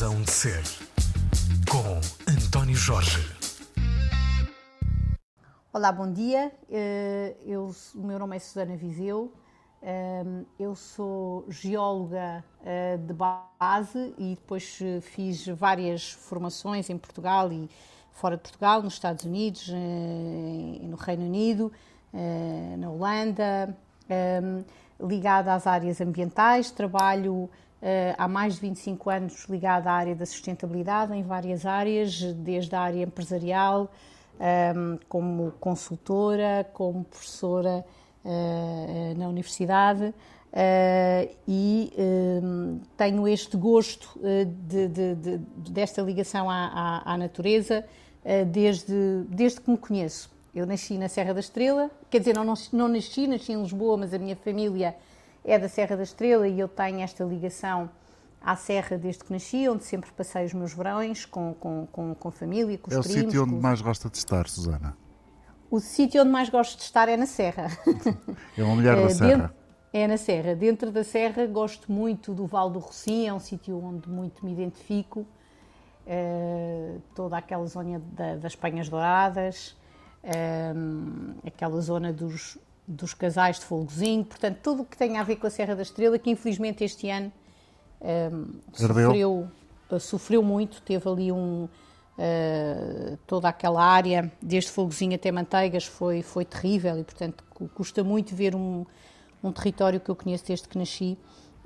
Razão 0.00 0.22
de 0.22 0.30
Ser, 0.30 0.62
com 1.70 2.00
António 2.32 2.74
Jorge. 2.74 3.18
Olá, 5.70 5.92
bom 5.92 6.10
dia. 6.10 6.50
Eh, 6.70 7.36
eu, 7.44 7.70
o 7.94 8.06
meu 8.06 8.18
nome 8.18 8.34
é 8.34 8.38
Susana 8.38 8.78
Viseu. 8.78 9.30
Eh, 9.82 10.24
eu 10.58 10.74
sou 10.74 11.44
geóloga 11.50 12.42
eh, 12.64 12.96
de 12.96 13.12
base 13.12 14.14
e 14.16 14.36
depois 14.36 14.78
fiz 15.02 15.46
várias 15.48 16.12
formações 16.12 16.88
em 16.88 16.96
Portugal 16.96 17.52
e 17.52 17.68
fora 18.10 18.38
de 18.38 18.42
Portugal, 18.42 18.82
nos 18.82 18.94
Estados 18.94 19.26
Unidos, 19.26 19.68
no 19.68 20.96
Reino 20.96 21.26
Unido, 21.26 21.70
na 22.78 22.88
Holanda, 22.88 23.76
ligada 24.98 25.52
às 25.52 25.66
áreas 25.66 26.00
ambientais. 26.00 26.70
Trabalho 26.70 27.50
há 28.18 28.28
mais 28.28 28.54
de 28.54 28.60
25 28.60 29.10
anos 29.10 29.46
ligada 29.48 29.90
à 29.90 29.94
área 29.94 30.14
da 30.14 30.26
sustentabilidade, 30.26 31.14
em 31.14 31.22
várias 31.22 31.64
áreas, 31.64 32.20
desde 32.34 32.74
a 32.74 32.80
área 32.80 33.02
empresarial, 33.02 33.90
ehm, 34.38 34.98
como 35.08 35.52
consultora, 35.52 36.68
como 36.74 37.04
professora 37.04 37.84
uh, 38.24 39.18
na 39.18 39.28
universidade. 39.28 40.14
Uh, 40.52 41.30
e 41.46 41.92
ehm, 41.96 42.80
tenho 42.96 43.26
este 43.28 43.56
gosto 43.56 44.18
de, 44.18 44.88
de, 44.88 45.14
de, 45.14 45.38
desta 45.70 46.02
ligação 46.02 46.50
à, 46.50 47.02
à, 47.04 47.14
à 47.14 47.16
natureza 47.16 47.84
desde, 48.48 49.24
desde 49.28 49.60
que 49.60 49.70
me 49.70 49.78
conheço. 49.78 50.28
Eu 50.54 50.66
nasci 50.66 50.98
na 50.98 51.08
Serra 51.08 51.32
da 51.32 51.40
Estrela, 51.40 51.90
quer 52.10 52.18
dizer, 52.18 52.34
não, 52.34 52.44
não, 52.44 52.54
não 52.72 52.88
nasci, 52.88 53.26
nasci 53.26 53.52
em 53.52 53.62
Lisboa, 53.62 53.96
mas 53.96 54.12
a 54.12 54.18
minha 54.18 54.34
família 54.34 54.96
é 55.44 55.58
da 55.58 55.68
Serra 55.68 55.96
da 55.96 56.02
Estrela 56.02 56.46
e 56.48 56.58
eu 56.60 56.68
tenho 56.68 57.00
esta 57.00 57.24
ligação 57.24 57.90
à 58.40 58.56
Serra 58.56 58.96
desde 58.98 59.24
que 59.24 59.32
nasci, 59.32 59.68
onde 59.68 59.84
sempre 59.84 60.10
passei 60.12 60.44
os 60.44 60.54
meus 60.54 60.72
verões 60.72 61.24
com, 61.26 61.54
com, 61.54 61.86
com, 61.90 62.14
com 62.14 62.30
família, 62.30 62.76
com 62.78 62.88
os 62.90 62.96
É 62.96 63.00
o 63.00 63.02
primos, 63.02 63.20
sítio 63.22 63.42
onde 63.42 63.54
com... 63.54 63.60
mais 63.60 63.80
gosta 63.80 64.08
de 64.08 64.16
estar, 64.18 64.48
Susana? 64.48 64.96
O 65.70 65.78
sítio 65.80 66.22
onde 66.22 66.30
mais 66.30 66.48
gosto 66.48 66.76
de 66.76 66.82
estar 66.84 67.08
é 67.08 67.16
na 67.16 67.26
Serra. 67.26 67.68
É 68.58 68.62
uma 68.62 68.74
mulher 68.74 68.96
da 68.96 69.02
Eh, 69.02 69.08
Serra. 69.10 69.28
dentro- 69.36 69.54
É 69.92 70.06
na 70.06 70.16
Serra. 70.16 70.54
Dentro 70.54 70.90
da 70.92 71.02
Serra 71.04 71.46
gosto 71.46 71.90
muito 71.90 72.32
do 72.34 72.46
Val 72.46 72.70
do 72.70 72.78
Rocim, 72.78 73.26
é 73.26 73.32
um 73.34 73.38
sítio 73.40 73.82
onde 73.82 74.08
muito 74.08 74.44
me 74.44 74.52
identifico. 74.52 75.26
Eh, 76.06 76.96
toda 77.14 77.36
aquela 77.36 77.66
zona 77.66 78.00
da- 78.12 78.36
das 78.36 78.54
Penhas 78.56 78.88
Douradas, 78.88 79.76
eh, 80.22 80.72
aquela 81.46 81.80
zona 81.80 82.12
dos, 82.12 82.58
dos 82.92 83.14
casais 83.14 83.58
de 83.60 83.64
Folgozinho, 83.64 84.24
portanto, 84.24 84.58
tudo 84.62 84.82
o 84.82 84.84
que 84.84 84.96
tem 84.96 85.16
a 85.16 85.22
ver 85.22 85.36
com 85.36 85.46
a 85.46 85.50
Serra 85.50 85.76
da 85.76 85.82
Estrela, 85.82 86.18
que 86.18 86.28
infelizmente 86.30 86.82
este 86.82 87.08
ano 87.08 87.30
eh, 88.00 88.30
Ardeu? 88.82 89.04
sofreu, 89.06 89.48
eh, 89.92 89.98
sofreu 89.98 90.42
muito, 90.42 90.82
teve 90.82 91.08
ali 91.08 91.30
um. 91.30 91.68
eh, 92.18 93.16
toda 93.26 93.48
aquela 93.48 93.82
área, 93.84 94.30
desde 94.42 94.70
Folgozinho 94.72 95.14
até 95.14 95.30
Manteigas, 95.30 95.84
foi, 95.86 96.20
foi 96.22 96.44
terrível 96.44 96.98
e, 96.98 97.04
portanto, 97.04 97.44
cu- 97.50 97.68
custa 97.68 98.02
muito 98.02 98.34
ver 98.34 98.54
um, 98.56 98.84
um 99.42 99.52
território 99.52 100.00
que 100.00 100.10
eu 100.10 100.16
conheço 100.16 100.44
desde 100.46 100.66
que 100.68 100.76
nasci 100.76 101.16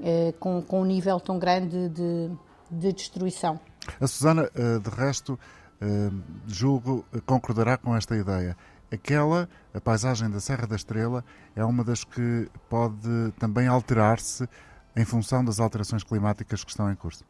eh, 0.02 0.34
com, 0.39 0.61
com 0.62 0.83
um 0.83 0.84
nível 0.84 1.19
tão 1.19 1.39
grande 1.39 1.89
de, 1.89 2.30
de 2.70 2.92
destruição. 2.92 3.58
A 4.00 4.06
Susana, 4.06 4.50
eh, 4.55 4.78
de 4.78 4.91
resto, 4.91 5.39
julgo, 6.47 7.05
concordará 7.27 7.77
com 7.77 7.95
esta 7.95 8.17
ideia. 8.17 8.56
Aquela, 8.92 9.48
a 9.72 9.80
paisagem 9.80 10.30
da 10.30 10.38
Serra 10.40 10.66
da 10.66 10.77
Estrela, 10.77 11.24
é 11.56 11.64
uma 11.64 11.82
das 11.82 12.04
que 12.04 12.48
pode 12.68 13.32
também 13.38 13.66
alterar-se 13.66 14.48
em 14.96 15.04
função 15.04 15.44
das 15.44 15.58
alterações 15.58 16.04
climáticas 16.04 16.62
que 16.62 16.70
estão 16.70 16.90
em 16.90 16.94
curso. 16.94 17.24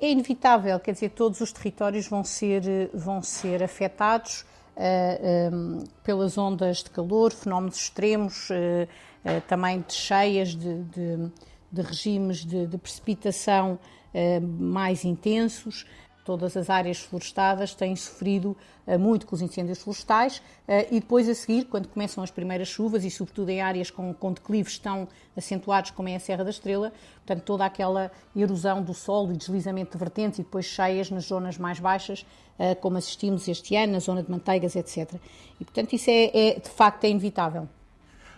É 0.00 0.10
inevitável, 0.10 0.78
quer 0.80 0.92
dizer, 0.92 1.10
todos 1.10 1.40
os 1.40 1.52
territórios 1.52 2.08
vão 2.08 2.24
ser, 2.24 2.66
eh, 2.68 2.90
vão 2.92 3.22
ser 3.22 3.62
afetados 3.62 4.44
eh, 4.76 5.48
em, 5.52 5.84
pelas 6.02 6.36
ondas 6.36 6.78
de 6.78 6.90
calor, 6.90 7.32
fenómenos 7.32 7.76
extremos, 7.76 8.48
eh, 8.50 8.88
eh, 9.24 9.40
também 9.40 9.80
de 9.86 9.92
cheias, 9.92 10.48
de, 10.56 10.82
de- 10.84 11.30
de 11.72 11.82
regimes 11.82 12.38
de, 12.44 12.66
de 12.66 12.76
precipitação 12.78 13.78
eh, 14.12 14.40
mais 14.40 15.04
intensos. 15.04 15.86
Todas 16.30 16.56
as 16.56 16.70
áreas 16.70 17.00
florestadas 17.00 17.74
têm 17.74 17.96
sofrido 17.96 18.56
eh, 18.86 18.96
muito 18.96 19.26
com 19.26 19.34
os 19.34 19.42
incêndios 19.42 19.82
florestais 19.82 20.40
eh, 20.68 20.86
e 20.88 21.00
depois 21.00 21.28
a 21.28 21.34
seguir, 21.34 21.64
quando 21.64 21.88
começam 21.88 22.22
as 22.22 22.30
primeiras 22.30 22.68
chuvas 22.68 23.04
e 23.04 23.10
sobretudo 23.10 23.48
em 23.48 23.60
áreas 23.60 23.90
com, 23.90 24.14
com 24.14 24.32
declives 24.32 24.78
tão 24.78 25.08
acentuados 25.36 25.90
como 25.90 26.08
é 26.08 26.14
a 26.14 26.20
Serra 26.20 26.44
da 26.44 26.50
Estrela, 26.50 26.92
portanto 27.16 27.42
toda 27.42 27.64
aquela 27.64 28.12
erosão 28.36 28.80
do 28.80 28.94
solo 28.94 29.32
e 29.32 29.36
deslizamento 29.36 29.90
de 29.90 29.98
vertentes 29.98 30.38
e 30.38 30.44
depois 30.44 30.66
cheias 30.66 31.10
nas 31.10 31.24
zonas 31.24 31.58
mais 31.58 31.80
baixas, 31.80 32.24
eh, 32.56 32.76
como 32.76 32.96
assistimos 32.96 33.48
este 33.48 33.74
ano, 33.74 33.94
na 33.94 33.98
zona 33.98 34.22
de 34.22 34.30
Manteigas, 34.30 34.76
etc. 34.76 35.12
E 35.58 35.64
portanto 35.64 35.94
isso 35.94 36.10
é, 36.10 36.30
é, 36.32 36.60
de 36.60 36.70
facto 36.70 37.02
é 37.06 37.08
inevitável. 37.08 37.68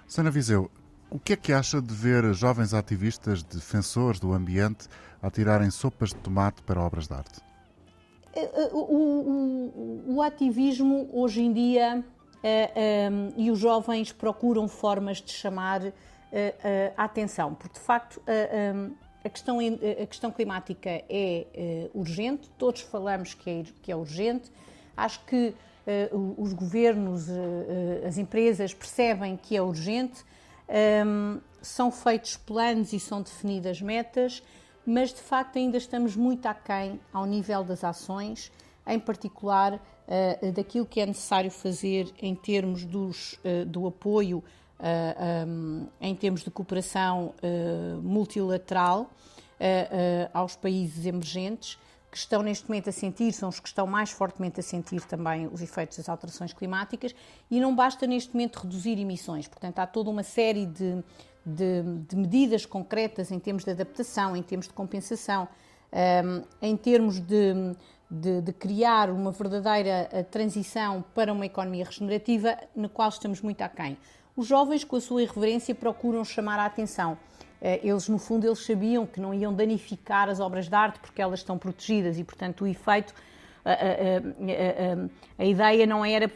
Susana 0.07 0.31
Viseu, 0.31 0.71
o 1.11 1.19
que 1.19 1.35
é 1.35 1.37
que 1.37 1.53
acha 1.53 1.79
de 1.79 1.93
ver 1.93 2.33
jovens 2.33 2.73
ativistas, 2.73 3.43
defensores 3.43 4.19
do 4.19 4.33
ambiente, 4.33 4.89
a 5.21 5.31
tirarem 5.31 5.71
sopas 5.71 6.09
de 6.09 6.17
tomate 6.17 6.63
para 6.63 6.81
obras 6.81 7.07
de 7.07 7.13
arte? 7.13 7.52
O, 8.73 8.79
o- 8.79 9.73
o- 10.09 10.15
o 10.17 10.23
ativismo 10.23 11.09
hoje 11.13 11.43
em 11.43 11.53
dia 11.53 12.03
eh, 12.43 13.09
em, 13.11 13.45
e 13.45 13.51
os 13.51 13.59
jovens 13.59 14.11
procuram 14.13 14.67
formas 14.69 15.19
de 15.21 15.31
chamar 15.33 15.85
eh, 15.85 15.93
eh, 16.33 16.93
a 16.97 17.05
atenção, 17.05 17.55
porque 17.55 17.75
de 17.79 17.85
facto 17.85 18.21
eh, 18.27 18.73
em, 18.75 18.95
a, 19.25 19.29
questão, 19.29 19.59
a 19.61 20.07
questão 20.07 20.31
climática 20.33 20.91
é 20.91 21.47
eh, 21.55 21.91
urgente, 21.95 22.49
todos 22.59 22.81
falamos 22.81 23.35
que 23.35 23.49
é, 23.51 23.63
que 23.83 23.93
é 23.93 23.97
urgente, 23.97 24.51
acho 24.97 25.25
que 25.27 25.55
eh, 25.87 26.09
os 26.39 26.53
governos, 26.55 27.29
eh, 27.29 27.33
eh, 28.03 28.07
as 28.09 28.17
empresas 28.19 28.73
percebem 28.75 29.37
que 29.37 29.57
é 29.57 29.63
urgente, 29.63 30.25
Hum, 31.05 31.39
são 31.61 31.91
feitos 31.93 32.37
planos 32.37 32.95
e 32.95 33.01
são 33.01 33.21
definidas 33.21 33.83
metas, 33.83 34.43
mas 34.85 35.13
de 35.13 35.21
facto 35.21 35.57
ainda 35.59 35.77
estamos 35.77 36.17
muito 36.17 36.47
aquém 36.47 37.01
ao 37.13 37.25
nível 37.25 37.63
das 37.65 37.85
ações, 37.85 38.51
em 38.87 38.99
particular 38.99 39.81
eh, 40.09 40.51
daquilo 40.51 40.85
que 40.85 41.01
é 41.01 41.07
necessário 41.07 41.51
fazer 41.51 42.13
em 42.21 42.35
termos 42.35 42.85
dos, 42.85 43.39
eh, 43.45 43.65
do 43.65 43.87
apoio, 43.87 44.43
eh, 44.79 45.45
um, 45.47 45.87
em 46.01 46.15
termos 46.15 46.43
de 46.43 46.51
cooperação 46.51 47.35
multilateral 48.03 49.09
aos 50.35 50.57
países 50.57 51.07
emergentes 51.07 51.79
que 52.11 52.19
estão 52.19 52.43
neste 52.43 52.69
momento 52.69 52.91
a 52.91 52.93
sentir, 52.93 53.33
são 53.33 53.49
os 53.49 53.61
que 53.61 53.69
estão 53.69 53.87
mais 53.87 54.11
fortemente 54.11 54.59
a 54.59 54.63
sentir 54.63 55.01
também 55.03 55.47
os 55.47 55.63
efeitos 55.63 55.97
das 55.97 56.09
alterações 56.09 56.53
climáticas, 56.53 57.15
e 57.51 57.59
não 57.59 57.75
basta 57.75 58.07
neste 58.07 58.35
momento 58.35 58.57
reduzir 58.57 58.99
emissões. 58.99 59.49
Portanto, 59.49 59.79
há 59.79 59.87
toda 59.87 60.11
uma 60.11 60.23
série 60.23 60.67
de, 60.67 61.03
de, 61.45 61.83
de 62.09 62.17
medidas 62.17 62.65
concretas 62.67 63.31
em 63.31 63.39
termos 63.39 63.65
de 63.65 63.71
adaptação, 63.71 64.37
em 64.37 64.43
termos 64.43 64.67
de 64.69 64.73
compensação, 64.75 65.49
um, 65.93 66.43
em 66.61 66.77
termos 66.77 67.19
de, 67.21 67.53
de, 68.11 68.41
de 68.41 68.53
criar 68.53 69.11
uma 69.11 69.31
verdadeira 69.33 70.09
eh, 70.13 70.23
transição 70.23 71.05
para 71.15 71.33
uma 71.33 71.45
economia 71.47 71.85
regenerativa, 71.85 72.57
na 72.75 72.89
qual 72.89 73.09
estamos 73.09 73.41
muito 73.41 73.61
aquém. 73.63 73.97
Os 74.37 74.47
jovens, 74.47 74.85
com 74.85 74.97
a 74.97 75.01
sua 75.01 75.23
irreverência, 75.23 75.75
procuram 75.75 76.25
chamar 76.25 76.59
a 76.59 76.65
atenção. 76.65 77.19
Eh, 77.61 77.81
Eles, 77.83 78.09
no 78.09 78.19
fundo, 78.19 78.47
eles 78.47 78.65
sabiam 78.65 79.05
que 79.07 79.21
não 79.21 79.35
iam 79.35 79.53
danificar 79.53 80.29
as 80.29 80.41
obras 80.41 80.69
de 80.69 80.75
arte 80.75 80.99
porque 81.01 81.21
elas 81.21 81.41
estão 81.41 81.59
protegidas 81.59 82.19
e, 82.19 82.25
portanto, 82.25 82.63
o 82.63 82.67
efeito, 82.67 83.13
a, 83.65 83.71
a- 83.73 83.75
a- 83.75 83.79
a- 83.79 85.43
a 85.43 85.45
ideia 85.45 85.87
não 85.87 86.05
era 86.05 86.31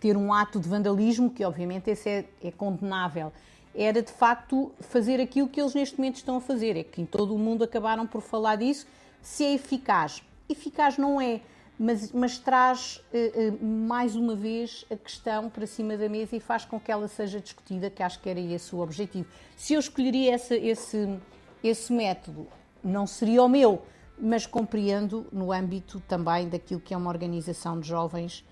ter 0.00 0.16
um 0.16 0.32
ato 0.32 0.60
de 0.60 0.68
vandalismo, 0.68 1.30
que 1.30 1.44
obviamente 1.44 1.90
esse 1.90 2.08
é, 2.08 2.24
é 2.44 2.50
condenável, 2.52 3.32
era 3.78 4.02
de 4.02 4.10
facto 4.10 4.72
fazer 4.80 5.20
aquilo 5.20 5.48
que 5.48 5.60
eles 5.60 5.72
neste 5.72 5.96
momento 5.96 6.16
estão 6.16 6.36
a 6.36 6.40
fazer, 6.40 6.76
é 6.76 6.82
que 6.82 7.00
em 7.00 7.06
todo 7.06 7.32
o 7.32 7.38
mundo 7.38 7.62
acabaram 7.62 8.08
por 8.08 8.20
falar 8.20 8.56
disso, 8.56 8.88
se 9.22 9.44
é 9.44 9.54
eficaz. 9.54 10.20
Eficaz 10.48 10.98
não 10.98 11.20
é, 11.20 11.40
mas, 11.78 12.10
mas 12.10 12.38
traz 12.38 13.00
eh, 13.14 13.30
eh, 13.36 13.64
mais 13.64 14.16
uma 14.16 14.34
vez 14.34 14.84
a 14.90 14.96
questão 14.96 15.48
para 15.48 15.64
cima 15.64 15.96
da 15.96 16.08
mesa 16.08 16.34
e 16.34 16.40
faz 16.40 16.64
com 16.64 16.80
que 16.80 16.90
ela 16.90 17.06
seja 17.06 17.40
discutida, 17.40 17.88
que 17.88 18.02
acho 18.02 18.18
que 18.20 18.28
era 18.28 18.40
esse 18.40 18.74
o 18.74 18.80
objetivo. 18.80 19.28
Se 19.56 19.74
eu 19.74 19.78
escolheria 19.78 20.34
esse, 20.34 20.56
esse, 20.56 21.16
esse 21.62 21.92
método, 21.92 22.48
não 22.82 23.06
seria 23.06 23.44
o 23.44 23.48
meu, 23.48 23.82
mas 24.18 24.44
compreendo 24.44 25.24
no 25.30 25.52
âmbito 25.52 26.02
também 26.08 26.48
daquilo 26.48 26.80
que 26.80 26.92
é 26.92 26.96
uma 26.96 27.10
organização 27.10 27.78
de 27.78 27.86
jovens 27.86 28.44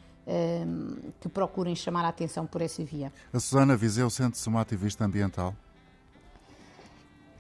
que 1.21 1.29
procurem 1.29 1.75
chamar 1.77 2.05
a 2.05 2.09
atenção 2.09 2.47
por 2.47 2.61
essa 2.61 2.85
via. 2.85 3.13
A 3.33 3.39
Susana 3.39 3.77
Viseu 3.77 4.11
sente-se 4.11 4.49
uma 4.49 4.61
ativista 4.61 5.05
ambiental? 5.05 5.55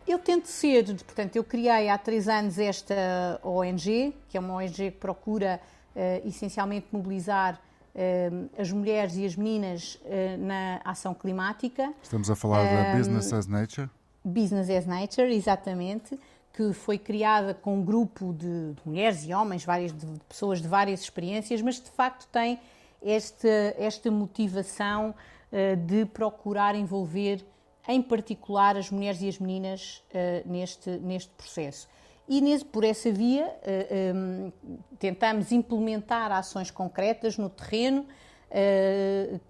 Eu 0.07 0.21
tento 0.21 0.47
ser, 0.47 0.85
portanto, 0.85 1.35
eu 1.35 1.43
criei 1.43 1.89
há 1.89 1.99
três 1.99 2.29
anos 2.29 2.59
esta 2.59 3.41
ONG, 3.43 4.15
que 4.29 4.37
é 4.37 4.41
uma 4.41 4.55
ONG 4.55 4.93
que 4.93 4.99
procura 4.99 5.61
eh, 5.97 6.23
essencialmente 6.25 6.87
mobilizar 6.93 7.61
eh, 7.93 8.31
as 8.57 8.71
mulheres 8.71 9.17
e 9.17 9.27
as 9.27 9.35
meninas 9.35 9.99
eh, 10.05 10.37
na 10.37 10.81
ação 10.85 11.13
climática. 11.13 11.93
Estamos 12.01 12.31
a 12.31 12.37
falar 12.37 12.63
da 12.65 12.97
Business 12.97 13.33
as 13.33 13.49
Nature? 13.49 13.91
Business 14.25 14.71
as 14.71 14.87
Nature, 14.87 15.35
exatamente, 15.35 16.17
que 16.53 16.73
foi 16.73 16.99
criada 16.99 17.53
com 17.53 17.79
um 17.79 17.85
grupo 17.85 18.33
de, 18.33 18.75
de 18.75 18.81
mulheres 18.85 19.25
e 19.25 19.35
homens, 19.35 19.65
várias 19.65 19.93
de, 19.93 20.07
de, 20.07 20.21
pessoas 20.29 20.63
de 20.63 20.69
várias 20.69 21.01
experiências, 21.01 21.61
mas 21.61 21.81
de 21.81 21.91
facto 21.91 22.29
tem 22.31 22.61
esta, 23.03 23.49
esta 23.79 24.11
motivação 24.11 25.15
uh, 25.53 25.77
de 25.77 26.05
procurar 26.07 26.75
envolver, 26.75 27.45
em 27.89 28.03
particular, 28.03 28.77
as 28.77 28.91
mulheres 28.91 29.23
e 29.23 29.29
as 29.29 29.39
meninas 29.39 30.03
uh, 30.11 30.49
neste, 30.51 30.91
neste 30.99 31.31
processo. 31.31 31.89
E 32.29 32.41
nesse, 32.41 32.65
por 32.65 32.85
essa 32.85 33.11
via 33.13 33.47
uh, 33.47 34.17
um, 34.17 34.53
tentamos 34.99 35.53
implementar 35.53 36.33
ações 36.33 36.71
concretas 36.71 37.39
no 37.39 37.49
terreno 37.49 38.07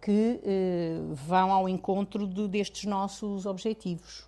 que 0.01 0.41
vão 1.13 1.53
ao 1.53 1.69
encontro 1.69 2.27
de, 2.27 2.49
destes 2.49 2.87
nossos 2.87 3.45
objetivos. 3.45 4.27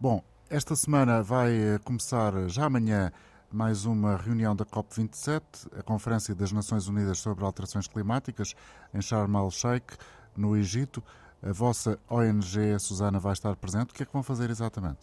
Bom, 0.00 0.22
esta 0.50 0.74
semana 0.74 1.22
vai 1.22 1.54
eh, 1.54 1.78
começar 1.84 2.48
já 2.48 2.64
amanhã 2.64 3.12
mais 3.52 3.84
uma 3.84 4.16
reunião 4.16 4.54
da 4.54 4.64
COP27, 4.64 5.42
a 5.76 5.82
Conferência 5.82 6.34
das 6.34 6.52
Nações 6.52 6.86
Unidas 6.86 7.18
sobre 7.18 7.44
Alterações 7.44 7.88
Climáticas, 7.88 8.54
em 8.94 9.02
Sharm 9.02 9.34
el-Sheikh, 9.36 9.96
no 10.36 10.56
Egito. 10.56 11.02
A 11.42 11.52
vossa 11.52 11.98
ONG, 12.08 12.78
Susana, 12.78 13.18
vai 13.18 13.32
estar 13.32 13.56
presente. 13.56 13.90
O 13.90 13.94
que 13.94 14.02
é 14.04 14.06
que 14.06 14.12
vão 14.12 14.22
fazer 14.22 14.50
exatamente? 14.50 15.00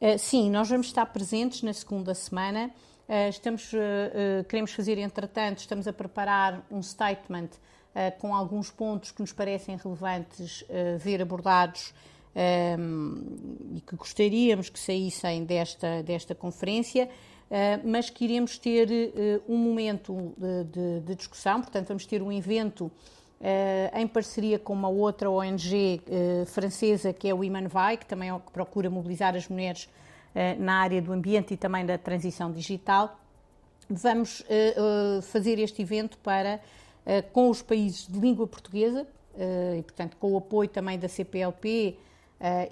Uh, 0.00 0.18
sim, 0.18 0.50
nós 0.50 0.68
vamos 0.68 0.86
estar 0.86 1.04
presentes 1.06 1.62
na 1.62 1.72
segunda 1.74 2.14
semana. 2.14 2.70
Uh, 3.08 3.28
estamos, 3.28 3.72
uh, 3.72 4.44
queremos 4.48 4.72
fazer, 4.72 4.96
entretanto, 4.96 5.58
estamos 5.58 5.86
a 5.86 5.92
preparar 5.92 6.64
um 6.70 6.82
statement 6.82 7.50
com 8.20 8.34
alguns 8.34 8.70
pontos 8.70 9.10
que 9.10 9.20
nos 9.20 9.34
parecem 9.34 9.76
relevantes 9.76 10.64
ver 10.98 11.20
abordados 11.20 11.92
um, 12.34 13.74
e 13.74 13.80
que 13.80 13.94
gostaríamos 13.96 14.68
que 14.68 14.78
saíssem 14.78 15.44
desta, 15.44 16.02
desta 16.02 16.34
conferência, 16.34 17.06
uh, 17.06 17.88
mas 17.88 18.10
que 18.10 18.24
iremos 18.24 18.58
ter 18.58 18.88
uh, 18.88 19.42
um 19.52 19.56
momento 19.56 20.34
de, 20.36 20.64
de, 20.64 21.00
de, 21.00 21.14
discussão, 21.14 21.60
portanto, 21.60 21.88
vamos 21.88 22.06
ter 22.06 22.22
um 22.22 22.32
evento 22.32 22.86
uh, 22.86 23.98
em 23.98 24.06
parceria 24.06 24.58
com 24.58 24.72
uma 24.72 24.88
outra 24.88 25.30
ONG 25.30 26.00
francesa, 26.46 27.12
que 27.12 27.28
é 27.28 27.34
o 27.34 27.38
Women 27.38 27.68
Vai, 27.68 27.96
que 27.96 28.06
também 28.06 28.30
é 28.30 28.38
que 28.38 28.50
procura 28.50 28.88
mobilizar 28.88 29.36
as 29.36 29.48
mulheres 29.48 29.88
na 30.58 30.76
área 30.76 31.02
do 31.02 31.12
ambiente 31.12 31.52
e 31.52 31.58
também 31.58 31.84
da 31.84 31.98
transição 31.98 32.50
digital. 32.50 33.20
Vamos 33.86 34.42
fazer 35.24 35.58
este 35.58 35.82
evento 35.82 36.16
para, 36.22 36.58
com 37.34 37.50
os 37.50 37.60
países 37.60 38.06
de 38.06 38.18
língua 38.18 38.46
portuguesa, 38.46 39.06
e, 39.78 39.82
portanto, 39.82 40.16
com 40.18 40.32
o 40.32 40.38
apoio 40.38 40.70
também 40.70 40.98
da 40.98 41.06
CPLP, 41.06 41.98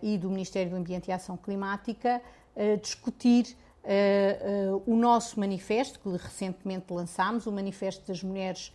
e 0.03 0.19
do 0.19 0.29
Ministério 0.29 0.71
do 0.71 0.77
Ambiente 0.77 1.09
e 1.09 1.13
Ação 1.13 1.37
Climática 1.37 2.21
uh, 2.57 2.77
discutir 2.79 3.57
uh, 3.85 4.83
o 4.87 4.97
nosso 4.97 5.39
manifesto, 5.39 6.01
que 6.01 6.09
recentemente 6.11 6.93
lançámos, 6.93 7.47
o 7.47 7.53
Manifesto 7.53 8.07
das 8.07 8.23
Mulheres 8.23 8.73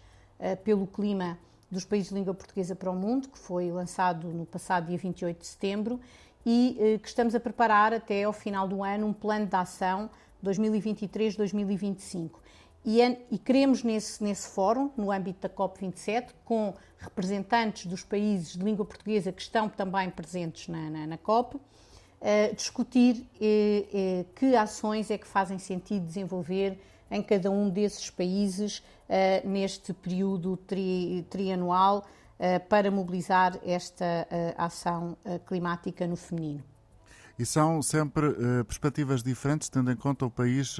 pelo 0.65 0.85
Clima 0.85 1.39
dos 1.71 1.85
Países 1.85 2.09
de 2.09 2.15
Língua 2.15 2.33
Portuguesa 2.33 2.75
para 2.75 2.91
o 2.91 2.95
Mundo, 2.95 3.29
que 3.29 3.39
foi 3.39 3.71
lançado 3.71 4.27
no 4.27 4.45
passado 4.45 4.87
dia 4.87 4.97
28 4.97 5.39
de 5.39 5.47
setembro, 5.47 5.97
e 6.45 6.99
que 7.01 7.07
estamos 7.07 7.33
a 7.33 7.39
preparar 7.39 7.93
até 7.93 8.23
ao 8.23 8.33
final 8.33 8.67
do 8.67 8.83
ano 8.83 9.07
um 9.07 9.13
plano 9.13 9.45
de 9.45 9.55
ação 9.55 10.09
2023-2025. 10.43 12.31
E, 12.85 13.01
e, 13.31 13.39
queremos 13.39 13.81
nesse, 13.81 14.23
nesse 14.23 14.47
fórum, 14.47 14.91
no 14.95 15.11
âmbito 15.11 15.41
da 15.41 15.49
COP27, 15.49 16.29
com 16.45 16.75
representantes 16.99 17.87
dos 17.87 18.03
países 18.03 18.53
de 18.53 18.63
língua 18.63 18.85
portuguesa 18.85 19.31
que 19.31 19.41
estão 19.41 19.67
também 19.67 20.07
presentes 20.11 20.67
na, 20.67 20.91
na, 20.91 21.07
na 21.07 21.17
COP, 21.17 21.55
uh, 21.55 22.55
discutir 22.55 23.15
uh, 23.15 24.21
uh, 24.21 24.25
que 24.35 24.55
ações 24.55 25.09
é 25.09 25.17
que 25.17 25.25
fazem 25.25 25.57
sentido 25.57 26.05
desenvolver 26.05 26.79
em 27.09 27.23
cada 27.23 27.49
um 27.49 27.69
desses 27.69 28.09
países 28.09 28.83
neste 29.43 29.93
período 29.93 30.57
tri, 30.57 31.23
trianual 31.29 32.03
para 32.67 32.89
mobilizar 32.89 33.59
esta 33.63 34.27
ação 34.57 35.15
climática 35.45 36.07
no 36.07 36.15
feminino. 36.15 36.63
E 37.37 37.45
são 37.45 37.79
sempre 37.83 38.33
perspectivas 38.63 39.21
diferentes, 39.21 39.69
tendo 39.69 39.91
em 39.91 39.95
conta 39.95 40.25
o 40.25 40.31
país 40.31 40.77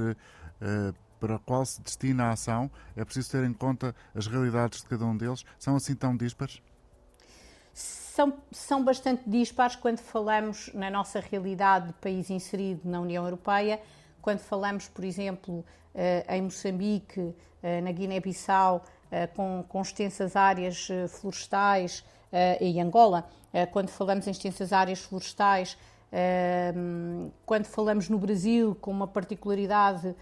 para 1.26 1.38
o 1.38 1.40
qual 1.40 1.66
se 1.66 1.82
destina 1.82 2.26
a 2.26 2.32
ação, 2.34 2.70
é 2.96 3.04
preciso 3.04 3.32
ter 3.32 3.44
em 3.44 3.54
conta 3.54 3.96
as 4.14 4.28
realidades 4.28 4.82
de 4.82 4.88
cada 4.88 5.04
um 5.06 5.18
deles. 5.18 5.44
São 5.58 5.76
assim 5.76 5.96
tão 5.96 6.16
dispares? 6.16 6.62
São, 7.74 8.34
são 8.52 8.84
bastante 8.84 9.28
dispares 9.28 9.76
quando 9.76 9.98
falamos 9.98 10.70
na 10.76 10.92
nossa 10.92 11.20
realidade 11.20 11.88
de 11.88 11.94
país 11.94 12.30
inserido 12.30 12.82
na 12.86 13.02
União 13.02 13.24
Europeia, 13.24 13.82
quando 14.22 14.40
falamos, 14.40 14.88
por 14.88 15.04
exemplo, 15.04 15.66
eh, 15.96 16.24
em 16.30 16.44
Moçambique, 16.44 17.34
eh, 17.64 17.82
na 17.82 17.92
Guiné-Bissau, 17.92 18.84
eh, 19.10 19.26
com, 19.26 19.66
com 19.68 19.82
extensas 19.82 20.36
áreas 20.36 20.88
florestais, 21.10 22.06
e 22.60 22.82
Angola, 22.82 23.30
quando 23.72 23.88
falamos 23.88 24.28
em 24.28 24.32
extensas 24.32 24.74
áreas 24.74 25.00
florestais, 25.00 25.78
quando 27.46 27.64
falamos 27.64 28.10
no 28.10 28.18
Brasil, 28.20 28.76
com 28.82 28.92
uma 28.92 29.08
particularidade 29.08 30.14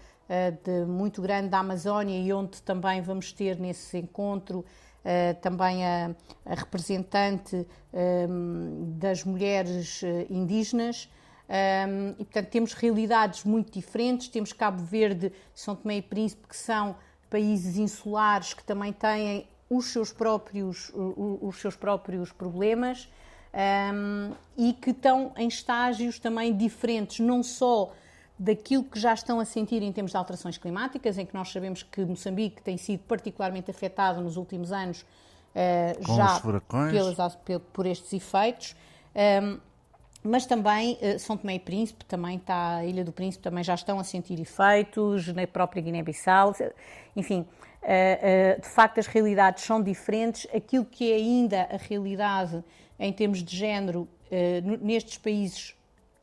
de, 0.64 0.86
muito 0.86 1.20
grande 1.20 1.48
da 1.48 1.58
Amazónia 1.58 2.18
e 2.18 2.32
onde 2.32 2.62
também 2.62 3.00
vamos 3.02 3.32
ter 3.32 3.58
nesse 3.58 3.98
encontro 3.98 4.64
Uh, 5.04 5.38
também 5.42 5.84
a, 5.84 6.16
a 6.46 6.54
representante 6.54 7.66
ehm, 7.92 8.96
das 8.96 9.22
mulheres 9.22 10.00
uh, 10.00 10.06
indígenas. 10.30 11.10
Ehm, 11.46 12.12
e, 12.18 12.24
portanto, 12.24 12.48
temos 12.48 12.72
realidades 12.72 13.44
muito 13.44 13.70
diferentes. 13.70 14.28
Temos 14.28 14.54
Cabo 14.54 14.82
Verde, 14.82 15.30
São 15.54 15.76
Tomé 15.76 15.98
e 15.98 16.02
Príncipe, 16.02 16.48
que 16.48 16.56
são 16.56 16.96
países 17.28 17.76
insulares 17.76 18.54
que 18.54 18.64
também 18.64 18.94
têm 18.94 19.46
os 19.68 19.92
seus 19.92 20.10
próprios, 20.10 20.90
os, 20.94 21.42
os 21.42 21.60
seus 21.60 21.76
próprios 21.76 22.32
problemas 22.32 23.06
um, 23.52 23.58
ehm, 23.58 24.32
e 24.56 24.72
que 24.72 24.88
estão 24.88 25.32
em 25.36 25.48
estágios 25.48 26.18
também 26.18 26.56
diferentes, 26.56 27.20
não 27.20 27.42
só 27.42 27.92
daquilo 28.38 28.82
que 28.84 28.98
já 28.98 29.14
estão 29.14 29.38
a 29.38 29.44
sentir 29.44 29.82
em 29.82 29.92
termos 29.92 30.10
de 30.10 30.16
alterações 30.16 30.58
climáticas, 30.58 31.18
em 31.18 31.26
que 31.26 31.34
nós 31.34 31.50
sabemos 31.50 31.82
que 31.82 32.04
Moçambique 32.04 32.62
tem 32.62 32.76
sido 32.76 33.00
particularmente 33.04 33.70
afetado 33.70 34.20
nos 34.20 34.36
últimos 34.36 34.72
anos 34.72 35.02
uh, 35.02 36.16
já 36.16 36.40
pelas, 36.90 37.38
por 37.72 37.86
estes 37.86 38.12
efeitos. 38.12 38.74
Um, 39.14 39.18
ehm, 39.20 39.60
mas 40.26 40.46
também 40.46 40.94
uh, 40.94 41.18
São 41.18 41.36
Tomé 41.36 41.56
e 41.56 41.60
Príncipe, 41.60 42.04
também 42.06 42.36
está, 42.36 42.76
a 42.76 42.84
Ilha 42.84 43.04
do 43.04 43.12
Príncipe 43.12 43.44
também 43.44 43.62
já 43.62 43.74
estão 43.74 44.00
a 44.00 44.04
sentir 44.04 44.40
efeitos, 44.40 45.28
na 45.28 45.46
própria 45.46 45.82
Guiné-Bissau, 45.82 46.56
enfim, 47.14 47.40
uh, 47.40 47.46
uh, 48.56 48.60
de 48.60 48.68
facto 48.68 48.98
as 48.98 49.06
realidades 49.06 49.62
são 49.62 49.80
diferentes. 49.80 50.48
Aquilo 50.52 50.84
que 50.84 51.12
é 51.12 51.16
ainda 51.16 51.68
a 51.70 51.76
realidade 51.76 52.64
em 52.98 53.12
termos 53.12 53.42
de 53.42 53.56
género 53.56 54.08
nestes 54.80 55.18
países 55.18 55.76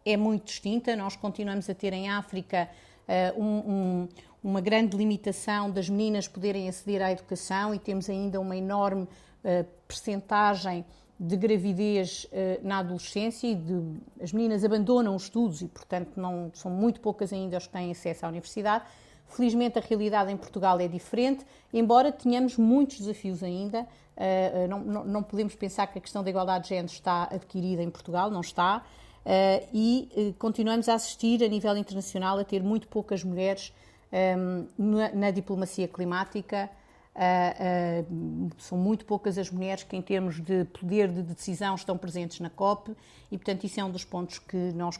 é 0.05 0.17
muito 0.17 0.45
distinta. 0.45 0.95
Nós 0.95 1.15
continuamos 1.15 1.69
a 1.69 1.73
ter 1.73 1.93
em 1.93 2.09
África 2.09 2.69
uh, 3.07 3.41
um, 3.41 3.45
um, 3.45 4.09
uma 4.43 4.61
grande 4.61 4.97
limitação 4.97 5.69
das 5.69 5.89
meninas 5.89 6.27
poderem 6.27 6.67
aceder 6.67 7.01
à 7.01 7.11
educação 7.11 7.73
e 7.73 7.79
temos 7.79 8.09
ainda 8.09 8.39
uma 8.39 8.55
enorme 8.55 9.03
uh, 9.03 9.65
percentagem 9.87 10.85
de 11.19 11.37
gravidez 11.37 12.25
uh, 12.25 12.67
na 12.67 12.79
adolescência 12.79 13.47
e 13.47 13.55
de, 13.55 13.79
as 14.21 14.33
meninas 14.33 14.63
abandonam 14.63 15.15
os 15.15 15.23
estudos 15.23 15.61
e, 15.61 15.67
portanto, 15.67 16.19
não, 16.19 16.49
são 16.53 16.71
muito 16.71 16.99
poucas 16.99 17.31
ainda 17.31 17.57
as 17.57 17.67
que 17.67 17.73
têm 17.73 17.91
acesso 17.91 18.25
à 18.25 18.29
universidade. 18.29 18.85
Felizmente, 19.27 19.77
a 19.77 19.81
realidade 19.81 20.31
em 20.31 20.35
Portugal 20.35 20.79
é 20.79 20.87
diferente, 20.87 21.45
embora 21.71 22.11
tenhamos 22.11 22.57
muitos 22.57 22.99
desafios 22.99 23.43
ainda. 23.43 23.87
Uh, 24.17 24.67
não, 24.67 24.79
não, 24.79 25.03
não 25.05 25.23
podemos 25.23 25.55
pensar 25.55 25.87
que 25.87 25.99
a 25.99 26.01
questão 26.01 26.23
da 26.23 26.29
igualdade 26.29 26.63
de 26.63 26.69
género 26.69 26.91
está 26.91 27.23
adquirida 27.23 27.83
em 27.83 27.89
Portugal, 27.89 28.31
não 28.31 28.41
está. 28.41 28.83
Uh, 29.23 29.67
e 29.71 30.09
uh, 30.15 30.33
continuamos 30.33 30.89
a 30.89 30.95
assistir 30.95 31.43
a 31.43 31.47
nível 31.47 31.77
internacional 31.77 32.39
a 32.39 32.43
ter 32.43 32.63
muito 32.63 32.87
poucas 32.87 33.23
mulheres 33.23 33.71
um, 34.11 34.17
ehm, 34.17 34.67
na, 34.77 35.11
na, 35.13 35.31
diplomacia 35.31 35.87
climática. 35.87 36.69
Uh, 37.13 38.49
são 38.57 38.77
muito 38.77 39.05
poucas 39.05 39.37
as 39.37 39.51
mulheres 39.51 39.83
que, 39.83 39.95
em 39.95 40.01
termos 40.01 40.39
de 40.41 40.65
poder 40.65 41.09
de 41.09 41.21
decisão, 41.21 41.75
estão 41.75 41.97
presentes 41.97 42.39
na 42.39 42.49
COP 42.49 42.95
e, 43.31 43.37
portanto, 43.37 43.63
isso 43.63 43.79
é 43.79 43.83
um 43.83 43.91
dos 43.91 44.03
pontos 44.03 44.39
que 44.39 44.57
nós 44.73 44.99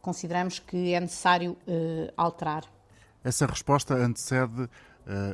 consideramos 0.00 0.58
que 0.58 0.94
é 0.94 1.00
necessário 1.00 1.56
alterar. 2.16 2.64
Essa 3.22 3.46
resposta 3.46 3.94
antecede 3.94 4.68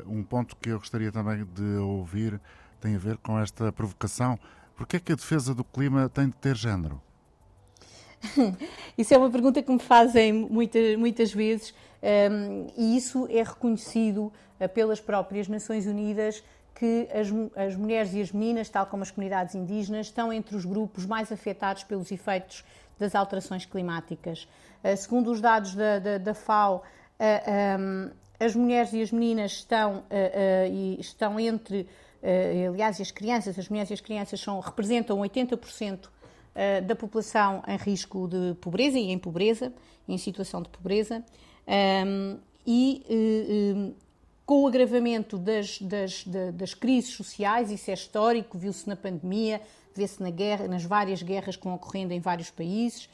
um 0.06 0.22
ponto 0.22 0.56
que 0.56 0.70
eu 0.70 0.78
gostaria 0.78 1.12
também 1.12 1.44
de 1.44 1.76
ouvir, 1.76 2.40
tem 2.80 2.96
a 2.96 2.98
ver 2.98 3.18
com 3.18 3.38
esta 3.38 3.70
provocação. 3.70 4.38
Porquê 4.74 4.96
é 4.96 5.00
que 5.00 5.12
a 5.12 5.16
defesa 5.16 5.54
do 5.54 5.62
clima 5.62 6.08
tem 6.08 6.28
de 6.28 6.36
ter 6.36 6.56
género? 6.56 7.00
isso 8.96 9.12
é 9.12 9.18
uma 9.18 9.30
pergunta 9.30 9.62
que 9.62 9.70
me 9.70 9.78
fazem 9.78 10.32
muitas, 10.32 10.96
muitas 10.96 11.32
vezes 11.32 11.74
um, 12.04 12.66
e 12.76 12.96
isso 12.96 13.26
é 13.30 13.42
reconhecido 13.42 14.32
uh, 14.60 14.68
pelas 14.68 15.00
próprias 15.00 15.48
Nações 15.48 15.86
Unidas 15.86 16.42
que 16.74 17.08
as, 17.12 17.28
as, 17.56 17.76
mulheres 17.76 18.12
e 18.14 18.20
as 18.20 18.32
meninas, 18.32 18.68
tal 18.68 18.86
como 18.86 19.02
as 19.02 19.10
comunidades 19.10 19.54
indígenas, 19.54 20.06
estão 20.06 20.32
entre 20.32 20.56
os 20.56 20.64
grupos 20.64 21.06
mais 21.06 21.30
afetados 21.30 21.84
pelos 21.84 22.10
efeitos 22.10 22.64
das 22.98 23.14
alterações 23.14 23.64
climáticas. 23.64 24.48
Uh, 24.82 24.96
segundo 24.96 25.30
os 25.30 25.40
dados 25.40 25.74
da, 25.74 25.98
da, 25.98 26.18
da 26.18 26.34
FAO, 26.34 26.82
uh, 27.18 27.80
um, 27.80 28.10
as 28.38 28.54
mulheres 28.54 28.92
e 28.92 29.00
as 29.00 29.12
meninas 29.12 29.52
estão, 29.52 29.98
uh, 29.98 30.98
estão 30.98 31.38
entre, 31.38 31.88
aliás, 32.68 33.00
as 33.00 33.10
crianças, 33.10 33.58
as 33.58 33.68
mulheres 33.68 33.90
e 33.90 33.94
as 33.94 34.00
crianças 34.00 34.40
são, 34.40 34.58
representam 34.58 35.18
80% 35.18 36.08
da 36.86 36.94
população 36.94 37.62
em 37.66 37.76
risco 37.76 38.28
de 38.28 38.54
pobreza 38.60 38.96
e 38.98 39.10
em 39.10 39.18
pobreza, 39.18 39.72
em 40.08 40.16
situação 40.16 40.62
de 40.62 40.68
pobreza. 40.68 41.24
Um, 42.06 42.38
e 42.66 43.94
com 44.46 44.62
o 44.62 44.66
agravamento 44.66 45.38
das, 45.38 45.80
das, 45.80 46.24
das, 46.52 46.74
crises 46.74 47.14
sociais, 47.14 47.70
isso 47.70 47.90
é 47.90 47.94
histórico, 47.94 48.58
viu-se 48.58 48.86
na 48.86 48.94
pandemia, 48.94 49.60
vê-se 49.94 50.22
na 50.22 50.30
guerra, 50.30 50.68
nas 50.68 50.84
várias 50.84 51.22
guerras 51.22 51.56
que 51.56 51.64
vão 51.64 51.74
ocorrendo 51.74 52.12
em 52.12 52.20
vários 52.20 52.50
países. 52.50 53.08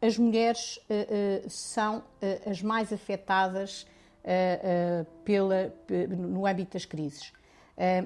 as 0.00 0.18
mulheres 0.18 0.76
uh, 0.76 1.46
uh, 1.46 1.50
são 1.50 1.98
uh, 1.98 2.50
as 2.50 2.62
mais 2.62 2.92
afetadas 2.92 3.86
pela, 5.24 5.74
no 6.08 6.46
âmbito 6.46 6.74
das 6.74 6.84
crises. 6.84 7.32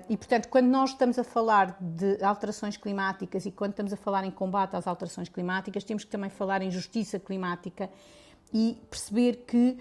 E, 0.08 0.16
portanto, 0.16 0.48
quando 0.48 0.66
nós 0.66 0.90
estamos 0.90 1.18
a 1.18 1.24
falar 1.24 1.76
de 1.80 2.22
alterações 2.24 2.76
climáticas 2.76 3.44
e 3.44 3.50
quando 3.50 3.72
estamos 3.72 3.92
a 3.92 3.96
falar 3.96 4.24
em 4.24 4.30
combate 4.30 4.74
às 4.74 4.86
alterações 4.86 5.28
climáticas, 5.28 5.84
temos 5.84 6.04
que 6.04 6.10
também 6.10 6.30
falar 6.30 6.62
em 6.62 6.70
justiça 6.70 7.18
climática 7.18 7.90
e 8.54 8.78
perceber 8.88 9.44
que 9.46 9.76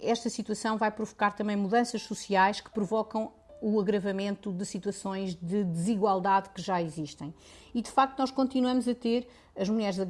esta 0.00 0.28
situação 0.28 0.76
vai 0.76 0.90
provocar 0.90 1.32
também 1.32 1.54
mudanças 1.54 2.02
sociais 2.02 2.60
que 2.60 2.70
provocam 2.70 3.30
o 3.60 3.80
agravamento 3.80 4.52
de 4.52 4.66
situações 4.66 5.34
de 5.34 5.64
desigualdade 5.64 6.50
que 6.50 6.60
já 6.60 6.82
existem. 6.82 7.32
E 7.74 7.80
de 7.80 7.90
facto, 7.90 8.18
nós 8.18 8.30
continuamos 8.30 8.86
a 8.88 8.94
ter 8.94 9.26
as 9.56 9.68
mulheres 9.68 10.00
a, 10.00 10.02
a, 10.02 10.06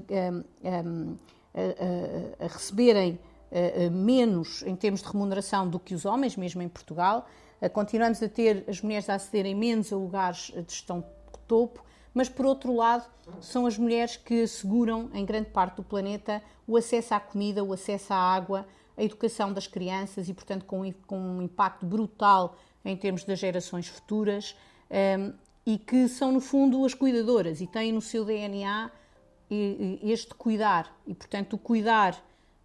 a, 2.43 2.45
a 2.45 2.49
receberem 2.49 3.19
menos 3.93 4.63
em 4.63 4.75
termos 4.75 5.01
de 5.01 5.07
remuneração 5.07 5.69
do 5.69 5.79
que 5.79 5.95
os 5.95 6.05
homens, 6.05 6.37
mesmo 6.37 6.61
em 6.63 6.69
Portugal. 6.69 7.29
Continuamos 7.73 8.23
a 8.23 8.29
ter 8.29 8.65
as 8.69 8.81
mulheres 8.81 9.09
a 9.09 9.15
acederem 9.15 9.55
menos 9.55 9.93
a 9.93 9.97
lugares 9.97 10.53
de 10.55 10.65
gestão 10.69 11.05
topo, 11.47 11.85
mas 12.13 12.29
por 12.29 12.47
outro 12.47 12.75
lado, 12.75 13.05
são 13.41 13.67
as 13.67 13.77
mulheres 13.77 14.17
que 14.17 14.43
asseguram 14.43 15.11
em 15.13 15.25
grande 15.25 15.51
parte 15.51 15.77
do 15.77 15.83
planeta 15.83 16.43
o 16.67 16.77
acesso 16.77 17.15
à 17.15 17.21
comida, 17.21 17.63
o 17.63 17.73
acesso 17.73 18.13
à 18.13 18.17
água, 18.17 18.67
a 18.97 19.03
educação 19.03 19.53
das 19.53 19.67
crianças 19.67 20.29
e, 20.29 20.35
portanto, 20.35 20.65
com, 20.65 20.91
com 21.07 21.19
um 21.19 21.43
impacto 21.43 21.85
brutal 21.85 22.57
em 22.85 22.97
termos 22.97 23.25
das 23.25 23.39
gerações 23.39 23.89
futuras 23.89 24.55
um, 24.91 24.95
ehm, 24.95 25.33
e 25.67 25.79
que 25.79 26.09
são, 26.09 26.31
no 26.31 26.41
fundo, 26.41 26.85
as 26.85 26.95
cuidadoras 26.95 27.61
e 27.61 27.67
têm 27.67 27.91
no 27.91 28.01
seu 28.01 28.25
DNA 28.25 28.91
este 30.03 30.35
cuidar. 30.35 30.95
E, 31.07 31.15
portanto, 31.15 31.55
o 31.55 31.59
cuidar 31.59 32.15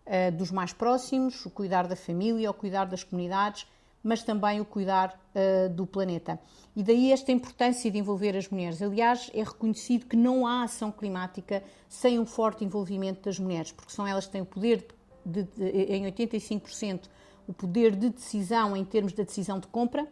uh, 0.05 0.31
dos 0.35 0.51
mais 0.51 0.73
próximos, 0.73 1.45
o 1.45 1.49
cuidar 1.49 1.87
da 1.87 1.95
família, 1.95 2.49
o 2.49 2.53
cuidar 2.53 2.85
das 2.85 3.03
comunidades, 3.03 3.65
mas 4.03 4.23
também 4.23 4.61
o 4.61 4.65
cuidar 4.65 5.19
uh, 5.35 5.69
do 5.69 5.85
planeta. 5.85 6.39
E 6.75 6.83
daí 6.83 7.11
esta 7.11 7.31
importância 7.31 7.91
de 7.91 7.97
envolver 7.97 8.35
as 8.37 8.47
mulheres. 8.47 8.81
Aliás, 8.81 9.29
é 9.33 9.43
reconhecido 9.43 10.05
que 10.05 10.15
não 10.15 10.47
há 10.47 10.63
ação 10.63 10.91
climática 10.91 11.63
sem 11.87 12.17
um 12.17 12.25
forte 12.25 12.63
envolvimento 12.63 13.23
das 13.23 13.37
mulheres, 13.37 13.71
porque 13.71 13.91
são 13.91 14.07
elas 14.07 14.25
que 14.25 14.31
têm 14.31 14.41
o 14.41 14.45
poder 14.45 14.77
de 14.79 14.99
de, 15.25 15.43
de, 15.43 15.63
em 15.93 16.05
85% 16.11 17.09
o 17.47 17.53
poder 17.53 17.95
de 17.95 18.09
decisão 18.09 18.75
em 18.75 18.85
termos 18.85 19.13
da 19.13 19.23
decisão 19.23 19.59
de 19.59 19.67
compra, 19.67 20.07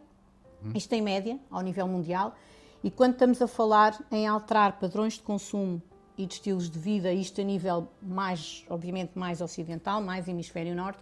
hum. 0.62 0.72
isto 0.74 0.92
em 0.92 1.00
média, 1.00 1.38
ao 1.50 1.60
nível 1.60 1.86
mundial, 1.86 2.34
e 2.82 2.90
quando 2.90 3.12
estamos 3.12 3.40
a 3.40 3.46
falar 3.46 3.96
em 4.10 4.26
alterar 4.26 4.78
padrões 4.78 5.14
de 5.14 5.22
consumo 5.22 5.80
e 6.16 6.26
de 6.26 6.34
estilos 6.34 6.68
de 6.68 6.78
vida, 6.78 7.12
isto 7.12 7.40
a 7.40 7.44
nível 7.44 7.88
mais, 8.02 8.64
obviamente, 8.68 9.12
mais 9.16 9.40
ocidental, 9.40 10.00
mais 10.02 10.26
hemisfério 10.26 10.74
norte, 10.74 11.00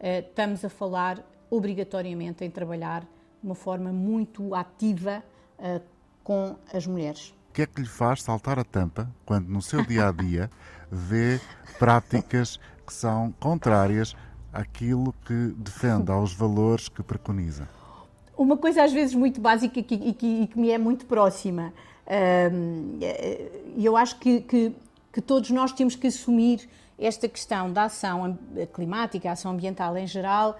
eh, 0.00 0.20
estamos 0.20 0.64
a 0.64 0.68
falar 0.70 1.22
obrigatoriamente 1.50 2.44
em 2.44 2.50
trabalhar 2.50 3.00
de 3.00 3.08
uma 3.42 3.54
forma 3.54 3.92
muito 3.92 4.54
ativa 4.54 5.22
eh, 5.58 5.80
com 6.24 6.56
as 6.72 6.86
mulheres. 6.86 7.34
O 7.50 7.52
que 7.52 7.62
é 7.62 7.66
que 7.66 7.80
lhe 7.80 7.86
faz 7.88 8.22
saltar 8.22 8.58
a 8.58 8.64
tampa 8.64 9.08
quando 9.24 9.48
no 9.48 9.62
seu 9.62 9.84
dia 9.84 10.08
a 10.08 10.12
dia 10.12 10.50
vê 10.90 11.40
práticas 11.78 12.58
que 12.86 12.92
são 12.92 13.32
contrárias 13.40 14.14
àquilo 14.52 15.14
que 15.24 15.54
defende, 15.56 16.10
aos 16.10 16.34
valores 16.34 16.88
que 16.88 17.02
preconiza? 17.02 17.68
Uma 18.36 18.56
coisa 18.56 18.82
às 18.82 18.92
vezes 18.92 19.14
muito 19.14 19.40
básica 19.40 19.80
e 19.80 19.82
que, 19.82 19.94
e 19.94 20.12
que, 20.12 20.26
e 20.42 20.46
que 20.46 20.58
me 20.58 20.70
é 20.70 20.76
muito 20.76 21.06
próxima. 21.06 21.72
E 23.76 23.84
eu 23.84 23.96
acho 23.96 24.18
que, 24.18 24.42
que, 24.42 24.74
que 25.10 25.20
todos 25.22 25.50
nós 25.50 25.72
temos 25.72 25.96
que 25.96 26.06
assumir 26.06 26.68
esta 26.98 27.28
questão 27.28 27.72
da 27.72 27.84
ação 27.84 28.38
climática, 28.74 29.30
a 29.30 29.32
ação 29.32 29.52
ambiental 29.52 29.96
em 29.96 30.06
geral, 30.06 30.58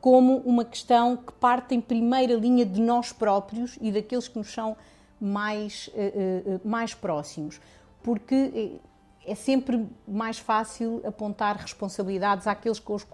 como 0.00 0.38
uma 0.38 0.64
questão 0.64 1.16
que 1.16 1.32
parte 1.32 1.74
em 1.74 1.80
primeira 1.80 2.34
linha 2.34 2.64
de 2.64 2.80
nós 2.80 3.12
próprios 3.12 3.76
e 3.80 3.90
daqueles 3.90 4.28
que 4.28 4.38
nos 4.38 4.52
são 4.52 4.76
mais, 5.20 5.90
ah, 5.94 5.98
ah, 5.98 6.60
mais 6.64 6.94
próximos. 6.94 7.60
Porque 8.02 8.80
eh, 9.24 9.32
é 9.32 9.34
sempre 9.34 9.84
mais 10.06 10.38
fácil 10.38 11.02
apontar 11.04 11.56
responsabilidades 11.56 12.46
àqueles 12.46 12.78
com 12.78 12.94
os 12.94 13.06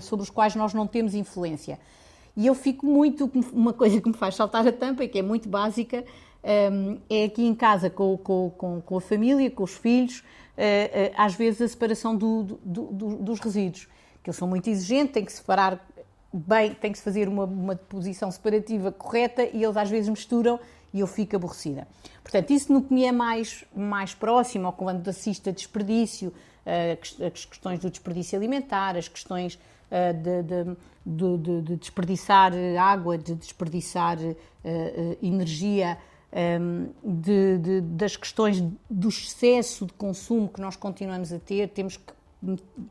sobre 0.00 0.22
os 0.22 0.30
quais 0.30 0.56
nós 0.56 0.72
não 0.72 0.86
temos 0.86 1.14
influência. 1.14 1.78
E 2.34 2.46
eu 2.46 2.54
fico 2.54 2.86
muito. 2.86 3.30
Uma 3.52 3.72
coisa 3.72 4.00
que 4.00 4.08
me 4.08 4.14
faz 4.14 4.34
saltar 4.34 4.66
a 4.66 4.72
tampa 4.72 5.04
e 5.04 5.08
que 5.08 5.18
é 5.18 5.22
muito 5.22 5.48
básica 5.48 6.04
é 7.10 7.24
aqui 7.24 7.44
em 7.44 7.54
casa 7.54 7.90
com, 7.90 8.16
com, 8.16 8.80
com, 8.80 8.96
a 8.96 9.00
família, 9.00 9.50
com 9.50 9.64
os 9.64 9.74
filhos, 9.74 10.22
às 11.16 11.34
vezes 11.34 11.60
a 11.60 11.68
separação 11.68 12.16
do, 12.16 12.58
do, 12.64 12.82
do, 12.84 13.16
dos 13.16 13.40
resíduos. 13.40 13.88
Que 14.26 14.30
eles 14.30 14.38
são 14.38 14.48
muito 14.48 14.68
exigentes, 14.68 15.12
têm 15.12 15.24
que 15.24 15.32
separar 15.32 15.80
bem, 16.32 16.74
tem 16.74 16.90
que 16.90 16.98
se 16.98 17.04
fazer 17.04 17.28
uma, 17.28 17.44
uma 17.44 17.76
deposição 17.76 18.28
separativa 18.28 18.90
correta 18.90 19.44
e 19.44 19.62
eles 19.62 19.76
às 19.76 19.88
vezes 19.88 20.08
misturam 20.08 20.58
e 20.92 20.98
eu 20.98 21.06
fico 21.06 21.36
aborrecida. 21.36 21.86
Portanto, 22.24 22.50
isso 22.50 22.72
no 22.72 22.82
que 22.82 22.92
me 22.92 23.04
é 23.04 23.12
mais, 23.12 23.64
mais 23.72 24.14
próximo, 24.14 24.66
ou 24.66 24.72
quando 24.72 25.06
assisto 25.06 25.48
a 25.48 25.52
desperdício, 25.52 26.34
eh, 26.64 26.98
as 27.32 27.44
questões 27.44 27.78
do 27.78 27.88
desperdício 27.88 28.36
alimentar, 28.36 28.96
as 28.96 29.06
questões 29.06 29.60
eh, 29.92 30.12
de, 30.12 30.42
de, 30.42 30.76
de, 31.06 31.62
de 31.62 31.76
desperdiçar 31.76 32.52
água, 32.80 33.16
de 33.16 33.36
desperdiçar 33.36 34.18
eh, 34.20 35.16
energia, 35.22 35.96
de, 37.04 37.80
das 37.82 38.16
questões 38.16 38.60
do 38.90 39.08
excesso 39.08 39.86
de 39.86 39.92
consumo 39.92 40.48
que 40.48 40.60
nós 40.60 40.74
continuamos 40.74 41.32
a 41.32 41.38
ter, 41.38 41.68
temos 41.68 41.96
que, 41.96 42.12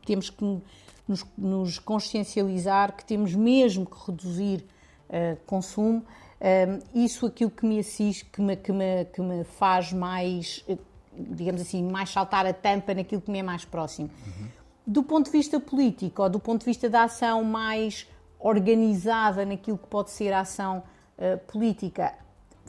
temos 0.04 0.30
que 0.30 0.60
nos, 1.06 1.24
nos 1.36 1.78
consciencializar 1.78 2.96
que 2.96 3.04
temos 3.04 3.34
mesmo 3.34 3.86
que 3.86 3.96
reduzir 4.06 4.64
uh, 5.08 5.36
consumo 5.46 6.04
um, 6.40 7.02
isso 7.02 7.26
aquilo 7.26 7.50
que 7.50 7.64
me 7.64 7.78
assiste, 7.78 8.24
que 8.26 8.40
me, 8.42 8.56
que 8.56 8.72
me, 8.72 9.04
que 9.06 9.22
me 9.22 9.44
faz 9.44 9.92
mais, 9.92 10.62
eh, 10.68 10.76
digamos 11.16 11.62
assim, 11.62 11.82
mais 11.82 12.10
saltar 12.10 12.44
a 12.44 12.52
tampa 12.52 12.92
naquilo 12.92 13.22
que 13.22 13.30
me 13.30 13.38
é 13.38 13.42
mais 13.42 13.64
próximo. 13.64 14.10
Uhum. 14.26 14.48
Do 14.86 15.02
ponto 15.02 15.26
de 15.26 15.32
vista 15.32 15.58
político, 15.58 16.22
ou 16.22 16.28
do 16.28 16.38
ponto 16.38 16.60
de 16.60 16.66
vista 16.66 16.90
da 16.90 17.04
ação 17.04 17.42
mais 17.42 18.06
organizada 18.38 19.46
naquilo 19.46 19.78
que 19.78 19.86
pode 19.86 20.10
ser 20.10 20.32
a 20.32 20.40
ação 20.40 20.82
uh, 21.16 21.38
política, 21.50 22.14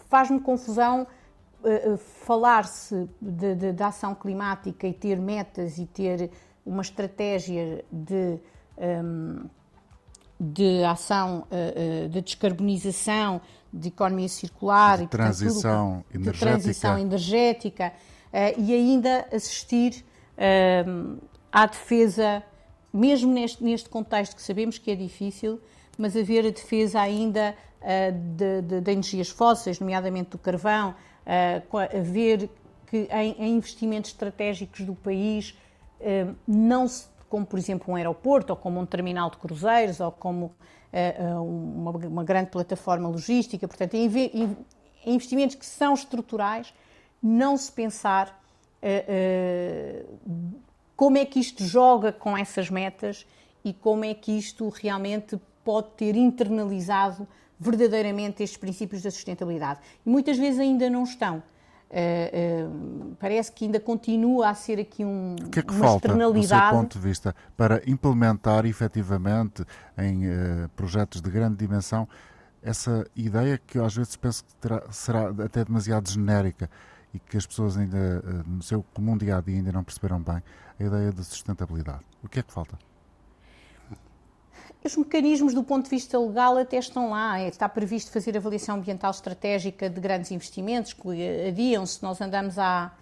faz-me 0.09 0.39
confusão 0.39 1.05
falar-se 2.23 3.09
da 3.75 3.87
ação 3.87 4.15
climática 4.15 4.87
e 4.87 4.93
ter 4.93 5.19
metas 5.19 5.77
e 5.77 5.85
ter 5.85 6.29
uma 6.67 6.81
estratégia 6.81 7.83
de. 7.91 8.39
Um, 8.77 9.45
de 10.39 10.83
ação 10.83 11.47
de 12.11 12.21
descarbonização 12.21 13.41
de 13.71 13.89
economia 13.89 14.29
circular 14.29 14.97
de 14.97 15.03
e 15.03 15.07
transição 15.07 16.03
portanto, 16.03 16.15
energética, 16.15 16.31
de 16.31 16.39
transição 16.39 16.97
energética 16.97 17.93
uh, 18.33 18.61
e 18.61 18.73
ainda 18.73 19.27
assistir 19.31 20.05
uh, 20.37 21.17
à 21.51 21.65
defesa, 21.65 22.43
mesmo 22.93 23.31
neste, 23.31 23.63
neste 23.63 23.89
contexto 23.89 24.35
que 24.35 24.41
sabemos 24.41 24.77
que 24.77 24.91
é 24.91 24.95
difícil, 24.95 25.59
mas 25.97 26.15
haver 26.15 26.45
a 26.45 26.51
defesa 26.51 27.01
ainda 27.01 27.55
de, 28.35 28.61
de, 28.63 28.81
de, 28.81 28.91
energias 28.91 29.29
fósseis, 29.29 29.79
nomeadamente 29.79 30.31
do 30.31 30.37
carvão, 30.37 30.93
haver 31.95 32.49
que 32.87 33.07
em, 33.11 33.35
em, 33.39 33.55
investimentos 33.55 34.11
estratégicos 34.11 34.81
do 34.81 34.93
país 34.93 35.57
não 36.47 36.87
se 36.87 37.07
como 37.29 37.45
por 37.45 37.59
exemplo 37.59 37.93
um 37.93 37.95
aeroporto, 37.95 38.53
ou 38.53 38.57
como 38.57 38.79
um 38.79 38.85
terminal 38.85 39.29
de 39.29 39.37
cruzeiros, 39.37 39.99
ou 39.99 40.11
como 40.11 40.45
uh, 40.45 41.43
uma, 41.43 41.91
uma, 41.91 42.23
grande 42.23 42.49
plataforma 42.49 43.07
logística. 43.09 43.67
Portanto, 43.67 43.95
em, 43.95 44.57
investimentos 45.05 45.55
que 45.55 45.65
são 45.65 45.93
estruturais, 45.93 46.73
não 47.21 47.57
se 47.57 47.71
pensar 47.71 48.41
uh, 48.81 50.17
como 50.95 51.17
é 51.17 51.25
que 51.25 51.39
isto 51.39 51.63
joga 51.63 52.11
com 52.11 52.37
essas 52.37 52.69
metas 52.69 53.25
e 53.63 53.73
como 53.73 54.05
é 54.05 54.13
que 54.13 54.31
isto 54.37 54.69
realmente 54.69 55.39
pode 55.63 55.89
ter 55.97 56.15
internalizado 56.15 57.27
verdadeiramente 57.59 58.43
estes 58.43 58.57
princípios 58.57 59.01
da 59.01 59.11
sustentabilidade. 59.11 59.79
E 60.05 60.09
muitas 60.09 60.37
vezes 60.37 60.59
ainda 60.59 60.89
não 60.89 61.03
estão. 61.03 61.43
Uh, 61.89 62.67
uh, 62.67 63.15
parece 63.17 63.49
que 63.51 63.63
ainda 63.63 63.79
continua 63.79 64.49
a 64.49 64.53
ser 64.53 64.77
aqui 64.77 65.05
um, 65.05 65.35
o 65.41 65.49
que 65.49 65.59
é 65.59 65.61
que 65.61 65.71
uma 65.71 65.79
falta, 65.79 66.07
externalidade. 66.07 66.65
do 66.65 66.69
seu 66.69 66.81
ponto 66.81 66.99
de 66.99 67.07
vista, 67.07 67.35
para 67.55 67.81
implementar 67.89 68.65
efetivamente 68.65 69.63
em 69.97 70.27
uh, 70.27 70.69
projetos 70.75 71.21
de 71.21 71.29
grande 71.29 71.55
dimensão 71.55 72.07
essa 72.61 73.05
ideia 73.15 73.57
que 73.57 73.77
eu 73.77 73.85
às 73.85 73.95
vezes 73.95 74.17
penso 74.17 74.43
que 74.43 74.53
terá, 74.55 74.83
será 74.91 75.29
até 75.29 75.63
demasiado 75.63 76.09
genérica 76.09 76.69
e 77.13 77.19
que 77.19 77.37
as 77.37 77.45
pessoas 77.45 77.77
ainda, 77.77 78.21
no 78.45 78.61
seu 78.61 78.83
comum 78.93 79.15
dia 79.15 79.37
a 79.37 79.41
dia, 79.41 79.55
ainda 79.55 79.71
não 79.71 79.83
perceberam 79.83 80.21
bem, 80.21 80.43
a 80.77 80.83
ideia 80.83 81.13
de 81.13 81.23
sustentabilidade. 81.23 82.01
O 82.21 82.27
que 82.27 82.39
é 82.39 82.43
que 82.43 82.51
falta? 82.51 82.77
Os 84.87 84.95
mecanismos 84.95 85.53
do 85.53 85.65
ponto 85.65 85.83
de 85.83 85.89
vista 85.89 86.17
legal 86.17 86.57
até 86.57 86.77
estão 86.77 87.09
lá. 87.09 87.37
É, 87.37 87.49
está 87.49 87.67
previsto 87.67 88.09
fazer 88.09 88.37
avaliação 88.37 88.77
ambiental 88.77 89.11
estratégica 89.11 89.89
de 89.89 89.99
grandes 89.99 90.31
investimentos 90.31 90.93
que 90.93 91.09
adiam-se. 91.45 92.01
Nós 92.01 92.21
andamos 92.21 92.57
há, 92.57 92.93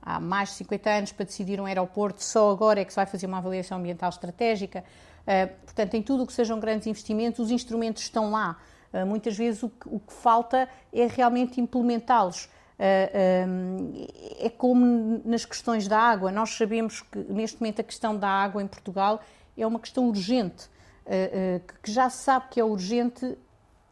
há 0.00 0.20
mais 0.20 0.50
de 0.50 0.54
50 0.54 0.88
anos 0.88 1.10
para 1.12 1.26
decidir 1.26 1.60
um 1.60 1.66
aeroporto, 1.66 2.22
só 2.22 2.48
agora 2.52 2.80
é 2.80 2.84
que 2.84 2.92
se 2.92 2.96
vai 2.96 3.06
fazer 3.06 3.26
uma 3.26 3.38
avaliação 3.38 3.78
ambiental 3.78 4.08
estratégica. 4.08 4.84
Uh, 5.22 5.52
portanto, 5.64 5.94
em 5.94 6.02
tudo 6.02 6.22
o 6.22 6.26
que 6.28 6.32
sejam 6.32 6.60
grandes 6.60 6.86
investimentos, 6.86 7.40
os 7.40 7.50
instrumentos 7.50 8.04
estão 8.04 8.30
lá. 8.30 8.56
Uh, 8.94 9.04
muitas 9.04 9.36
vezes 9.36 9.64
o 9.64 9.68
que, 9.68 9.88
o 9.88 9.98
que, 9.98 10.12
falta 10.12 10.68
é 10.92 11.08
realmente 11.08 11.60
implementá-los. 11.60 12.48
Um, 12.78 14.06
é 14.38 14.48
como 14.48 15.20
nas 15.24 15.44
questões 15.44 15.88
da 15.88 15.98
água. 15.98 16.30
Nós 16.30 16.50
sabemos 16.50 17.02
que 17.02 17.18
neste 17.18 17.60
momento 17.60 17.80
a 17.80 17.82
questão 17.82 18.16
da 18.16 18.28
água 18.28 18.62
em 18.62 18.68
Portugal 18.68 19.20
é 19.58 19.66
uma 19.66 19.80
questão 19.80 20.06
urgente. 20.06 20.75
Eh, 21.08 21.60
eh, 21.66 21.72
que 21.82 21.90
já 21.90 22.10
se 22.10 22.24
sabe 22.24 22.46
que 22.50 22.60
é 22.60 22.64
urgente 22.64 23.38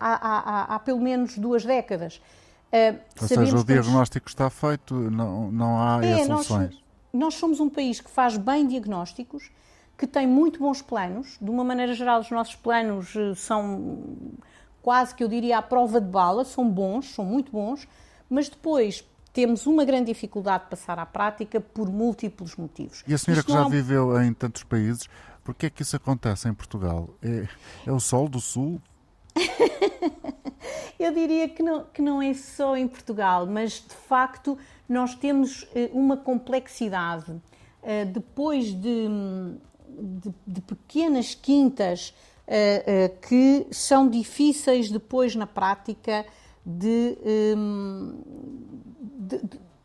há, 0.00 0.14
há, 0.14 0.74
há 0.74 0.78
pelo 0.80 1.00
menos 1.00 1.38
duas 1.38 1.64
décadas. 1.64 2.20
Uh, 2.72 2.98
Ou 3.22 3.28
seja, 3.28 3.56
o 3.56 3.64
diagnóstico 3.64 4.28
está 4.28 4.50
feito, 4.50 4.94
não, 4.94 5.50
não 5.52 5.78
há 5.80 6.04
é, 6.04 6.24
soluções. 6.24 6.70
Nós, 6.70 6.82
nós 7.12 7.34
somos 7.34 7.60
um 7.60 7.70
país 7.70 8.00
que 8.00 8.10
faz 8.10 8.36
bem 8.36 8.66
diagnósticos, 8.66 9.52
que 9.96 10.08
tem 10.08 10.26
muito 10.26 10.58
bons 10.58 10.82
planos. 10.82 11.38
De 11.40 11.48
uma 11.48 11.62
maneira 11.62 11.94
geral, 11.94 12.20
os 12.20 12.30
nossos 12.32 12.56
planos 12.56 13.14
são 13.36 13.98
quase 14.82 15.14
que 15.14 15.22
eu 15.22 15.28
diria 15.28 15.58
à 15.58 15.62
prova 15.62 16.00
de 16.00 16.08
bala, 16.08 16.44
são 16.44 16.68
bons, 16.68 17.14
são 17.14 17.24
muito 17.24 17.52
bons, 17.52 17.86
mas 18.28 18.48
depois 18.48 19.04
temos 19.32 19.66
uma 19.66 19.84
grande 19.84 20.06
dificuldade 20.06 20.64
de 20.64 20.70
passar 20.70 20.98
à 20.98 21.06
prática 21.06 21.60
por 21.60 21.88
múltiplos 21.88 22.56
motivos. 22.56 23.02
E 23.06 23.14
a 23.14 23.18
senhora 23.18 23.40
Isto 23.40 23.52
que 23.52 23.58
já 23.58 23.68
viveu 23.68 24.20
em 24.20 24.32
tantos 24.32 24.62
países, 24.62 25.08
Porquê 25.44 25.66
é 25.66 25.70
que 25.70 25.82
isso 25.82 25.94
acontece 25.94 26.48
em 26.48 26.54
Portugal? 26.54 27.10
É, 27.22 27.46
é 27.86 27.92
o 27.92 28.00
sol 28.00 28.28
do 28.28 28.40
sul? 28.40 28.80
Eu 30.98 31.12
diria 31.12 31.48
que 31.48 31.62
não, 31.62 31.84
que 31.84 32.00
não 32.00 32.22
é 32.22 32.32
só 32.32 32.76
em 32.76 32.88
Portugal, 32.88 33.46
mas 33.46 33.72
de 33.72 33.94
facto 33.94 34.56
nós 34.88 35.14
temos 35.14 35.66
eh, 35.74 35.90
uma 35.92 36.16
complexidade. 36.16 37.40
Eh, 37.82 38.06
depois 38.06 38.72
de, 38.72 39.08
de, 39.88 40.34
de 40.46 40.60
pequenas 40.62 41.34
quintas 41.34 42.14
eh, 42.46 43.12
que 43.28 43.66
são 43.70 44.08
difíceis 44.08 44.90
depois 44.90 45.34
na 45.34 45.46
prática 45.46 46.24
de, 46.64 47.18
de, 49.18 49.40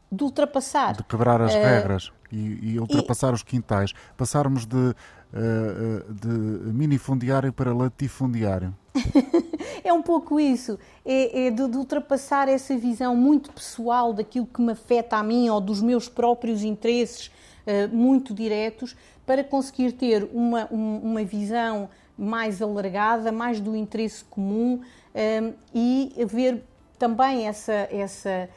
de 0.09 0.23
ultrapassar. 0.23 0.95
De 0.95 1.03
quebrar 1.03 1.41
as 1.41 1.53
regras 1.53 2.11
e, 2.31 2.73
e 2.73 2.79
ultrapassar 2.79 3.31
e, 3.31 3.33
os 3.33 3.43
quintais. 3.43 3.93
Passarmos 4.15 4.65
de 4.65 4.95
eh, 5.31 6.03
de 6.09 6.27
minifundiário 6.27 7.53
para 7.53 7.71
latifundiário. 7.71 8.75
é 9.83 9.93
um 9.93 10.01
pouco 10.01 10.39
isso, 10.39 10.79
é, 11.05 11.45
é 11.45 11.51
de, 11.51 11.67
de, 11.67 11.77
ultrapassar 11.77 12.49
essa 12.49 12.75
visão 12.75 13.15
muito 13.15 13.51
pessoal 13.51 14.11
daquilo 14.11 14.47
que 14.47 14.59
me 14.59 14.71
afeta 14.71 15.17
a 15.17 15.23
mim 15.23 15.47
ou 15.47 15.61
dos 15.61 15.83
meus 15.83 16.09
próprios 16.09 16.63
interesses 16.63 17.27
uh, 17.27 17.95
muito 17.95 18.33
diretos 18.33 18.95
para 19.23 19.43
conseguir 19.43 19.91
ter 19.91 20.27
uma, 20.33 20.67
um, 20.71 20.97
uma 20.97 21.23
visão 21.23 21.91
mais 22.17 22.59
alargada, 22.59 23.31
mais 23.31 23.59
do 23.59 23.75
interesse 23.75 24.23
comum 24.23 24.81
um, 25.13 25.53
e 25.73 26.11
ver 26.25 26.63
também 26.97 27.47
essa, 27.47 27.87
essa 27.91 28.49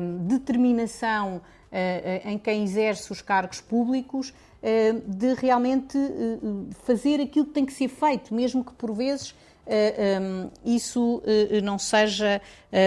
um, 0.00 0.18
determinação 0.28 1.38
uh, 1.38 2.28
em 2.28 2.38
quem 2.38 2.62
exerce 2.62 3.10
os 3.10 3.20
cargos 3.20 3.60
públicos 3.60 4.32
de 5.06 5.34
realmente 5.34 5.98
eh, 5.98 6.38
fazer 6.84 7.20
aquilo 7.20 7.46
que 7.46 7.52
tem 7.52 7.66
que 7.66 7.72
ser 7.72 7.88
feito, 7.88 8.32
mesmo 8.32 8.64
que 8.64 8.72
por 8.72 8.92
vezes 8.94 9.34
eh, 9.66 10.20
isso 10.64 11.20
não 11.62 11.78
seja 11.78 12.40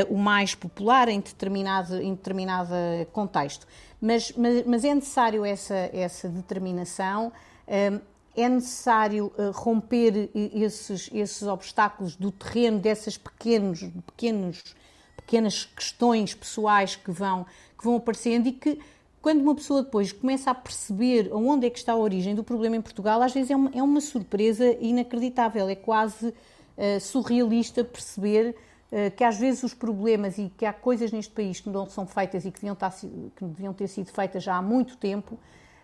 o 0.09 0.17
mais 0.17 0.55
popular 0.55 1.09
em 1.09 1.19
determinado, 1.19 2.01
em 2.01 2.13
determinado 2.13 2.73
contexto. 3.11 3.67
Mas, 3.99 4.31
mas, 4.65 4.83
é 4.83 4.93
necessário 4.93 5.43
essa, 5.43 5.89
essa 5.93 6.29
determinação, 6.29 7.31
é 7.65 8.49
necessário 8.49 9.31
romper 9.53 10.29
esses, 10.33 11.09
esses 11.13 11.43
obstáculos 11.43 12.15
do 12.15 12.31
terreno, 12.31 12.79
dessas 12.79 13.17
pequenos, 13.17 13.81
pequenos, 14.05 14.63
pequenas 15.15 15.65
questões 15.65 16.33
pessoais 16.33 16.95
que 16.95 17.11
vão, 17.11 17.45
que 17.77 17.83
vão 17.83 17.95
aparecendo 17.95 18.47
e 18.47 18.51
que 18.51 18.79
quando 19.25 19.41
uma 19.41 19.55
pessoa 19.55 19.81
depois 19.81 20.11
começa 20.11 20.51
a 20.51 20.53
perceber 20.53 21.31
onde 21.33 21.65
é 21.65 21.69
que 21.71 21.79
está 21.79 21.93
a 21.93 21.97
origem 21.97 22.35
do 22.35 22.43
problema 22.43 22.75
em 22.75 22.81
Portugal, 22.81 23.23
às 23.23 23.33
vezes 23.33 23.49
é 23.49 23.55
uma, 23.55 23.71
é 23.73 23.81
uma 23.81 23.99
surpresa 23.99 24.77
inacreditável, 24.79 25.67
é 25.67 25.73
quase 25.73 26.27
uh, 26.27 26.99
surrealista 27.01 27.83
perceber 27.83 28.55
uh, 28.91 29.09
que 29.15 29.23
às 29.23 29.35
vezes 29.35 29.63
os 29.63 29.73
problemas 29.73 30.37
e 30.37 30.51
que 30.55 30.63
há 30.63 30.71
coisas 30.71 31.11
neste 31.11 31.33
país 31.33 31.59
que 31.59 31.71
não 31.71 31.89
são 31.89 32.05
feitas 32.05 32.45
e 32.45 32.51
que 32.51 32.59
deviam, 32.59 32.73
estar, 32.73 32.91
que 32.91 33.45
deviam 33.45 33.73
ter 33.73 33.87
sido 33.87 34.11
feitas 34.11 34.43
já 34.43 34.57
há 34.57 34.61
muito 34.61 34.95
tempo 34.95 35.39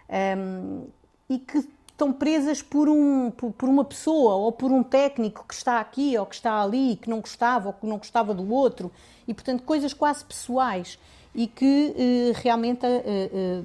um, 0.07 0.13
ehm, 0.13 0.83
e 1.27 1.39
que 1.39 1.67
estão 1.87 2.13
presas 2.13 2.61
por, 2.61 2.87
um, 2.87 3.31
por, 3.31 3.53
por, 3.53 3.67
uma 3.67 3.83
pessoa 3.83 4.35
ou 4.35 4.51
por 4.51 4.71
um 4.71 4.83
técnico 4.83 5.45
que 5.47 5.55
está 5.55 5.79
aqui 5.79 6.15
ou 6.15 6.27
que 6.27 6.35
está 6.35 6.61
ali, 6.61 6.95
que 6.95 7.09
não 7.09 7.19
gostava 7.19 7.69
ou 7.69 7.73
que 7.73 7.87
não 7.87 7.97
gostava 7.97 8.35
do 8.35 8.53
outro, 8.53 8.91
e 9.27 9.33
portanto 9.33 9.63
coisas 9.63 9.95
quase 9.95 10.23
pessoais 10.23 10.99
e 11.33 11.47
que 11.47 11.95
eh, 11.97 12.33
realmente 12.41 12.85
eh, 12.85 13.29
eh, 13.33 13.63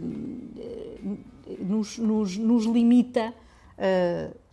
nos, 1.61 1.99
nos, 1.99 2.37
nos, 2.37 2.65
limita 2.65 3.33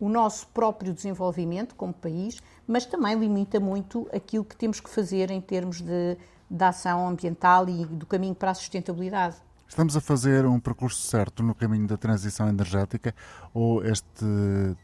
o 0.01 0.09
nosso 0.09 0.47
próprio 0.47 0.93
desenvolvimento 0.93 1.75
como 1.75 1.93
país, 1.93 2.41
mas 2.67 2.85
também 2.85 3.17
limita 3.17 3.57
muito 3.57 4.05
aquilo 4.13 4.43
que 4.43 4.55
temos 4.55 4.81
que 4.81 4.89
fazer 4.89 5.31
em 5.31 5.39
termos 5.39 5.79
de, 5.79 6.17
de 6.49 6.63
ação 6.63 7.07
ambiental 7.07 7.69
e 7.69 7.85
do 7.85 8.05
caminho 8.05 8.35
para 8.35 8.51
a 8.51 8.53
sustentabilidade. 8.53 9.37
Estamos 9.65 9.95
a 9.95 10.01
fazer 10.01 10.45
um 10.45 10.59
percurso 10.59 11.01
certo 11.07 11.41
no 11.41 11.55
caminho 11.55 11.87
da 11.87 11.95
transição 11.95 12.49
energética 12.49 13.15
ou 13.53 13.81
este 13.85 14.25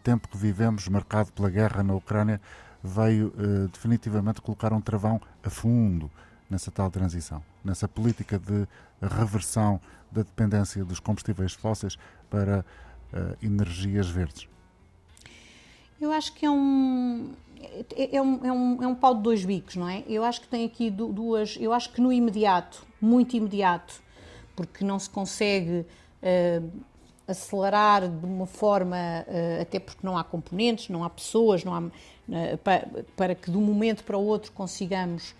tempo 0.05 0.29
que 0.29 0.37
vivemos, 0.37 0.87
marcado 0.87 1.33
pela 1.33 1.49
guerra 1.49 1.83
na 1.83 1.93
Ucrânia, 1.93 2.39
veio 2.81 3.33
definitivamente 3.73 4.41
colocar 4.41 4.71
um 4.71 4.79
travão 4.79 5.19
a 5.43 5.49
fundo 5.49 6.09
nessa 6.49 6.71
tal 6.71 6.89
transição, 6.89 7.43
nessa 7.63 7.87
política 7.87 8.39
de 8.39 8.67
reversão 9.01 9.79
da 10.11 10.21
dependência 10.21 10.83
dos 10.83 10.99
combustíveis 10.99 11.53
fósseis 11.53 11.97
para 12.29 12.65
uh, 13.13 13.45
energias 13.45 14.09
verdes? 14.09 14.47
Eu 15.99 16.11
acho 16.11 16.33
que 16.33 16.45
é 16.45 16.49
um, 16.49 17.33
é, 17.95 18.15
é, 18.15 18.21
um, 18.21 18.45
é, 18.45 18.51
um, 18.51 18.83
é 18.83 18.87
um 18.87 18.95
pau 18.95 19.13
de 19.15 19.21
dois 19.21 19.43
bicos, 19.43 19.75
não 19.75 19.87
é? 19.87 20.03
Eu 20.07 20.23
acho 20.23 20.41
que 20.41 20.47
tem 20.47 20.65
aqui 20.65 20.89
duas. 20.89 21.57
Eu 21.59 21.73
acho 21.73 21.91
que 21.91 21.99
no 21.99 22.11
imediato, 22.11 22.85
muito 23.01 23.35
imediato, 23.35 24.01
porque 24.55 24.83
não 24.83 24.97
se 24.97 25.09
consegue 25.09 25.85
uh, 26.23 26.71
acelerar 27.27 28.07
de 28.07 28.25
uma 28.25 28.45
forma, 28.45 28.95
uh, 28.95 29.61
até 29.61 29.77
porque 29.79 30.05
não 30.05 30.17
há 30.17 30.23
componentes, 30.23 30.87
não 30.89 31.03
há 31.03 31.09
pessoas, 31.09 31.63
não 31.63 31.73
há, 31.73 31.79
uh, 31.79 32.57
para, 32.63 32.87
para, 33.17 33.35
que 33.35 33.51
de 33.51 33.57
um 33.57 33.61
momento 33.61 34.03
para 34.03 34.17
o 34.17 34.25
outro 34.25 34.51
consigamos 34.53 35.35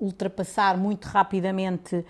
ultrapassar 0.00 0.76
muito 0.76 1.06
rapidamente 1.06 1.96
uh, 1.96 2.04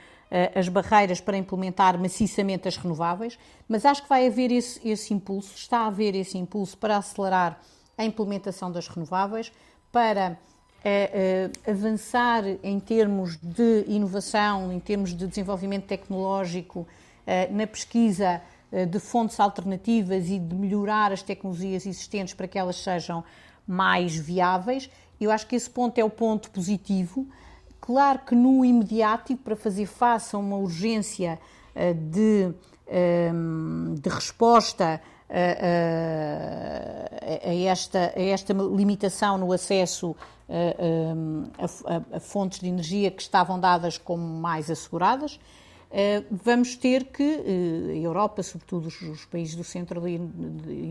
as 0.55 0.69
barreiras 0.69 1.21
para 1.21 1.37
implementar 1.37 1.99
maciçamente 1.99 2.69
as 2.69 2.77
renováveis, 2.77 3.39
mas 3.69 3.85
acho 3.85 4.03
que 4.03 4.09
vai 4.09 4.27
haver 4.27 4.51
esse, 4.53 4.87
esse 4.87 5.15
impulso, 5.15 5.55
está 5.55 5.81
a 5.81 5.87
haver 5.87 6.15
esse 6.15 6.37
impulso 6.39 6.77
para 6.77 6.97
acelerar 6.97 7.61
a 7.97 8.05
implementação 8.05 8.71
das 8.71 8.89
renováveis, 8.89 9.53
para 9.91 10.39
uh, 10.85 11.71
avançar 11.71 12.45
em 12.63 12.79
termos 12.79 13.37
de 13.37 13.85
inovação, 13.87 14.73
em 14.73 14.81
termos 14.81 15.15
de 15.15 15.27
desenvolvimento 15.27 15.87
tecnológico, 15.87 16.87
na 17.51 17.67
pesquisa 17.67 18.41
de 18.89 19.01
fontes 19.01 19.41
alternativas 19.41 20.29
e 20.29 20.39
de 20.39 20.55
melhorar 20.55 21.11
as 21.11 21.23
tecnologias 21.23 21.85
existentes 21.85 22.35
para 22.35 22.47
que 22.47 22.57
elas 22.57 22.77
sejam 22.77 23.25
mais 23.67 24.15
viáveis 24.15 24.89
eu 25.21 25.31
acho 25.31 25.47
que 25.47 25.57
esse 25.57 25.69
ponto 25.69 25.99
é 25.99 26.05
o 26.05 26.11
ponto 26.11 26.51
positivo. 26.51 27.27
Claro 27.87 28.19
que 28.27 28.35
no 28.35 28.65
imediato, 28.65 29.33
e 29.33 29.37
para 29.37 29.55
fazer 29.55 29.87
face 29.87 30.35
a 30.35 30.41
uma 30.41 30.57
urgência 30.57 31.39
eh, 31.73 31.95
de, 31.95 32.53
ehm, 32.89 33.95
de 33.95 34.09
resposta 34.09 35.01
a, 37.45 37.55
esta, 37.55 38.13
a 38.17 38.21
esta 38.21 38.53
limitação 38.53 39.39
no 39.39 39.53
acesso 39.53 40.17
a, 40.49 41.63
a, 42.13 42.17
a, 42.17 42.21
fontes 42.21 42.59
de 42.59 42.69
energia 42.69 43.11
que 43.11 43.23
estavam 43.23 43.59
dadas 43.59 43.99
como 43.99 44.23
mais 44.23 44.71
asseguradas, 44.71 45.41
vamos 46.31 46.77
ter 46.77 47.07
que, 47.07 47.43
a 47.91 47.97
Europa, 47.97 48.43
sobretudo 48.43 48.87
os, 48.87 49.25
países 49.25 49.57
do 49.57 49.65
centro 49.65 50.07
e, 50.07 50.19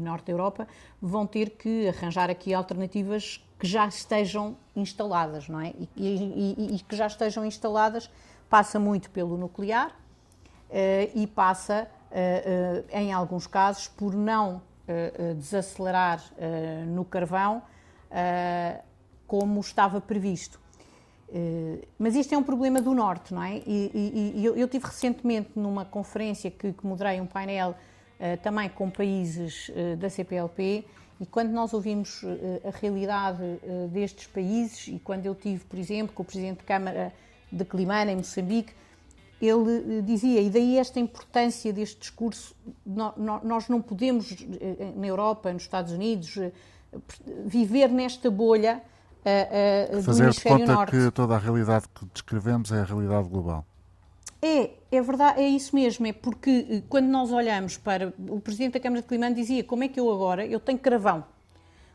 norte 0.02 0.26
da 0.28 0.34
Europa, 0.34 0.68
vão 1.02 1.26
ter 1.26 1.52
que 1.52 1.88
arranjar 1.88 2.30
aqui 2.30 2.54
alternativas 2.54 3.42
que 3.58 3.68
já 3.68 3.88
estejam 3.88 4.58
instaladas, 4.76 5.48
não 5.48 5.60
é? 5.60 5.74
E, 5.96 6.56
e, 6.58 6.76
e 6.76 6.80
que 6.80 6.96
já 6.96 7.08
estejam 7.08 7.46
instaladas 7.46 8.10
passa 8.50 8.80
muito 8.80 9.10
pelo 9.10 9.38
nuclear 9.38 9.96
e 11.14 11.26
passa 11.28 11.88
eh, 12.18 12.84
eh, 12.90 13.02
em 13.02 13.12
alguns 13.12 13.46
casos, 13.46 13.90
por 13.90 14.16
não 14.16 14.62
eh, 14.88 15.34
desacelerar 15.36 16.24
no 16.88 17.04
carvão 17.04 17.62
como 19.28 19.60
estava 19.60 20.00
previsto. 20.00 20.58
Mas 22.00 22.16
isto 22.16 22.34
é 22.34 22.38
um 22.38 22.44
problema 22.44 22.82
do 22.82 22.94
Norte, 22.94 23.34
não 23.34 23.44
é? 23.44 23.58
E, 23.66 24.32
e 24.36 24.46
eu, 24.46 24.56
eu 24.56 24.68
tive 24.70 24.86
recentemente 24.86 25.50
numa 25.56 25.84
conferência 25.84 26.50
que, 26.50 26.72
que 26.72 26.86
moderei 26.86 27.20
um 27.20 27.26
painel 27.26 27.76
também 28.42 28.70
com 28.70 28.90
países 28.90 29.70
da 29.98 30.10
CPLP 30.10 30.86
e 31.20 31.26
quando 31.26 31.52
nós 31.52 31.74
ouvimos 31.74 32.22
a 32.64 32.78
realidade 32.78 33.42
destes 33.92 34.28
países 34.28 34.88
e 34.90 35.00
quando 35.00 35.26
eu 35.26 35.34
tive, 35.34 35.64
por 35.64 35.80
exemplo, 35.80 36.14
com 36.14 36.24
o 36.24 36.26
Presidente 36.26 36.60
de 36.60 36.66
Câmara 36.66 37.14
de 37.52 37.64
Climana, 37.64 38.12
em 38.12 38.18
Moçambique, 38.18 38.74
ele 39.42 40.00
eh, 40.00 40.02
dizia, 40.02 40.42
e 40.42 40.50
daí 40.50 40.78
esta 40.78 41.00
importância 41.00 41.72
deste 41.74 42.00
discurso, 42.00 42.56
nós 42.86 43.68
não 43.68 43.82
podemos, 43.82 44.32
eh, 44.32 44.94
na 44.96 45.08
Europa, 45.08 45.52
nos 45.52 45.64
Estados 45.64 45.92
Unidos, 45.92 46.38
eh, 46.38 46.52
viver 47.46 47.90
nesta 47.90 48.32
bolha 48.32 48.82
uh, 49.26 49.98
uh, 49.98 50.02
Fazer 50.04 50.22
do 50.22 50.28
hemisfério 50.28 50.60
conta 50.60 50.74
norte. 50.74 50.92
que 50.92 51.12
toda 51.12 51.36
a 51.36 51.38
realidade 51.38 51.86
que 51.94 52.06
descrevemos 52.06 52.72
é 52.72 52.80
a 52.80 52.84
realidade 52.86 53.28
global. 53.28 53.66
É, 54.48 54.70
é 54.92 55.02
verdade, 55.02 55.42
é 55.42 55.48
isso 55.48 55.76
mesmo, 55.76 56.06
é 56.06 56.14
porque 56.14 56.84
quando 56.88 57.08
nós 57.08 57.32
olhamos 57.32 57.78
para, 57.78 58.14
o 58.30 58.40
Presidente 58.40 58.74
da 58.74 58.80
Câmara 58.80 59.02
de 59.02 59.08
Climano 59.08 59.34
dizia, 59.34 59.64
como 59.64 59.84
é 59.84 59.88
que 59.88 60.00
eu 60.00 60.12
agora, 60.12 60.46
eu 60.46 60.60
tenho 60.60 60.78
carvão, 60.78 61.26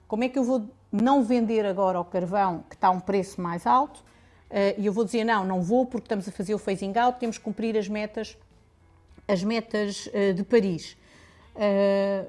como 0.09 0.25
é 0.25 0.29
que 0.29 0.37
eu 0.37 0.43
vou 0.43 0.69
não 0.91 1.23
vender 1.23 1.65
agora 1.65 2.01
o 2.01 2.05
carvão 2.05 2.65
que 2.69 2.75
está 2.75 2.89
a 2.89 2.91
um 2.91 2.99
preço 2.99 3.41
mais 3.41 3.69
alto, 3.69 4.03
eh, 4.51 4.75
e 4.77 4.87
eu 4.87 4.93
vou 4.93 5.05
dizer, 5.05 5.23
não, 5.23 5.45
não 5.45 5.63
vou 5.63 5.87
porque 5.87 6.07
estamos 6.07 6.27
a 6.27 6.33
fazer 6.33 6.53
o 6.53 6.59
phasing 6.59 6.93
out, 6.99 7.21
temos 7.21 7.39
que 7.39 7.45
cumprir 7.45 7.79
as 7.79 7.87
metas, 7.87 8.37
as 9.29 9.45
metas 9.45 10.11
eh, 10.13 10.33
de 10.33 10.43
Paris. 10.43 10.97
Eh, 11.55 12.25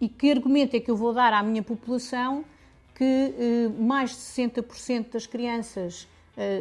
e 0.00 0.08
que 0.08 0.30
argumento 0.30 0.74
é 0.74 0.80
que 0.80 0.90
eu 0.90 0.96
vou 0.96 1.12
dar 1.12 1.34
à 1.34 1.42
minha 1.42 1.62
população 1.62 2.46
que 2.94 3.70
mais 3.78 4.12
de 4.12 4.16
60% 4.16 5.12
das 5.12 5.26
crianças 5.26 6.08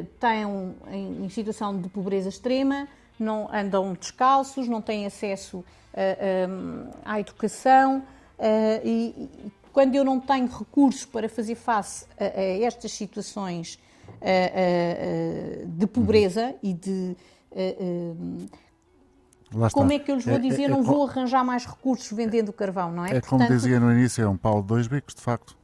estão 0.02 0.76
em 0.92 1.30
situação 1.30 1.80
de 1.80 1.88
pobreza 1.90 2.30
extrema, 2.30 2.88
não 3.20 3.50
andam 3.54 3.94
descalços, 3.94 4.68
não 4.68 4.82
têm 4.82 5.06
acesso 5.06 5.64
à 7.06 7.20
educação 7.20 8.04
e 8.84 9.30
quando 9.74 9.96
eu 9.96 10.04
não 10.04 10.20
tenho 10.20 10.48
recursos 10.48 11.06
para 11.06 11.30
fazer 11.30 11.56
face 11.56 12.06
a, 12.20 12.24
estas 12.64 12.92
situações 12.92 13.80
de 15.68 15.88
pobreza 15.88 16.48
uhum. 16.48 16.56
e 16.64 16.74
de. 16.74 17.16
como 19.74 19.92
é 19.92 20.00
que 20.00 20.12
eu 20.12 20.16
lhes 20.16 20.26
vou 20.26 20.36
é, 20.36 20.40
dizer? 20.40 20.64
É, 20.64 20.66
é, 20.66 20.68
não 20.70 20.84
vou 20.84 21.08
arranjar 21.08 21.44
mais 21.44 21.66
recursos 21.66 22.12
vendendo 22.12 22.52
carvão, 22.54 22.92
não 22.92 23.06
é? 23.06 23.18
É 23.18 23.22
como 23.22 23.46
dizia 23.48 23.80
no 23.80 23.92
início, 23.92 24.24
é 24.24 24.28
um 24.28 24.38
pau 24.38 24.62
de 24.62 24.68
dois 24.68 24.88
bicos, 24.88 25.16
de 25.16 25.22
facto. 25.22 25.59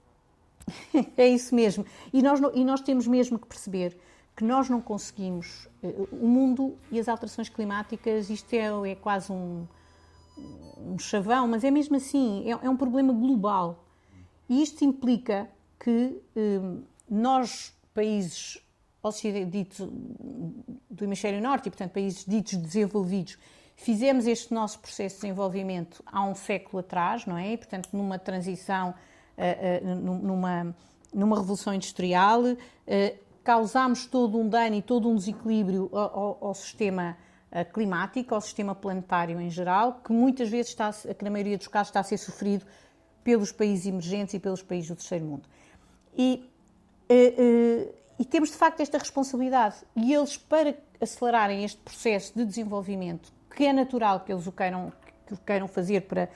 é 1.17 1.27
isso 1.27 1.53
mesmo. 1.53 1.85
E 2.13 2.21
nós, 2.21 2.39
e 2.53 2.63
nós 2.63 2.81
temos 2.81 3.07
mesmo 3.07 3.37
que 3.39 3.47
perceber 3.47 3.97
que 4.35 4.43
nós 4.43 4.69
não 4.69 4.81
conseguimos. 4.81 5.67
O 6.11 6.27
mundo 6.27 6.77
e 6.91 6.99
as 6.99 7.07
alterações 7.07 7.47
climáticas, 7.49 8.29
isto 8.29 8.53
é, 8.53 8.91
é 8.91 8.95
quase 8.95 9.31
um, 9.31 9.65
um 10.77 10.99
chavão, 10.99 11.47
mas 11.47 11.63
é 11.63 11.71
mesmo 11.71 11.95
assim, 11.95 12.43
é, 12.45 12.65
é 12.65 12.69
um 12.69 12.75
problema 12.75 13.13
global. 13.13 13.85
E 14.49 14.61
isto 14.61 14.83
implica 14.83 15.49
que 15.79 16.21
nós 17.09 17.73
países 17.93 18.61
ditos 19.49 19.87
do 20.89 21.03
hemisfério 21.03 21.41
norte 21.41 21.67
e, 21.67 21.69
portanto, 21.69 21.91
países 21.91 22.25
ditos 22.25 22.55
desenvolvidos, 22.55 23.37
fizemos 23.75 24.25
este 24.25 24.53
nosso 24.53 24.79
processo 24.79 25.15
de 25.15 25.21
desenvolvimento 25.21 26.03
há 26.05 26.23
um 26.23 26.33
século 26.33 26.79
atrás, 26.79 27.25
não 27.25 27.37
é? 27.37 27.53
E, 27.53 27.57
portanto, 27.57 27.89
numa 27.93 28.17
transição, 28.17 28.89
eh, 28.89 28.93
eh, 28.93 29.14
numa, 30.03 30.75
numa 31.13 31.37
revolução 31.37 31.73
industrial, 31.73 32.41
eh, 32.87 33.15
causámos 33.43 34.05
todo 34.05 34.37
um 34.39 34.47
dano 34.47 34.75
e 34.75 34.81
todo 34.81 35.09
um 35.09 35.15
desequilíbrio 35.15 35.89
ao, 35.93 36.37
ao 36.41 36.53
sistema 36.53 37.17
climático, 37.73 38.35
ao 38.35 38.41
sistema 38.41 38.75
planetário 38.75 39.39
em 39.39 39.49
geral, 39.49 40.01
que 40.03 40.11
muitas 40.11 40.49
vezes 40.49 40.71
está, 40.71 40.91
que 40.91 41.23
na 41.23 41.29
maioria 41.29 41.57
dos 41.57 41.67
casos 41.67 41.89
está 41.89 42.01
a 42.01 42.03
ser 42.03 42.17
sofrido 42.17 42.65
pelos 43.23 43.51
países 43.51 43.85
emergentes 43.85 44.33
e 44.33 44.39
pelos 44.39 44.61
países 44.61 44.89
do 44.89 44.95
terceiro 44.95 45.25
mundo. 45.25 45.47
E 46.17 46.49
eh, 47.07 47.33
eh, 47.37 47.95
e 48.17 48.23
temos 48.23 48.49
de 48.49 48.55
facto 48.55 48.79
esta 48.79 48.97
responsabilidade. 48.97 49.75
E 49.95 50.13
eles, 50.13 50.37
para 50.37 50.75
acelerarem 51.01 51.63
este 51.63 51.79
processo 51.81 52.33
de 52.35 52.45
desenvolvimento, 52.45 53.31
que 53.53 53.65
é 53.65 53.73
natural 53.73 54.21
que 54.21 54.31
eles 54.31 54.47
o 54.47 54.51
queiram, 54.51 54.91
que 55.27 55.33
o 55.33 55.37
queiram 55.37 55.67
fazer 55.67 56.01
para, 56.01 56.29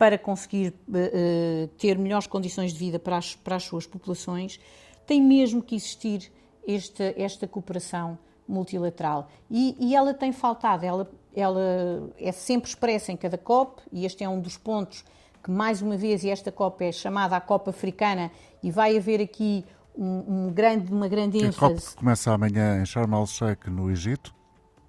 para 0.00 0.16
conseguir 0.16 0.72
uh, 0.88 1.68
ter 1.76 1.98
melhores 1.98 2.26
condições 2.26 2.72
de 2.72 2.78
vida 2.78 2.98
para 2.98 3.18
as, 3.18 3.34
para 3.34 3.56
as 3.56 3.64
suas 3.64 3.86
populações, 3.86 4.58
tem 5.06 5.20
mesmo 5.20 5.60
que 5.60 5.76
existir 5.76 6.32
esta, 6.66 7.14
esta 7.18 7.46
cooperação 7.46 8.18
multilateral. 8.48 9.28
E, 9.50 9.76
e, 9.78 9.94
ela 9.94 10.14
tem 10.14 10.32
faltado, 10.32 10.86
ela, 10.86 11.06
ela 11.36 12.10
é 12.18 12.32
sempre 12.32 12.70
expressa 12.70 13.12
em 13.12 13.16
cada 13.16 13.36
COP, 13.36 13.82
e 13.92 14.06
este 14.06 14.24
é 14.24 14.28
um 14.28 14.40
dos 14.40 14.56
pontos 14.56 15.04
que, 15.44 15.50
mais 15.50 15.82
uma 15.82 15.98
vez, 15.98 16.24
e 16.24 16.30
esta 16.30 16.50
COP 16.50 16.82
é 16.82 16.92
chamada 16.92 17.36
a 17.36 17.40
COP 17.40 17.68
africana, 17.68 18.30
e 18.62 18.70
vai 18.70 18.96
haver 18.96 19.20
aqui 19.20 19.66
um, 19.94 20.46
um 20.46 20.50
grande, 20.50 20.90
uma 20.90 21.08
grande 21.08 21.36
ênfase. 21.44 21.74
A 21.74 21.78
COP 21.78 21.96
começa 21.96 22.32
amanhã 22.32 22.80
em 22.80 22.86
Sharm 22.86 23.12
el-Sheikh, 23.12 23.68
no 23.68 23.90
Egito. 23.90 24.34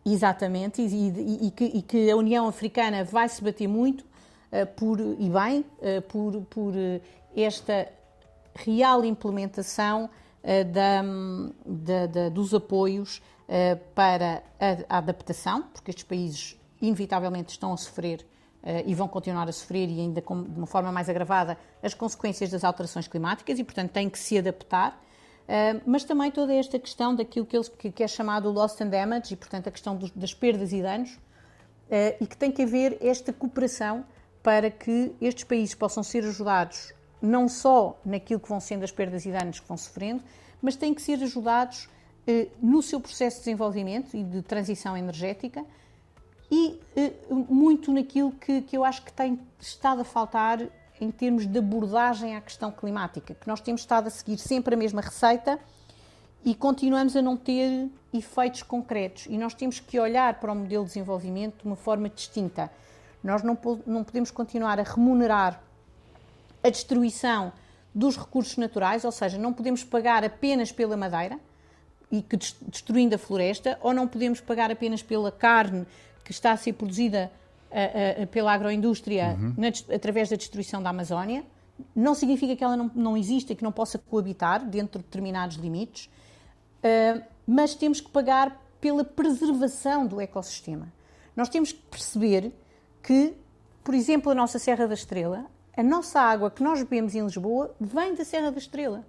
Exatamente, 0.06 0.82
e, 0.82 0.86
e, 0.86 1.47
e, 1.47 1.52
que, 1.52 1.65
e, 1.65 1.82
que, 1.82 2.10
a 2.10 2.15
União 2.15 2.47
Africana 2.47 3.04
vai 3.04 3.28
se 3.28 3.43
bater 3.43 3.67
muito, 3.67 4.10
por, 4.76 5.00
e 5.00 5.30
bem, 5.30 5.60
uh, 5.60 6.02
por, 6.08 6.42
por 6.46 6.74
uh, 6.74 7.02
esta 7.36 7.88
real 8.56 9.06
implementação 9.06 10.10
da, 10.44 11.04
da, 11.64 12.08
da, 12.08 12.30
dos 12.30 12.52
apoios 12.54 13.22
para 13.94 14.44
a, 14.90 14.98
adaptação, 14.98 15.64
porque 15.72 15.92
estes 15.92 16.04
países 16.04 16.60
inevitavelmente 16.82 17.52
estão 17.52 17.72
a 17.72 17.78
sofrer 17.78 18.26
Uh, 18.62 18.86
e 18.86 18.94
vão 18.94 19.08
continuar 19.08 19.50
a 19.50 19.52
sofrer, 19.52 19.90
e 19.90 20.00
ainda 20.00 20.22
com, 20.22 20.44
de 20.44 20.56
uma 20.56 20.68
forma 20.68 20.92
mais 20.92 21.10
agravada, 21.10 21.58
as 21.82 21.96
consequências 21.96 22.52
das 22.52 22.64
alterações 22.64 23.08
climáticas 23.08 23.58
e, 23.58 23.64
portanto, 23.64 23.90
têm 23.90 24.08
que 24.08 24.20
se 24.20 24.38
adaptar. 24.38 25.02
Uh, 25.42 25.82
mas 25.84 26.04
também 26.04 26.30
toda 26.30 26.54
esta 26.54 26.78
questão 26.78 27.16
daquilo 27.16 27.44
que, 27.44 27.58
eles, 27.58 27.68
que, 27.68 27.92
que 27.92 28.04
é 28.04 28.08
chamado 28.08 28.52
loss 28.52 28.80
and 28.80 28.90
damage, 28.90 29.34
e, 29.34 29.36
portanto, 29.36 29.68
a 29.68 29.72
questão 29.72 29.96
dos, 29.96 30.12
das 30.12 30.36
perdas 30.36 30.72
e 30.72 30.80
danos, 30.80 31.10
uh, 31.16 32.16
e 32.22 32.28
que 32.28 32.38
tem 32.38 32.52
que 32.52 32.62
haver 32.62 33.00
esta 33.02 33.34
cooperação 33.34 34.06
para 34.41 34.69
que 34.71 35.13
estes 35.21 35.43
países 35.43 35.75
possam 35.75 36.04
ser 36.04 36.23
ajudados 36.23 36.93
não 37.21 37.47
só 37.47 37.99
naquilo 38.04 38.39
que 38.39 38.49
vão 38.49 38.60
sendo 38.60 38.84
as 38.84 38.91
perdas 38.91 39.25
e 39.25 39.32
danos 39.32 39.60
que 39.60 39.67
vão 39.67 39.77
sofrendo, 39.77 40.23
mas 40.62 40.75
têm 40.75 40.93
que 40.93 41.01
ser 41.01 41.21
ajudados 41.21 41.88
no 42.62 42.82
seu 42.82 42.99
processo 42.99 43.38
de 43.38 43.43
desenvolvimento 43.45 44.15
e 44.15 44.23
de 44.23 44.41
transição 44.41 44.95
energética, 44.95 45.65
e 46.49 46.80
uh, 47.30 47.36
muito 47.54 47.93
naquilo 47.93 48.32
que, 48.34 48.62
que 48.62 48.77
eu 48.77 48.84
acho 48.84 49.04
que 49.04 49.13
tem 49.13 49.39
estado 49.60 50.01
a 50.01 50.04
faltar 50.04 50.60
em 50.99 51.10
termos 51.10 51.47
de 51.47 51.58
abordagem 51.58 52.36
à 52.36 52.41
questão 52.41 52.71
climática, 52.71 53.34
que 53.34 53.47
nós 53.47 53.62
temos 53.62 53.82
estado 53.82 54.08
a 54.08 54.10
seguir 54.10 54.38
sempre 54.38 54.75
a 54.75 54.77
mesma 54.77 55.01
receita 55.01 55.58
e 56.43 56.54
continuamos 56.54 57.15
a 57.15 57.21
não 57.21 57.38
ter 57.38 57.89
efeitos 58.13 58.62
concretos. 58.63 59.25
E 59.27 59.38
nós 59.38 59.54
temos 59.54 59.80
que 59.80 59.99
olhar 59.99 60.39
para 60.39 60.51
o 60.51 60.56
modelo 60.56 60.84
de 60.84 60.89
desenvolvimento 60.89 61.62
de 61.62 61.65
uma 61.65 61.75
forma 61.75 62.10
distinta. 62.10 62.69
Nós 63.24 63.44
não, 63.44 63.58
não 63.86 64.04
podemos 64.04 64.32
continuar 64.32 64.80
a 64.80 64.84
remunerar 64.84 65.62
a 66.64 66.70
destruição 66.70 67.52
dos 67.94 68.18
recursos 68.18 68.58
naturais, 68.58 69.04
ou 69.04 69.12
seja, 69.12 69.38
não 69.38 69.54
podemos 69.54 69.84
pagar 69.84 70.24
apenas 70.24 70.72
pela 70.72 70.96
madeira 70.96 71.38
e 72.12 72.22
que 72.22 72.38
destruindo 72.38 73.16
a 73.16 73.18
floresta, 73.18 73.78
ou 73.82 73.94
não 73.94 74.08
podemos 74.08 74.42
pagar 74.42 74.72
apenas 74.72 75.02
pela 75.02 75.32
carne 75.32 75.86
que 76.24 76.32
está 76.32 76.52
a 76.52 76.58
ser 76.58 76.74
produzida 76.74 77.32
pela 78.32 78.54
agroindústria 78.54 79.38
uhum. 79.40 79.54
na, 79.58 79.96
através 79.96 80.30
da 80.30 80.36
destruição 80.36 80.84
da 80.84 80.90
Amazónia. 80.90 81.44
Não 81.96 82.14
significa 82.14 82.56
que 82.56 82.64
ela 82.64 82.76
não, 82.76 82.92
não 82.94 83.18
exista 83.18 83.54
e 83.54 83.56
que 83.56 83.64
não 83.64 83.72
possa 83.72 83.98
coabitar 83.98 84.64
dentro 84.64 85.00
de 85.00 85.06
determinados 85.06 85.58
limites, 85.58 86.06
uh, 86.84 87.24
mas 87.48 87.74
temos 87.74 88.02
que 88.02 88.10
pagar 88.10 88.62
pela 88.80 89.04
preservação 89.04 90.06
do 90.06 90.20
ecossistema. 90.20 90.92
Nós 91.36 91.50
temos 91.50 91.72
que 91.72 91.80
perceber 91.90 92.52
que 93.02 93.36
por 93.84 93.96
exemplo, 93.96 94.32
a 94.32 94.36
nossa 94.36 94.60
Serra 94.60 94.88
da 94.88 94.94
Estrela, 94.94 95.46
a 95.76 95.82
nossa 95.82 96.20
água 96.20 96.52
que 96.52 96.62
nós 96.62 96.84
bebemos 96.84 97.16
em 97.16 97.24
Lisboa 97.24 97.74
vem 97.80 98.14
da 98.14 98.24
Serra 98.24 98.52
da 98.52 98.60
Estrela. 98.60 99.04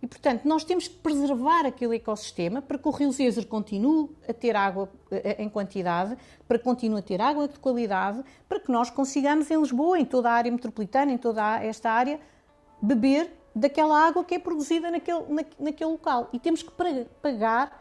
E, 0.00 0.06
portanto, 0.06 0.44
nós 0.44 0.64
temos 0.64 0.88
que 0.88 0.96
preservar 0.96 1.64
aquele 1.66 1.96
ecossistema 1.96 2.60
para 2.60 2.76
que 2.76 2.88
o 2.88 2.90
Rio 2.90 3.12
Zezer 3.12 3.46
continue 3.46 4.10
a 4.28 4.32
ter 4.32 4.56
água 4.56 4.88
eh, 5.10 5.40
em 5.40 5.48
quantidade, 5.48 6.16
para 6.48 6.58
que 6.58 6.64
continue 6.64 6.98
a 6.98 7.02
ter 7.02 7.20
água 7.20 7.46
de 7.46 7.58
qualidade, 7.58 8.24
para 8.48 8.58
que 8.58 8.72
nós 8.72 8.90
consigamos 8.90 9.48
em 9.48 9.60
Lisboa, 9.60 9.98
em 10.00 10.04
toda 10.04 10.30
a 10.30 10.32
área 10.32 10.50
metropolitana, 10.50 11.12
em 11.12 11.18
toda 11.18 11.62
esta 11.62 11.90
área, 11.90 12.18
beber 12.80 13.30
daquela 13.54 14.06
água 14.06 14.24
que 14.24 14.34
é 14.34 14.38
produzida 14.40 14.90
naquele, 14.90 15.24
naquele 15.60 15.90
local. 15.90 16.30
E 16.32 16.40
temos 16.40 16.64
que 16.64 16.72
pagar 17.20 17.80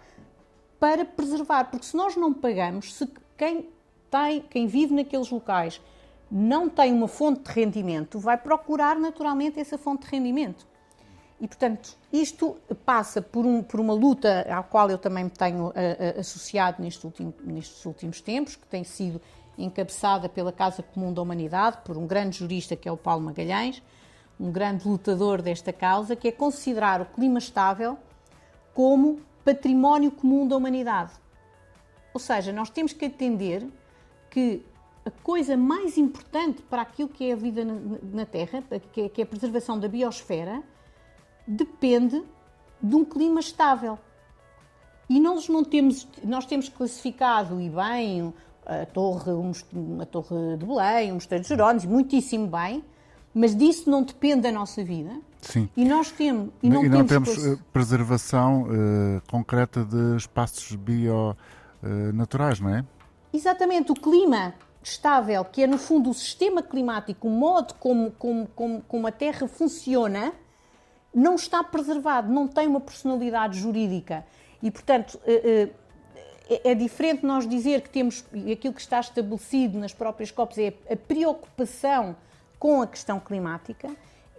para 0.80 1.06
preservar, 1.06 1.72
porque 1.72 1.86
se 1.86 1.96
nós 1.96 2.16
não 2.16 2.32
pagamos, 2.32 2.94
se 2.94 3.08
quem, 3.36 3.68
tem, 4.12 4.42
quem 4.42 4.68
vive 4.68 4.94
naqueles 4.94 5.32
locais 5.32 5.82
não 6.30 6.70
tem 6.70 6.94
uma 6.94 7.08
fonte 7.08 7.42
de 7.44 7.52
rendimento, 7.52 8.20
vai 8.20 8.38
procurar 8.38 8.98
naturalmente 8.98 9.60
essa 9.60 9.78
fonte 9.78 10.06
de 10.06 10.12
rendimento. 10.12 10.68
E, 11.42 11.48
portanto, 11.48 11.98
isto 12.14 12.56
passa 12.86 13.22
por, 13.22 13.46
um, 13.46 13.64
por 13.64 13.80
uma 13.80 13.94
luta 13.94 14.42
à 14.42 14.62
qual 14.62 14.92
eu 14.92 14.98
também 14.98 15.24
me 15.24 15.30
tenho 15.30 15.68
uh, 15.68 15.70
uh, 15.70 16.20
associado 16.20 16.82
neste 16.82 17.04
último, 17.04 17.34
nestes 17.44 17.84
últimos 17.84 18.22
tempos, 18.22 18.56
que 18.56 18.68
tem 18.68 18.84
sido 18.84 19.20
encabeçada 19.58 20.30
pela 20.30 20.52
Casa 20.52 20.84
Comum 20.84 21.12
da 21.12 21.22
Humanidade, 21.22 21.80
por 21.84 21.98
um 21.98 22.06
grande 22.06 22.38
jurista 22.38 22.76
que 22.76 22.88
é 22.88 22.92
o 22.92 22.98
Paulo 22.98 23.24
Magalhães, 23.24 23.82
um 24.40 24.52
grande 24.52 24.88
lutador 24.88 25.42
desta 25.42 25.74
causa, 25.74 26.16
que 26.16 26.28
é 26.28 26.32
considerar 26.32 27.02
o 27.02 27.06
clima 27.06 27.40
estável 27.40 27.98
como 28.74 29.20
património 29.44 30.12
comum 30.12 30.48
da 30.48 30.56
humanidade. 30.56 31.12
Ou 32.14 32.20
seja, 32.20 32.54
nós 32.54 32.70
temos 32.70 32.94
que 32.94 33.06
entender 33.06 33.68
que 34.32 34.64
a 35.06 35.12
coisa 35.12 35.56
mais 35.56 35.98
importante 35.98 36.64
para 36.64 36.82
aquilo 36.82 37.10
que 37.10 37.30
é 37.30 37.34
a 37.34 37.36
vida 37.36 37.64
na, 37.64 37.76
na 38.14 38.26
Terra, 38.26 38.64
que 38.92 39.02
é, 39.02 39.10
que 39.10 39.22
é 39.22 39.24
a 39.24 39.28
preservação 39.28 39.80
da 39.80 39.88
biosfera, 39.88 40.64
depende 41.48 42.24
de 42.82 42.96
um 42.96 43.06
clima 43.06 43.40
estável. 43.40 44.00
E 45.10 45.20
nós 45.20 45.50
não 45.50 45.64
temos, 45.64 46.08
nós 46.24 46.46
temos 46.46 46.70
classificado 46.70 47.60
e 47.60 47.70
bem 47.70 48.34
a 48.66 48.86
torre, 48.86 49.32
a 50.02 50.06
torre 50.06 50.58
de 50.58 50.66
Belém, 50.66 51.12
o 51.12 51.16
Mosteiro 51.16 51.44
de 51.44 51.50
Jerónimos, 51.50 51.86
muitíssimo 51.86 52.48
bem, 52.48 52.84
mas 53.34 53.56
disso 53.56 53.90
não 53.90 54.04
depende 54.04 54.44
da 54.44 54.52
nossa 54.52 54.84
vida. 54.84 55.12
Sim. 55.42 55.70
E 55.76 55.84
nós 55.84 56.12
temos 56.12 56.50
e 56.62 56.70
não, 56.70 56.86
e 56.86 56.90
não 56.90 57.06
temos, 57.06 57.36
temos 57.36 57.46
eh, 57.46 57.60
preservação 57.74 58.64
uh, 58.64 59.22
concreta 59.28 59.84
de 59.84 60.16
espaços 60.16 60.76
bio 60.76 61.32
uh, 61.32 62.14
naturais, 62.14 62.60
não 62.60 62.70
é? 62.70 62.86
Exatamente, 63.34 63.92
o 63.92 63.96
clima 63.96 64.54
estável, 64.84 65.46
que 65.46 65.64
é 65.64 65.68
no 65.68 65.78
fundo 65.78 66.10
o 66.10 66.14
sistema 66.14 66.62
climático, 66.62 67.28
o 67.28 67.32
modo 67.32 67.74
como, 67.76 68.12
como, 68.12 68.48
como, 68.48 68.82
como 68.82 69.08
a 69.08 69.12
Terra 69.12 69.48
funciona, 69.48 70.34
não 71.14 71.36
está 71.36 71.64
preservado, 71.64 72.32
não 72.32 72.48
tem 72.48 72.68
uma 72.68 72.80
personalidade 72.80 73.60
jurídica. 73.60 74.26
E, 74.62 74.72
portanto, 74.72 75.20
eh, 75.26 75.70
eh, 76.50 76.62
é 76.64 76.76
diferente 76.76 77.26
nós 77.26 77.48
dizer 77.48 77.82
que 77.82 77.90
temos, 77.90 78.26
aquilo 78.52 78.74
que 78.74 78.82
está 78.82 79.00
estabelecido 79.00 79.78
nas 79.78 79.94
próprias 79.94 80.32
COPs 80.32 80.58
é 80.58 80.74
a 80.90 80.96
preocupação 80.96 82.16
com 82.60 82.82
a 82.82 82.88
questão 82.88 83.20
climática, 83.20 83.90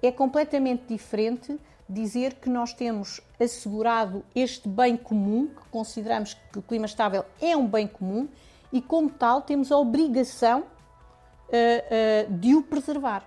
é 0.02 0.10
completamente 0.10 0.84
diferente 0.88 1.58
dizer 1.88 2.34
que 2.34 2.48
nós 2.48 2.72
temos 2.72 3.20
assegurado 3.38 4.24
este 4.34 4.68
bem 4.68 4.96
comum, 4.96 5.48
que 5.48 5.68
consideramos 5.70 6.34
que 6.34 6.58
o 6.58 6.62
clima 6.62 6.86
estável 6.86 7.24
é 7.40 7.56
um 7.56 7.66
bem 7.66 7.86
comum 7.86 8.28
e, 8.72 8.80
como 8.80 9.10
tal, 9.10 9.42
temos 9.42 9.70
a 9.70 9.76
obrigação 9.76 10.60
uh, 10.60 12.30
uh, 12.32 12.38
de 12.38 12.54
o 12.54 12.62
preservar. 12.62 13.22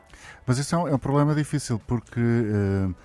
Mas 0.46 0.58
isso 0.58 0.74
é 0.76 0.78
um, 0.78 0.88
é 0.88 0.96
um 0.96 1.00
problema 1.00 1.36
difícil, 1.36 1.80
porque 1.86 2.20
uh, 2.20 2.96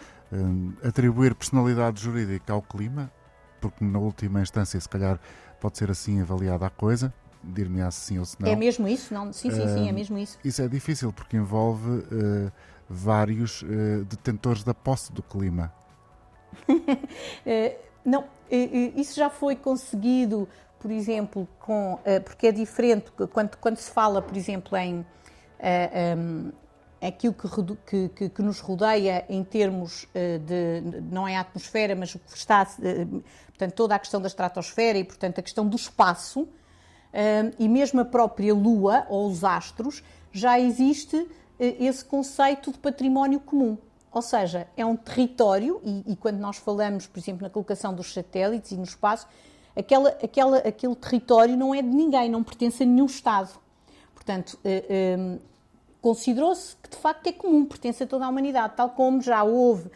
atribuir 0.86 1.34
personalidade 1.34 2.00
jurídica 2.00 2.52
ao 2.52 2.62
clima, 2.62 3.12
porque 3.60 3.84
na 3.84 3.98
última 3.98 4.40
instância, 4.40 4.80
se 4.80 4.88
calhar, 4.88 5.20
pode 5.60 5.76
ser 5.76 5.90
assim 5.90 6.20
avaliada 6.20 6.66
a 6.66 6.70
coisa, 6.70 7.12
dir-me 7.42 7.80
sim 7.92 8.18
ou 8.18 8.24
se 8.24 8.40
não. 8.40 8.48
É 8.48 8.56
mesmo 8.56 8.88
isso? 8.88 9.12
Não? 9.12 9.32
Sim, 9.32 9.50
sim, 9.50 9.68
sim, 9.68 9.88
é 9.88 9.92
mesmo 9.92 10.16
isso. 10.18 10.38
Isso 10.42 10.62
é 10.62 10.68
difícil 10.68 11.12
porque 11.12 11.36
envolve 11.36 12.04
vários 12.88 13.64
detentores 14.08 14.62
da 14.62 14.72
posse 14.72 15.12
do 15.12 15.22
clima. 15.22 15.72
não, 18.04 18.24
isso 18.50 19.16
já 19.16 19.28
foi 19.28 19.56
conseguido, 19.56 20.48
por 20.80 20.90
exemplo, 20.90 21.46
com. 21.60 21.98
porque 22.24 22.48
é 22.48 22.52
diferente 22.52 23.10
quando, 23.32 23.56
quando 23.56 23.76
se 23.76 23.90
fala, 23.90 24.20
por 24.20 24.36
exemplo, 24.36 24.76
em. 24.76 25.06
Um, 26.18 26.50
aquilo 27.00 27.34
que, 27.34 28.08
que, 28.08 28.28
que, 28.28 28.42
nos 28.42 28.60
rodeia 28.60 29.24
em 29.28 29.42
termos 29.42 30.06
eh, 30.14 30.38
de, 30.38 31.00
não 31.10 31.26
é 31.26 31.36
a 31.36 31.40
atmosfera, 31.40 31.96
mas 31.96 32.14
o 32.14 32.18
que 32.18 32.36
está, 32.36 32.66
eh, 32.82 33.06
portanto, 33.46 33.72
toda 33.74 33.94
a 33.94 33.98
questão 33.98 34.20
da 34.20 34.28
estratosfera 34.28 34.98
e, 34.98 35.04
portanto, 35.04 35.38
a 35.38 35.42
questão 35.42 35.66
do 35.66 35.76
espaço, 35.76 36.46
eh, 37.12 37.50
e 37.58 37.68
mesmo 37.68 38.00
a 38.00 38.04
própria 38.04 38.52
Lua 38.52 39.06
ou 39.08 39.28
os 39.28 39.42
astros, 39.44 40.04
já 40.30 40.60
existe 40.60 41.26
esse 41.58 42.02
conceito 42.02 42.72
de 42.72 42.78
património 42.78 43.38
comum. 43.38 43.76
Ou 44.12 44.22
seja, 44.22 44.66
é 44.76 44.84
um 44.84 44.96
território, 44.96 45.80
e, 45.84 46.12
e 46.12 46.16
quando 46.16 46.38
nós 46.38 46.56
falamos, 46.56 47.06
por 47.06 47.18
exemplo, 47.18 47.42
na 47.42 47.50
colocação 47.50 47.94
dos 47.94 48.14
satélites 48.14 48.72
e 48.72 48.76
no 48.76 48.84
espaço, 48.84 49.26
aquela, 49.80 50.10
aquela, 50.22 50.58
aquele 50.58 50.94
território 50.94 51.56
não 51.56 51.74
é 51.74 51.82
de 51.82 51.88
ninguém, 51.88 52.30
não 52.30 52.42
pertence 52.42 52.82
a 52.82 52.86
nenhum 52.86 53.06
Estado. 53.06 53.50
Portanto, 54.14 54.58
considerou-se 56.00 56.76
que 56.76 56.90
de 56.90 56.96
facto 56.96 57.26
é 57.26 57.32
comum, 57.32 57.64
pertence 57.64 58.02
a 58.02 58.06
toda 58.06 58.24
a 58.26 58.28
humanidade, 58.28 58.74
tal 58.76 58.90
como 58.90 59.20
já 59.20 59.42
houve 59.42 59.90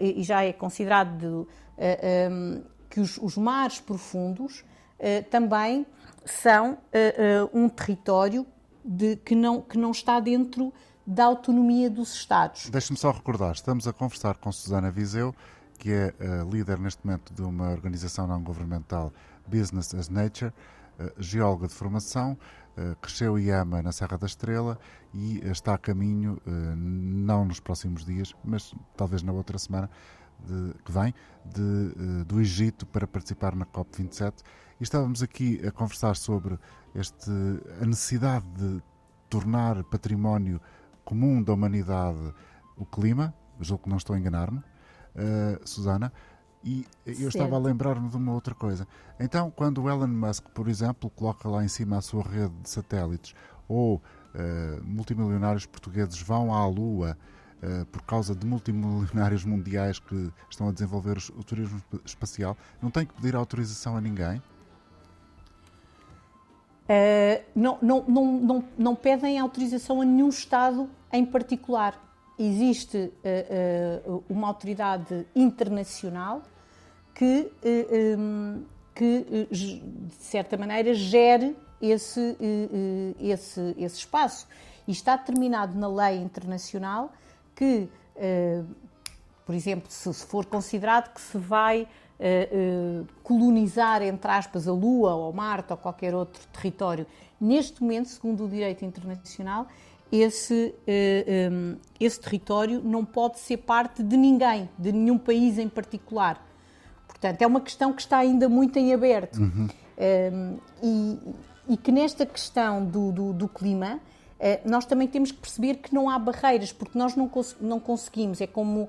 e 0.00 0.22
já 0.22 0.44
é 0.44 0.52
considerado 0.52 1.16
de, 1.16 1.48
eh, 1.78 2.26
ehm, 2.26 2.62
que 2.90 3.00
os, 3.00 3.16
os, 3.18 3.36
mares 3.36 3.80
profundos 3.80 4.60
uh, 4.98 5.24
também 5.30 5.86
são 6.26 6.76
um 7.54 7.68
território 7.68 8.44
de, 8.84 9.16
que, 9.16 9.34
não, 9.34 9.62
que 9.62 9.78
não 9.78 9.92
está 9.92 10.20
dentro 10.20 10.72
da 11.06 11.24
autonomia 11.24 11.88
dos 11.88 12.14
Estados. 12.14 12.68
Deixe-me 12.68 12.98
só 12.98 13.10
recordar, 13.10 13.52
estamos 13.52 13.88
a 13.88 13.92
conversar 13.92 14.36
com 14.36 14.52
Susana 14.52 14.90
Viseu, 14.90 15.34
que 15.80 15.90
é 15.90 16.14
líder 16.50 16.78
neste 16.78 17.04
momento 17.04 17.32
de 17.32 17.40
uma 17.40 17.70
organização 17.70 18.26
não 18.26 18.42
governamental 18.42 19.10
Business 19.46 19.94
as 19.94 20.10
Nature, 20.10 20.52
geóloga 21.18 21.66
de 21.66 21.72
formação, 21.72 22.36
eh, 22.76 22.94
cresceu 23.00 23.38
e 23.38 23.50
ama 23.50 23.80
na 23.80 23.90
Serra 23.90 24.18
da 24.18 24.26
Estrela 24.26 24.78
e 25.14 25.40
está 25.48 25.72
a 25.72 25.78
caminho, 25.78 26.38
não 26.76 27.46
nos 27.46 27.58
próximos 27.58 28.04
dias, 28.04 28.34
mas 28.44 28.74
talvez 28.94 29.22
na 29.22 29.32
outra 29.32 29.58
semana 29.58 29.88
de, 30.46 30.74
que 30.84 30.92
vem, 30.92 31.14
de, 31.46 32.24
do 32.24 32.38
Egito 32.42 32.84
para 32.86 33.06
participar 33.06 33.56
na 33.56 33.64
COP27. 33.64 34.34
E 34.78 34.82
estávamos 34.82 35.22
aqui 35.22 35.66
a 35.66 35.70
conversar 35.70 36.14
sobre 36.14 36.58
este, 36.94 37.30
a 37.80 37.86
necessidade 37.86 38.44
de 38.54 38.82
tornar 39.30 39.82
património 39.84 40.60
comum 41.04 41.42
da 41.42 41.54
humanidade 41.54 42.34
o 42.76 42.84
clima, 42.84 43.34
julgo 43.60 43.84
que 43.84 43.90
não 43.90 43.96
estou 43.96 44.14
a 44.14 44.18
enganar-me, 44.18 44.62
uh, 45.14 45.68
Susana, 45.68 46.12
e 46.62 46.86
eu 47.06 47.14
certo. 47.14 47.28
estava 47.28 47.56
a 47.56 47.58
lembrar-me 47.58 48.08
de 48.08 48.16
uma 48.16 48.32
outra 48.32 48.54
coisa. 48.54 48.86
Então, 49.18 49.50
quando 49.50 49.82
o 49.82 49.88
Elon 49.88 50.06
Musk, 50.06 50.46
por 50.50 50.68
exemplo, 50.68 51.08
coloca 51.10 51.48
lá 51.48 51.64
em 51.64 51.68
cima 51.68 51.98
a 51.98 52.00
sua 52.02 52.22
rede 52.22 52.54
de 52.62 52.68
satélites, 52.68 53.34
ou 53.66 53.96
uh, 53.96 54.84
multimilionários 54.84 55.64
portugueses 55.64 56.20
vão 56.20 56.52
à 56.54 56.66
Lua 56.66 57.16
uh, 57.62 57.86
por 57.86 58.02
causa 58.02 58.34
de 58.34 58.46
multimilionários 58.46 59.44
mundiais 59.44 59.98
que 59.98 60.30
estão 60.50 60.68
a 60.68 60.72
desenvolver 60.72 61.16
o 61.36 61.42
turismo 61.42 61.82
espacial, 62.04 62.56
não 62.82 62.90
tem 62.90 63.06
que 63.06 63.14
pedir 63.14 63.34
autorização 63.34 63.96
a 63.96 64.00
ninguém? 64.00 64.42
Uh, 66.88 67.42
não, 67.54 67.78
não, 67.80 68.04
não, 68.06 68.40
não, 68.40 68.64
não 68.76 68.96
pedem 68.96 69.38
autorização 69.38 70.02
a 70.02 70.04
nenhum 70.04 70.28
Estado 70.28 70.90
em 71.12 71.24
particular 71.24 72.09
existe 72.42 72.96
uh, 72.96 74.10
uh, 74.10 74.24
uma 74.28 74.48
autoridade 74.48 75.26
internacional 75.36 76.42
que, 77.14 77.52
uh, 77.62 78.18
um, 78.18 78.64
que 78.94 79.46
de 79.50 80.14
certa 80.18 80.56
maneira, 80.56 80.94
gere 80.94 81.54
esse, 81.80 82.36
esse, 83.18 83.74
esse 83.78 83.98
espaço. 83.98 84.46
E 84.86 84.92
está 84.92 85.16
determinado 85.16 85.78
na 85.78 85.88
lei 85.88 86.18
internacional 86.18 87.12
que, 87.54 87.88
por 89.46 89.54
exemplo, 89.54 89.90
se 89.90 90.12
for 90.12 90.44
considerado 90.44 91.14
que 91.14 91.20
se 91.20 91.38
vai 91.38 91.88
colonizar, 93.22 94.02
entre 94.02 94.30
aspas, 94.30 94.68
a 94.68 94.72
Lua 94.72 95.14
ou 95.14 95.32
Marte 95.32 95.72
ou 95.72 95.78
qualquer 95.78 96.14
outro 96.14 96.42
território, 96.48 97.06
neste 97.40 97.82
momento, 97.82 98.08
segundo 98.08 98.44
o 98.44 98.48
direito 98.48 98.84
internacional, 98.84 99.66
esse, 100.12 100.74
uh, 100.86 101.52
um, 101.52 101.76
esse 101.98 102.20
território 102.20 102.82
não 102.82 103.04
pode 103.04 103.38
ser 103.38 103.58
parte 103.58 104.02
de 104.02 104.16
ninguém, 104.16 104.68
de 104.78 104.92
nenhum 104.92 105.18
país 105.18 105.58
em 105.58 105.68
particular. 105.68 106.44
Portanto, 107.06 107.42
é 107.42 107.46
uma 107.46 107.60
questão 107.60 107.92
que 107.92 108.00
está 108.00 108.18
ainda 108.18 108.48
muito 108.48 108.78
em 108.78 108.92
aberto. 108.92 109.38
Uhum. 109.40 109.68
Um, 110.32 110.58
e, 110.82 111.18
e, 111.74 111.76
que 111.76 111.92
nesta 111.92 112.24
questão 112.24 112.84
do, 112.84 113.12
do, 113.12 113.32
do 113.34 113.48
clima, 113.48 114.00
nós 114.64 114.86
também 114.86 115.06
temos 115.06 115.30
que 115.30 115.38
perceber 115.38 115.74
que 115.76 115.94
não 115.94 116.08
há 116.08 116.18
barreiras, 116.18 116.72
porque 116.72 116.98
nós 116.98 117.14
não, 117.14 117.28
cons 117.28 117.54
não 117.60 117.78
conseguimos, 117.78 118.40
é 118.40 118.46
como, 118.46 118.88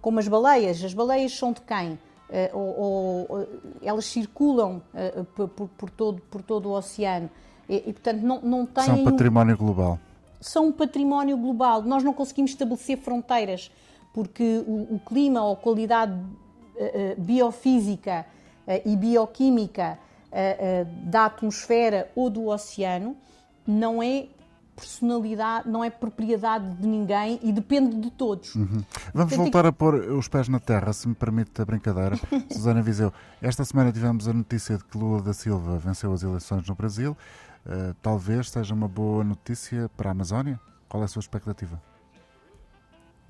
como 0.00 0.18
as 0.18 0.26
baleias. 0.26 0.82
As 0.82 0.94
baleias 0.94 1.36
são 1.36 1.52
de 1.52 1.60
quem? 1.60 1.98
Ou, 2.54 3.28
ou, 3.28 3.48
elas 3.82 4.06
circulam 4.06 4.80
por, 5.34 5.48
por, 5.48 5.90
todo, 5.90 6.22
por 6.30 6.40
todo 6.40 6.70
o 6.70 6.72
oceano 6.72 7.28
e, 7.68 7.76
e 7.76 7.92
portanto, 7.92 8.22
não, 8.22 8.40
não 8.40 8.66
têm. 8.66 8.84
São 8.84 9.04
património 9.04 9.56
global. 9.56 9.98
São 10.40 10.66
um 10.68 10.72
património 10.72 11.36
global. 11.36 11.82
Nós 11.82 12.02
não 12.02 12.12
conseguimos 12.12 12.52
estabelecer 12.52 12.98
fronteiras, 12.98 13.70
porque 14.12 14.62
o, 14.66 14.94
o 14.94 15.00
clima 15.04 15.42
ou 15.42 15.54
a 15.54 15.56
qualidade 15.56 16.12
uh, 16.12 17.20
biofísica 17.20 18.26
uh, 18.66 18.88
e 18.88 18.96
bioquímica 18.96 19.98
uh, 20.30 21.10
da 21.10 21.26
atmosfera 21.26 22.10
ou 22.14 22.30
do 22.30 22.46
oceano 22.46 23.16
não 23.66 24.02
é 24.02 24.26
personalidade, 24.76 25.68
não 25.68 25.82
é 25.82 25.88
propriedade 25.88 26.68
de 26.76 26.86
ninguém 26.86 27.40
e 27.42 27.50
depende 27.50 27.96
de 27.96 28.10
todos. 28.10 28.54
Uhum. 28.54 28.66
Vamos 28.66 28.84
Portanto, 29.12 29.36
voltar 29.36 29.66
a 29.66 29.72
pôr 29.72 29.94
os 29.94 30.28
pés 30.28 30.48
na 30.48 30.60
terra, 30.60 30.92
se 30.92 31.08
me 31.08 31.14
permite 31.14 31.60
a 31.60 31.64
brincadeira. 31.64 32.16
Susana 32.52 32.82
Viseu, 32.82 33.12
esta 33.40 33.64
semana 33.64 33.90
tivemos 33.90 34.28
a 34.28 34.32
notícia 34.34 34.76
de 34.76 34.84
que 34.84 34.98
Lula 34.98 35.22
da 35.22 35.32
Silva 35.32 35.78
venceu 35.78 36.12
as 36.12 36.22
eleições 36.22 36.68
no 36.68 36.74
Brasil. 36.74 37.16
Uh, 37.66 37.92
talvez 38.00 38.48
seja 38.48 38.72
uma 38.72 38.86
boa 38.86 39.24
notícia 39.24 39.90
para 39.96 40.10
a 40.10 40.12
Amazónia? 40.12 40.60
Qual 40.88 41.02
é 41.02 41.06
a 41.06 41.08
sua 41.08 41.18
expectativa? 41.18 41.82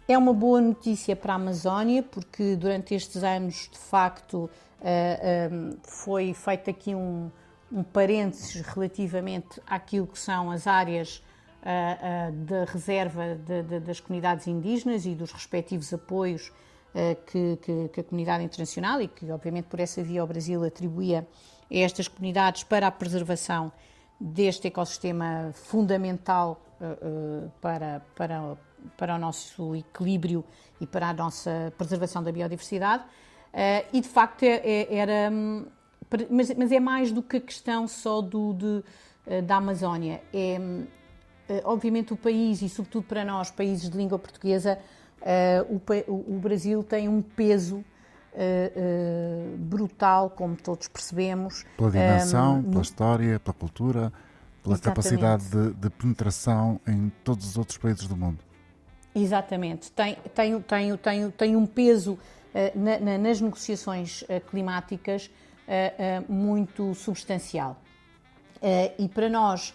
É 0.07 0.17
uma 0.17 0.35
boa 0.35 0.61
notícia 0.61 1.17
para 1.17 1.33
a 1.33 1.37
Amazónia, 1.37 2.03
porque 2.03 2.55
durante 2.55 2.95
estes 2.95 3.25
anos, 3.25 3.71
de 3.73 3.79
facto, 3.79 4.45
uh, 4.45 4.51
eh, 4.83 5.49
um, 5.51 5.71
eh, 5.71 5.77
foi 5.83 6.35
feito 6.35 6.69
aqui 6.69 6.95
um, 6.95 7.31
um 7.73 7.83
parênteses 7.83 8.61
relativamente 8.61 9.61
àquilo 9.67 10.07
que 10.07 10.19
são 10.19 10.51
as 10.51 10.67
áreas 10.67 11.17
uh, 11.63 12.31
uh, 12.31 12.33
da 12.45 12.65
reserva 12.67 13.37
de, 13.37 13.63
de, 13.63 13.81
das 13.81 14.01
comunidades 14.01 14.47
indígenas 14.47 15.07
e 15.07 15.15
dos 15.15 15.33
respectivos 15.33 15.93
apoios 15.93 16.53
que, 17.27 17.59
que, 17.61 17.89
que, 17.89 18.01
a 18.01 18.05
comunidade 18.05 18.43
internacional 18.43 19.03
e 19.03 19.09
que, 19.09 19.31
obviamente, 19.31 19.67
por 19.67 19.81
essa 19.81 20.03
via 20.03 20.25
o 20.25 20.27
Brasil 20.27 20.65
atribuía 20.65 21.29
a 21.71 21.77
estas 21.77 22.09
comunidades 22.09 22.65
para 22.65 22.87
a 22.87 22.91
preservação 22.91 23.71
deste 24.21 24.69
ecossistema 24.69 25.51
fundamental 25.53 26.61
uh, 26.81 27.51
para, 27.61 28.03
para, 28.15 28.57
para 28.97 29.15
o 29.15 29.19
nosso 29.19 29.75
equilíbrio 29.75 30.45
e 30.81 30.87
para 30.87 31.11
a 31.11 31.13
nossa 31.13 31.73
preservação 31.77 32.23
da 32.23 32.33
biodiversidade. 32.33 33.05
Uh, 33.05 33.87
e 33.93 34.01
de 34.01 34.09
facto 34.09 34.43
é, 34.43 34.61
é, 34.65 34.97
era. 34.97 35.31
Mas, 36.31 36.55
mas, 36.55 36.73
é 36.73 36.81
mais 36.81 37.11
do 37.11 37.23
que 37.23 37.39
a 37.39 37.41
questão 37.41 37.89
só 37.89 38.21
do, 38.21 38.55
de, 38.55 39.43
da 39.43 39.57
Amazónia. 39.57 40.23
É, 40.33 40.57
obviamente, 41.65 42.13
o 42.13 42.17
país, 42.17 42.63
e 42.63 42.69
sobretudo 42.69 43.07
para 43.09 43.25
nós, 43.25 43.51
países 43.51 43.91
de 43.91 43.97
língua 43.97 44.17
portuguesa, 44.17 44.79
o, 45.69 46.37
o 46.37 46.39
Brasil 46.39 46.85
tem 46.85 47.09
um 47.09 47.21
peso 47.21 47.85
uh, 48.37 49.57
brutal, 49.57 50.31
como 50.31 50.57
todos 50.57 50.89
percebemos. 50.89 51.65
Pela 51.77 51.91
dimensão, 51.91 52.59
um, 52.59 52.63
pela 52.63 52.83
história, 52.83 53.41
pela 53.41 53.55
cultura, 53.55 54.13
pela 54.63 54.75
exatamente. 54.75 54.83
capacidade 54.83 55.49
de, 55.49 55.73
de, 55.75 55.91
penetração 55.91 56.81
em 56.87 57.11
todos 57.25 57.47
os 57.47 57.57
outros 57.57 57.79
países 57.79 58.07
do 58.07 58.17
mundo. 58.17 58.39
Exatamente. 59.15 59.91
Tem, 59.93 60.17
tem, 60.35 60.61
tem, 60.61 60.97
tem, 60.97 61.31
tem 61.31 61.57
um 61.57 61.67
peso 61.67 62.13
uh, 62.13 62.19
na, 62.79 62.99
na, 62.99 63.19
nas 63.19 63.41
negociações 63.41 64.23
climáticas 64.51 65.31
muito 66.29 66.95
substancial. 66.95 67.77
e 68.97 69.09
para 69.09 69.29
nós 69.29 69.75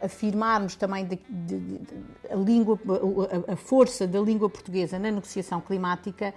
afirmarmos 0.00 0.76
também 0.76 1.04
de, 1.04 1.18
de, 1.28 1.58
de, 1.58 1.80
a, 2.30 2.36
língua, 2.36 2.78
a, 3.48 3.54
a, 3.54 3.56
força 3.56 4.06
da 4.06 4.20
língua 4.20 4.48
portuguesa 4.48 5.00
na 5.00 5.10
negociação 5.10 5.60
climática, 5.60 6.32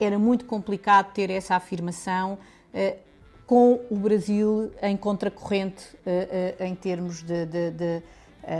era 0.00 0.18
muito 0.18 0.44
complicado 0.44 1.12
ter 1.12 1.30
essa 1.30 1.56
afirmação 1.56 2.38
uh, 2.72 2.98
com 3.46 3.80
o 3.90 3.96
Brasil 3.96 4.72
em 4.82 4.96
contracorrente 4.96 5.84
uh, 5.96 6.60
uh, 6.60 6.64
em 6.64 6.74
termos 6.74 7.22
de, 7.22 7.46
de, 7.46 7.70
de, 7.70 8.02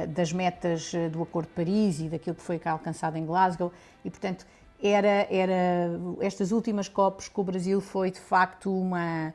das 0.08 0.32
metas 0.32 0.92
do 1.10 1.22
Acordo 1.22 1.46
de 1.46 1.54
Paris 1.54 2.00
e 2.00 2.08
daquilo 2.08 2.36
que 2.36 2.42
foi 2.42 2.60
alcançado 2.64 3.16
em 3.16 3.24
Glasgow 3.24 3.72
e, 4.04 4.10
portanto, 4.10 4.44
era, 4.82 5.26
era 5.30 5.90
estas 6.20 6.52
últimas 6.52 6.88
COPs 6.88 7.28
com 7.28 7.40
o 7.40 7.44
Brasil 7.44 7.80
foi 7.80 8.10
de 8.10 8.20
facto 8.20 8.70
uma 8.70 9.32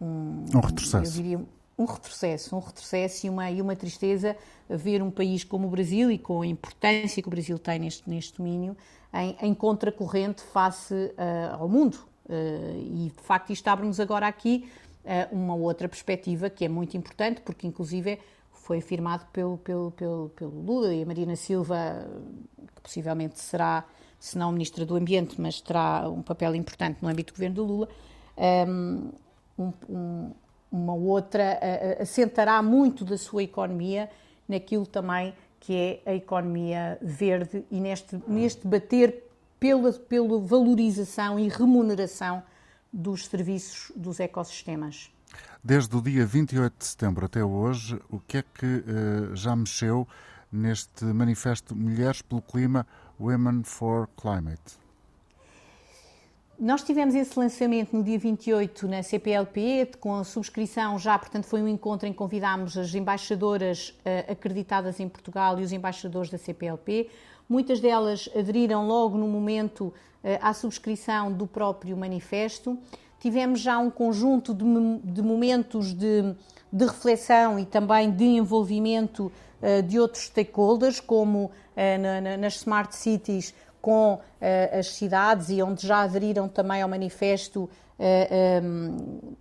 um, 0.00 0.44
um 0.54 0.60
retrocesso. 0.60 1.18
Eu 1.18 1.22
diria, 1.22 1.40
um 1.76 1.84
retrocesso, 1.84 2.56
um 2.56 2.60
retrocesso 2.60 3.26
e 3.26 3.30
uma, 3.30 3.50
e 3.50 3.60
uma 3.60 3.74
tristeza 3.74 4.36
ver 4.68 5.02
um 5.02 5.10
país 5.10 5.44
como 5.44 5.66
o 5.66 5.70
Brasil 5.70 6.10
e 6.10 6.18
com 6.18 6.42
a 6.42 6.46
importância 6.46 7.20
que 7.20 7.28
o 7.28 7.30
Brasil 7.30 7.58
tem 7.58 7.78
neste, 7.78 8.08
neste 8.08 8.38
domínio 8.38 8.76
em, 9.12 9.36
em 9.40 9.54
contracorrente 9.54 10.42
face 10.42 10.94
uh, 10.94 11.60
ao 11.60 11.68
mundo. 11.68 11.98
Uh, 12.26 13.06
e 13.06 13.12
de 13.14 13.22
facto 13.22 13.50
isto 13.50 13.68
abre-nos 13.68 14.00
agora 14.00 14.26
aqui 14.26 14.68
uh, 15.04 15.34
uma 15.34 15.54
outra 15.54 15.88
perspectiva 15.88 16.48
que 16.48 16.64
é 16.64 16.68
muito 16.68 16.96
importante, 16.96 17.40
porque 17.40 17.66
inclusive 17.66 18.18
foi 18.50 18.78
afirmado 18.78 19.26
pelo, 19.32 19.58
pelo, 19.58 19.90
pelo, 19.90 20.28
pelo 20.30 20.62
Lula 20.62 20.94
e 20.94 21.02
a 21.02 21.06
Marina 21.06 21.36
Silva, 21.36 22.08
que 22.74 22.80
possivelmente 22.80 23.38
será, 23.38 23.84
se 24.18 24.38
não 24.38 24.50
Ministra 24.50 24.86
do 24.86 24.96
Ambiente, 24.96 25.38
mas 25.38 25.60
terá 25.60 26.08
um 26.08 26.22
papel 26.22 26.54
importante 26.54 26.98
no 27.02 27.08
âmbito 27.08 27.34
do 27.34 27.36
governo 27.36 27.56
do 27.56 27.64
Lula, 27.64 27.88
um, 28.38 29.10
um, 29.58 30.30
uma 30.74 30.94
outra, 30.94 31.58
assentará 32.00 32.60
muito 32.62 33.04
da 33.04 33.16
sua 33.16 33.42
economia 33.42 34.10
naquilo 34.48 34.86
também 34.86 35.32
que 35.64 36.02
é 36.04 36.10
a 36.10 36.14
economia 36.14 36.98
verde 37.00 37.64
e 37.70 37.80
neste, 37.80 38.20
neste 38.28 38.68
bater 38.68 39.24
pela, 39.58 39.90
pela 39.94 40.38
valorização 40.38 41.38
e 41.38 41.48
remuneração 41.48 42.42
dos 42.92 43.24
serviços 43.26 43.90
dos 43.96 44.20
ecossistemas. 44.20 45.10
Desde 45.62 45.96
o 45.96 46.02
dia 46.02 46.26
28 46.26 46.74
de 46.78 46.84
setembro 46.84 47.24
até 47.24 47.42
hoje, 47.42 47.98
o 48.10 48.20
que 48.20 48.38
é 48.38 48.42
que 48.42 48.66
uh, 48.66 49.34
já 49.34 49.56
mexeu 49.56 50.06
neste 50.52 51.06
manifesto 51.06 51.74
Mulheres 51.74 52.20
pelo 52.20 52.42
Clima, 52.42 52.86
Women 53.18 53.62
for 53.64 54.06
Climate? 54.16 54.83
Nós 56.64 56.82
tivemos 56.82 57.14
esse 57.14 57.38
lançamento 57.38 57.94
no 57.94 58.02
dia 58.02 58.18
28 58.18 58.88
na 58.88 59.02
CPLP, 59.02 59.90
com 60.00 60.14
a 60.14 60.24
subscrição 60.24 60.98
já, 60.98 61.18
portanto, 61.18 61.44
foi 61.44 61.62
um 61.62 61.68
encontro 61.68 62.08
em 62.08 62.10
que 62.10 62.16
convidámos 62.16 62.78
as 62.78 62.94
embaixadoras 62.94 63.90
uh, 63.90 64.32
acreditadas 64.32 64.98
em 64.98 65.06
Portugal 65.06 65.60
e 65.60 65.62
os 65.62 65.72
embaixadores 65.72 66.30
da 66.30 66.38
CPLP. 66.38 67.10
Muitas 67.46 67.80
delas 67.80 68.30
aderiram 68.34 68.88
logo 68.88 69.18
no 69.18 69.28
momento 69.28 69.88
uh, 69.88 69.92
à 70.40 70.54
subscrição 70.54 71.30
do 71.30 71.46
próprio 71.46 71.98
manifesto. 71.98 72.78
Tivemos 73.20 73.60
já 73.60 73.76
um 73.76 73.90
conjunto 73.90 74.54
de, 74.54 74.64
de 75.04 75.20
momentos 75.20 75.92
de, 75.92 76.34
de, 76.72 76.86
reflexão 76.86 77.58
e 77.58 77.66
também 77.66 78.10
de 78.10 78.24
envolvimento 78.24 79.30
uh, 79.60 79.82
de 79.82 80.00
outros 80.00 80.24
stakeholders, 80.24 80.98
como 80.98 81.50
na, 81.76 82.20
na, 82.20 82.36
nas 82.36 82.54
Smart 82.54 82.94
Cities 82.94 83.52
com 83.84 84.14
uh, 84.14 84.78
as 84.78 84.94
cidades 84.94 85.50
e 85.50 85.62
onde 85.62 85.86
já 85.86 86.00
aderiram 86.00 86.48
também 86.48 86.80
ao 86.80 86.88
manifesto 86.88 87.64
uh, 87.64 87.70
eh, 87.98 88.62
um, 88.64 88.96
ehm, 88.96 89.36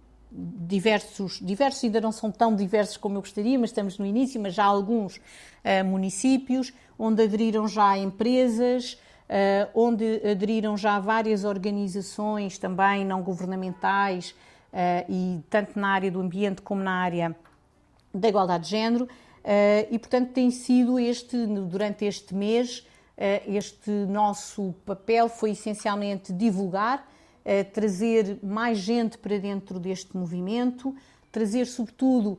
diversos, 0.68 1.40
diversos, 1.42 1.82
ainda 1.86 2.02
não 2.02 2.12
são 2.12 2.30
tão 2.30 2.54
diversos 2.54 2.98
como 2.98 3.16
eu 3.16 3.22
gostaria, 3.22 3.58
mas 3.58 3.70
estamos 3.70 3.98
no 3.98 4.06
início, 4.06 4.42
mas 4.42 4.54
já 4.54 4.66
alguns 4.66 5.16
uh, 5.16 5.86
municípios, 5.86 6.74
onde 7.00 7.24
aderiram 7.24 7.70
já 7.70 7.98
empresas, 7.98 9.00
uh, 9.30 9.70
onde 9.74 10.20
aderiram 10.30 10.76
já 10.76 11.00
várias 11.00 11.46
organizações 11.46 12.58
também 12.58 13.06
não 13.06 13.22
governamentais, 13.22 14.32
uh, 14.74 15.06
e 15.08 15.42
tanto 15.50 15.80
na 15.80 15.88
área 15.88 16.12
do 16.12 16.20
ambiente 16.20 16.62
como 16.62 16.84
na 16.84 16.96
área 16.96 17.34
da 18.14 18.28
igualdade 18.28 18.66
de 18.66 18.72
género, 18.72 19.08
e 19.92 20.00
portanto 20.00 20.32
tem 20.32 20.50
sido 20.52 20.98
este, 21.00 21.46
durante 21.46 22.06
este 22.06 22.34
mês, 22.34 22.86
este 23.48 23.90
nosso 23.90 24.76
papel 24.86 25.30
foi 25.30 25.52
essencialmente 25.52 26.34
divulgar, 26.34 27.10
eh, 27.46 27.64
trazer 27.64 28.38
mais 28.44 28.80
gente 28.80 29.18
para 29.18 29.38
dentro 29.38 29.80
deste 29.80 30.16
movimento, 30.18 30.94
trazer, 31.32 31.66
sobretudo, 31.66 32.38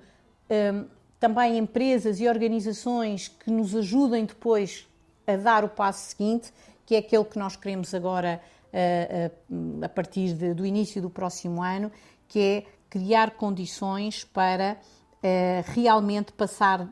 ehm, 0.49 0.85
também 1.19 1.57
empresas 1.57 2.21
e 2.21 2.29
organizações 2.29 3.29
que 3.29 3.51
nos 3.51 3.75
ajudem 3.75 4.27
depois 4.27 4.87
a 5.27 5.37
dar 5.37 5.65
o 5.65 5.71
passo 5.71 6.11
seguinte, 6.11 6.53
que 6.85 6.95
é 6.95 6.99
aquele 6.99 7.25
que 7.25 7.39
nós 7.39 7.57
queremos 7.57 7.95
agora 7.95 8.43
eh, 8.71 9.31
a 9.83 9.89
partir 9.89 10.35
do 10.55 10.67
início 10.67 11.01
do 11.01 11.09
próximo 11.09 11.63
ano, 11.63 11.91
que 12.29 12.41
é 12.41 12.67
criar 12.91 13.31
condições 13.33 14.25
para 14.25 14.77
realmente 15.65 16.33
passar 16.33 16.87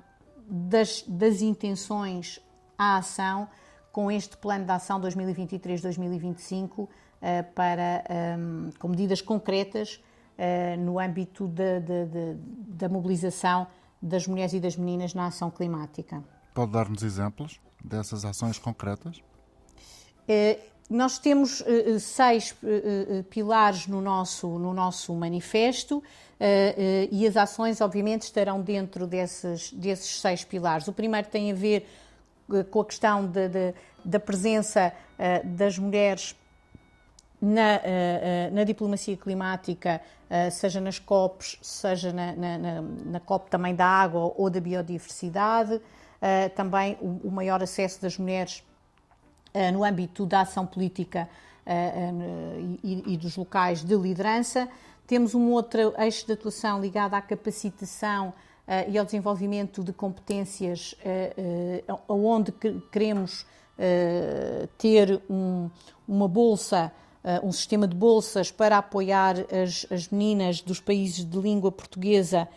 das, 0.48 1.04
das 1.06 1.42
intenções 1.42 2.40
à 2.78 2.96
ação 2.96 3.48
com 3.92 4.10
este 4.10 4.36
plano 4.36 4.64
de 4.64 4.72
ação 4.72 5.00
2023-2025 5.00 6.88
eh, 7.20 7.42
para, 7.42 8.02
ehm, 8.08 8.70
com 8.78 8.88
medidas 8.88 9.20
concretas 9.20 10.02
eh, 10.38 10.76
no 10.78 10.98
âmbito 10.98 11.46
da, 11.46 11.78
da, 11.78 12.06
da 12.68 12.88
mobilização 12.88 13.66
das 14.00 14.26
mulheres 14.26 14.54
e 14.54 14.60
das 14.60 14.76
meninas 14.76 15.14
na 15.14 15.26
ação 15.26 15.50
climática. 15.50 16.24
Pode 16.54 16.72
dar-nos 16.72 17.02
exemplos 17.02 17.60
dessas 17.84 18.24
ações 18.24 18.58
concretas? 18.58 19.22
É, 20.26 20.58
nós 20.88 21.18
temos 21.18 21.62
seis 22.00 22.54
pilares 23.30 23.86
no 23.86 24.00
nosso, 24.00 24.58
no 24.58 24.74
nosso 24.74 25.14
manifesto 25.14 26.02
e 27.10 27.26
as 27.26 27.36
ações, 27.36 27.80
obviamente, 27.80 28.22
estarão 28.22 28.60
dentro 28.60 29.06
desses, 29.06 29.72
desses 29.72 30.20
seis 30.20 30.44
pilares. 30.44 30.86
O 30.88 30.92
primeiro 30.92 31.28
tem 31.28 31.50
a 31.50 31.54
ver 31.54 31.88
com 32.70 32.80
a 32.80 32.84
questão 32.84 33.26
de, 33.26 33.48
de, 33.48 33.74
da 34.04 34.20
presença 34.20 34.92
das 35.44 35.78
mulheres 35.78 36.36
na, 37.40 37.80
na, 38.52 38.64
diplomacia 38.64 39.16
climática, 39.16 40.00
seja 40.50 40.80
nas 40.80 40.98
COPs, 40.98 41.58
seja 41.62 42.12
na, 42.12 42.32
na, 42.34 42.82
na, 42.82 43.20
COP 43.20 43.50
também 43.50 43.74
da 43.74 43.86
água 43.86 44.32
ou 44.36 44.50
da 44.50 44.60
biodiversidade, 44.60 45.80
também 46.54 46.96
o, 47.00 47.28
o 47.28 47.30
maior 47.30 47.62
acesso 47.62 48.02
das 48.02 48.18
mulheres 48.18 48.62
eh, 49.54 49.70
no 49.70 49.84
âmbito 49.84 50.24
da 50.24 50.40
ação 50.40 50.64
política 50.64 51.28
eh, 51.66 52.10
eh, 52.82 53.02
e 53.06 53.16
dos 53.18 53.36
locais 53.36 53.84
de 53.84 53.94
liderança. 53.94 54.66
Temos 55.06 55.34
um 55.34 55.50
outro 55.50 55.92
eixo 55.98 56.26
de 56.26 56.32
atuação 56.32 56.80
ligado 56.80 57.12
à 57.12 57.20
capacitação 57.20 58.32
e 58.88 58.96
ao 58.96 59.04
desenvolvimento 59.04 59.82
de 59.82 59.92
competências, 59.92 60.94
onde 62.08 62.52
queremos 62.90 63.44
ter 64.78 65.20
um, 65.28 65.68
uma 66.06 66.28
bolsa, 66.28 66.92
um 67.42 67.50
sistema 67.52 67.88
de 67.88 67.94
bolsas 67.94 68.50
para 68.50 68.78
apoiar 68.78 69.34
as, 69.50 69.86
as 69.90 70.08
meninas 70.08 70.60
dos 70.60 70.80
países 70.80 71.24
de 71.24 71.38
língua 71.38 71.72
portuguesa 71.72 72.48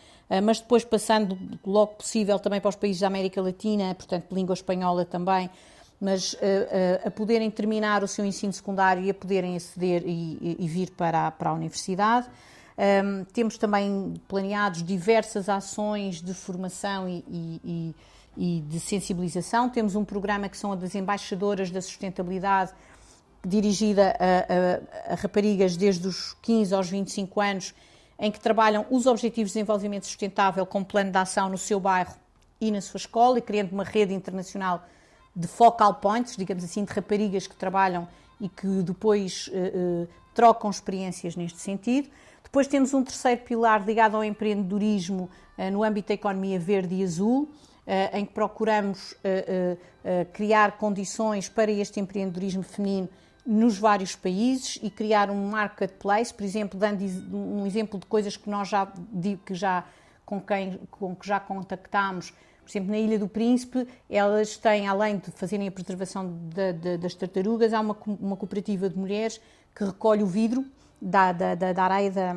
mas 0.42 0.60
depois 0.60 0.84
passando 0.84 1.38
logo 1.64 1.94
possível 1.94 2.38
também 2.38 2.60
para 2.60 2.68
os 2.68 2.76
países 2.76 3.00
da 3.00 3.06
América 3.06 3.40
Latina, 3.40 3.94
portanto, 3.94 4.28
de 4.28 4.34
língua 4.34 4.54
espanhola 4.54 5.04
também, 5.04 5.48
mas 6.00 6.34
uh, 6.34 7.06
a 7.06 7.10
poderem 7.10 7.50
terminar 7.50 8.02
o 8.02 8.08
seu 8.08 8.24
ensino 8.24 8.52
secundário 8.52 9.02
e 9.02 9.10
a 9.10 9.14
poderem 9.14 9.56
aceder 9.56 10.02
e, 10.04 10.56
e 10.58 10.68
vir 10.68 10.90
para 10.90 11.28
a, 11.28 11.30
para 11.30 11.50
a 11.50 11.52
universidade. 11.52 12.28
Um, 12.78 13.24
temos 13.24 13.56
também 13.56 14.14
planeados 14.28 14.82
diversas 14.82 15.48
ações 15.48 16.20
de 16.20 16.34
formação 16.34 17.08
e, 17.08 17.24
e, 17.26 17.94
e, 18.36 18.60
de 18.60 18.78
sensibilização. 18.78 19.70
Temos 19.70 19.94
um 19.94 20.04
programa 20.04 20.48
que 20.48 20.58
são 20.58 20.72
as 20.72 20.94
embaixadoras 20.94 21.70
da 21.70 21.80
sustentabilidade, 21.80 22.72
dirigida 23.44 24.14
a, 24.18 25.10
a, 25.10 25.12
a 25.12 25.14
raparigas 25.14 25.76
desde 25.76 26.06
os 26.06 26.36
15 26.42 26.74
aos 26.74 26.90
25 26.90 27.40
anos, 27.40 27.74
em 28.18 28.30
que 28.30 28.40
trabalham 28.40 28.84
os 28.90 29.06
Objetivos 29.06 29.52
de 29.52 29.58
Desenvolvimento 29.58 30.04
Sustentável 30.04 30.66
como 30.66 30.84
plano 30.84 31.10
de 31.10 31.18
ação 31.18 31.48
no 31.48 31.58
seu 31.58 31.80
bairro 31.80 32.14
e 32.60 32.70
na 32.70 32.82
sua 32.82 32.98
escola, 32.98 33.38
e 33.38 33.42
criando 33.42 33.72
uma 33.72 33.84
rede 33.84 34.12
internacional 34.12 34.84
de 35.34 35.46
focal 35.46 35.94
points, 35.94 36.36
digamos 36.36 36.64
assim, 36.64 36.84
de 36.84 36.92
raparigas 36.92 37.46
que 37.46 37.54
trabalham 37.54 38.08
e 38.40 38.48
que 38.48 38.66
depois 38.82 39.48
uh, 39.48 40.02
uh, 40.04 40.08
trocam 40.34 40.70
experiências 40.70 41.36
neste 41.36 41.58
sentido. 41.58 42.08
Depois 42.46 42.66
temos 42.66 42.94
um 42.94 43.02
terceiro 43.02 43.42
pilar 43.42 43.84
ligado 43.84 44.16
ao 44.16 44.24
empreendedorismo 44.24 45.28
uh, 45.58 45.70
no 45.70 45.82
âmbito 45.82 46.08
da 46.08 46.14
economia 46.14 46.58
verde 46.58 46.94
e 46.94 47.04
azul, 47.04 47.50
em 48.12 48.24
que 48.26 48.32
procuramos 48.32 49.14
criar 50.32 50.76
condições 50.76 51.48
para 51.48 51.70
este 51.70 52.00
empreendedorismo 52.00 52.64
feminino 52.64 53.08
nos 53.46 53.78
vários 53.78 54.16
países 54.16 54.78
e 54.82 54.90
criar 54.90 55.30
um 55.30 55.48
marketplace, 55.48 56.34
por 56.34 56.42
exemplo, 56.42 56.78
dando 56.78 57.04
um 57.32 57.64
exemplo 57.64 58.00
de 58.00 58.06
coisas 58.06 58.36
que 58.36 58.50
nós 58.50 58.68
já, 58.68 58.92
que 59.44 59.54
já 59.54 59.84
com 60.24 60.40
quem 60.40 60.80
com 60.90 61.14
que 61.14 61.26
já 61.26 61.38
contactámos. 61.38 62.30
Por 62.30 62.70
exemplo, 62.70 62.90
na 62.90 62.98
Ilha 62.98 63.16
do 63.16 63.28
Príncipe, 63.28 63.86
elas 64.10 64.56
têm, 64.56 64.88
além 64.88 65.18
de 65.18 65.30
fazerem 65.30 65.68
a 65.68 65.70
preservação 65.70 66.36
de, 66.52 66.72
de, 66.72 66.98
das 66.98 67.14
tartarugas, 67.14 67.72
há 67.72 67.78
uma, 67.78 67.96
uma 68.20 68.36
cooperativa 68.36 68.90
de 68.90 68.98
mulheres 68.98 69.40
que 69.72 69.84
recolhe 69.84 70.24
o 70.24 70.26
vidro 70.26 70.64
da, 71.00 71.32
da, 71.32 71.54
da 71.54 71.84
areia 71.84 72.10
da, 72.10 72.36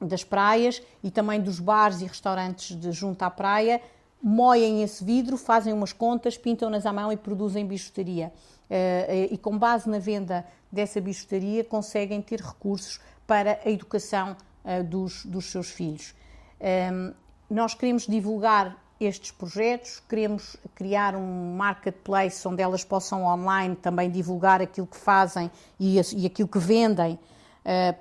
das 0.00 0.24
praias 0.24 0.82
e 1.02 1.10
também 1.10 1.40
dos 1.40 1.60
bares 1.60 2.00
e 2.00 2.06
restaurantes 2.06 2.78
de, 2.78 2.92
junto 2.92 3.22
à 3.22 3.30
praia, 3.30 3.80
moem 4.22 4.82
esse 4.82 5.04
vidro, 5.04 5.36
fazem 5.36 5.72
umas 5.72 5.92
contas, 5.92 6.36
pintam-nas 6.36 6.86
à 6.86 6.92
mão 6.92 7.12
e 7.12 7.16
produzem 7.16 7.66
bijuteria. 7.66 8.32
Uh, 8.68 9.32
e 9.32 9.38
com 9.38 9.56
base 9.56 9.88
na 9.88 10.00
venda 10.00 10.44
dessa 10.72 11.00
bijuteria 11.00 11.62
conseguem 11.62 12.20
ter 12.20 12.40
recursos 12.40 13.00
para 13.26 13.60
a 13.64 13.70
educação 13.70 14.36
uh, 14.64 14.82
dos, 14.82 15.24
dos 15.24 15.46
seus 15.46 15.70
filhos. 15.70 16.14
Ehm, 16.60 17.12
nós 17.48 17.74
queremos 17.74 18.06
divulgar 18.06 18.76
estes 18.98 19.30
projetos, 19.30 20.02
queremos 20.08 20.56
criar 20.74 21.14
um 21.14 21.54
marketplace 21.54 22.46
onde 22.48 22.62
elas 22.62 22.82
possam 22.82 23.24
online 23.24 23.76
também 23.76 24.10
divulgar 24.10 24.62
aquilo 24.62 24.86
que 24.86 24.96
fazem 24.96 25.50
e, 25.78 25.98
aquilo 26.26 26.48
que 26.48 26.58
vendem 26.58 27.18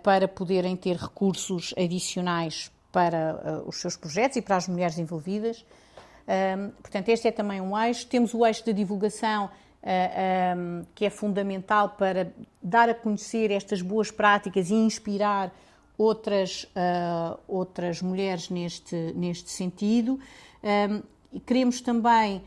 para 0.04 0.28
poderem 0.28 0.76
ter 0.76 0.96
recursos 0.96 1.74
adicionais 1.78 2.72
para 2.92 3.62
uh, 3.64 3.68
os 3.68 3.78
seus 3.78 3.98
projetos 3.98 4.38
e 4.38 4.42
para 4.42 4.56
as 4.56 4.68
mulheres 4.68 4.98
envolvidas. 4.98 5.66
Portanto, 6.82 7.10
este 7.10 7.28
é 7.28 7.32
também 7.32 7.62
um 7.62 7.78
eixo. 7.78 8.08
Temos 8.08 8.34
o 8.34 8.44
eixo 8.44 8.66
da 8.66 8.72
divulgação, 8.72 9.48
um, 9.48 10.84
que 10.96 11.06
é 11.06 11.10
fundamental 11.12 11.90
para 11.90 12.34
dar 12.64 12.90
a 12.90 12.96
conhecer 12.96 13.52
estas 13.52 13.84
boas 13.84 14.10
práticas 14.10 14.72
e 14.72 14.74
inspirar 14.74 15.54
outras, 15.96 16.68
outras 17.48 18.02
mulheres 18.02 18.50
neste, 18.50 18.96
neste 19.16 19.52
sentido. 19.52 20.20
Um, 20.64 21.40
queremos 21.46 21.80
também 21.80 22.42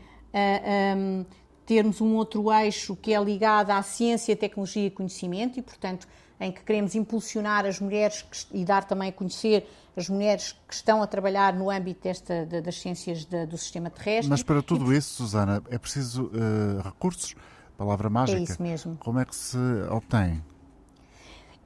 termos 1.65 2.01
um 2.01 2.15
outro 2.15 2.51
eixo 2.51 2.97
que 2.97 3.13
é 3.13 3.23
ligado 3.23 3.71
à 3.71 3.81
ciência, 3.81 4.35
tecnologia 4.35 4.87
e 4.87 4.89
conhecimento 4.89 5.57
e, 5.57 5.61
portanto, 5.61 6.05
em 6.39 6.51
que 6.51 6.61
queremos 6.61 6.95
impulsionar 6.95 7.65
as 7.65 7.79
mulheres 7.79 8.21
que, 8.21 8.57
e 8.57 8.63
dar 8.63 8.83
também 8.83 9.09
a 9.09 9.11
conhecer 9.11 9.67
as 9.95 10.07
mulheres 10.07 10.55
que 10.67 10.73
estão 10.73 11.03
a 11.03 11.07
trabalhar 11.07 11.53
no 11.53 11.69
âmbito 11.69 12.03
desta, 12.03 12.45
das 12.45 12.79
ciências 12.79 13.25
de, 13.25 13.45
do 13.45 13.57
sistema 13.57 13.89
terrestre. 13.89 14.29
Mas 14.29 14.41
para 14.41 14.61
tudo 14.61 14.93
isso, 14.93 15.15
Susana, 15.15 15.61
é 15.69 15.77
preciso 15.77 16.25
uh, 16.27 16.81
recursos, 16.83 17.35
palavra 17.77 18.09
mágica. 18.09 18.39
É 18.39 18.43
isso 18.43 18.61
mesmo. 18.61 18.95
Como 18.97 19.19
é 19.19 19.25
que 19.25 19.35
se 19.35 19.57
obtém? 19.89 20.41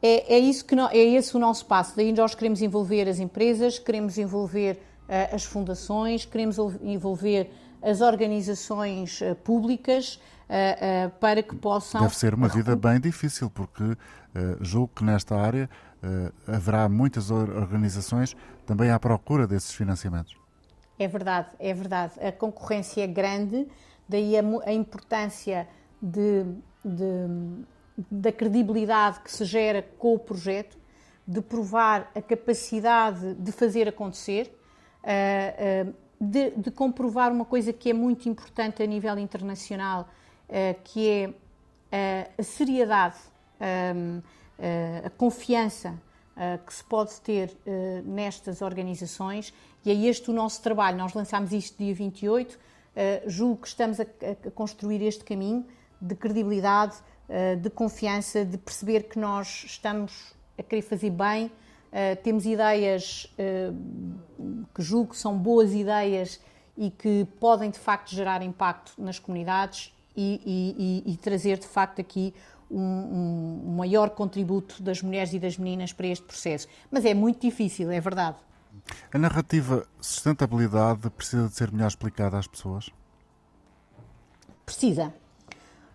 É, 0.02 0.36
é, 0.36 0.40
isso 0.40 0.66
que 0.66 0.76
no, 0.76 0.88
é 0.88 0.98
esse 0.98 1.36
o 1.36 1.40
nosso 1.40 1.66
passo. 1.66 1.96
Daí 1.96 2.12
nós 2.12 2.36
queremos 2.36 2.62
envolver 2.62 3.08
as 3.08 3.20
empresas, 3.20 3.80
queremos 3.80 4.18
envolver 4.18 4.78
eh, 5.08 5.30
as 5.34 5.46
fundações, 5.46 6.26
queremos 6.26 6.58
envolver 6.82 7.50
as 7.82 8.02
organizações 8.02 9.22
eh, 9.22 9.34
públicas 9.34 10.20
eh, 10.50 11.10
para 11.22 11.42
que 11.42 11.56
possam. 11.56 12.02
Deve 12.02 12.18
ser 12.18 12.34
uma 12.34 12.50
vida 12.50 12.76
bem 12.76 13.00
difícil, 13.00 13.50
porque 13.50 13.96
julgo 14.62 14.92
que 14.96 15.04
nesta 15.04 15.36
área 15.36 15.70
haverá 16.48 16.90
muitas 16.90 17.32
organizações 17.32 18.36
também 18.66 18.90
à 18.92 19.00
procura 19.00 19.46
desses 19.48 19.74
financiamentos. 19.74 20.36
É 20.98 21.08
verdade, 21.08 21.50
é 21.60 21.74
verdade. 21.74 22.14
A 22.20 22.32
concorrência 22.32 23.04
é 23.04 23.08
grande, 23.08 23.68
daí 24.08 24.38
a, 24.38 24.44
a 24.66 24.74
importância 24.74 25.68
de, 26.02 26.46
de, 26.84 27.66
da 28.12 28.32
credibilidade 28.32 29.20
que 29.22 29.32
se 29.32 29.46
gera 29.46 29.82
com 29.98 30.14
o 30.14 30.20
projeto, 30.20 30.78
de 31.26 31.42
provar 31.42 32.12
a 32.14 32.22
capacidade 32.22 33.34
de 33.36 33.52
fazer 33.52 33.88
acontecer 33.88 34.54
uh, 35.04 35.90
uh, 35.90 35.94
de, 36.20 36.52
de, 36.52 36.72
comprovar 36.72 37.32
uma 37.32 37.46
coisa 37.46 37.72
que 37.72 37.90
é 37.90 37.94
muito 37.94 38.28
importante 38.28 38.84
a 38.84 38.86
nível 38.86 39.18
internacional, 39.18 40.10
uh, 40.50 40.82
que 40.84 41.34
é 41.92 42.30
a 42.38 42.44
seriedade, 42.44 43.18
a 45.06 45.10
confiança 45.12 46.00
que 46.66 46.74
se 46.74 46.84
pode 46.84 47.20
ter 47.22 47.56
nestas 48.06 48.62
organizações, 48.62 49.54
e 49.86 49.92
é 49.92 49.94
este 49.94 50.30
o 50.30 50.34
nosso 50.34 50.62
trabalho. 50.62 50.98
Nós 50.98 51.14
lançámos 51.14 51.52
isto 51.52 51.78
dia 51.78 51.94
28, 51.94 52.58
julgo 53.28 53.62
que 53.62 53.68
estamos 53.68 54.00
a, 54.00 54.06
construir 54.56 55.02
este 55.02 55.24
caminho 55.24 55.66
de 56.02 56.16
credibilidade, 56.16 56.96
de 57.62 57.70
confiança, 57.70 58.44
de 58.44 58.58
perceber 58.58 59.04
que 59.04 59.20
nós 59.20 59.64
estamos 59.66 60.34
a 60.58 60.64
querer 60.64 60.82
fazer 60.82 61.10
bem 61.10 61.52
temos 62.24 62.46
ideias 62.46 63.32
que 64.74 64.82
julgo 64.82 65.12
que 65.12 65.18
são 65.18 65.38
boas 65.38 65.74
ideias 65.74 66.40
e 66.76 66.90
que 66.90 67.28
podem 67.40 67.70
de 67.70 67.78
facto 67.78 68.10
gerar 68.10 68.42
impacto 68.42 68.94
nas 68.98 69.20
comunidades 69.20 69.94
e, 70.16 71.04
e, 71.06 71.14
e 71.14 71.18
trazer 71.18 71.60
de 71.60 71.68
facto 71.68 72.02
aqui 72.02 72.34
um, 72.74 73.62
um, 73.68 73.76
maior 73.76 74.10
contributo 74.10 74.82
das 74.82 75.02
mulheres 75.02 75.34
e 75.34 75.40
das 75.40 75.58
meninas 75.58 75.94
para 75.94 76.08
este 76.08 76.26
processo. 76.26 76.68
Mas 76.92 77.06
é 77.06 77.14
muito 77.14 77.42
difícil, 77.42 77.92
é 77.92 78.00
verdade. 78.00 78.38
A 79.14 79.18
narrativa 79.18 79.88
sustentabilidade 80.02 81.10
precisa 81.12 81.48
de 81.48 81.56
ser 81.56 81.72
melhor 81.72 81.88
explicada 81.88 82.38
às 82.38 82.48
pessoas? 82.48 82.90
Precisa. 84.66 85.14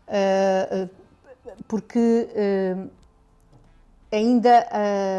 Uh, 0.07 0.89
porque 1.67 2.29
ainda 4.13 4.67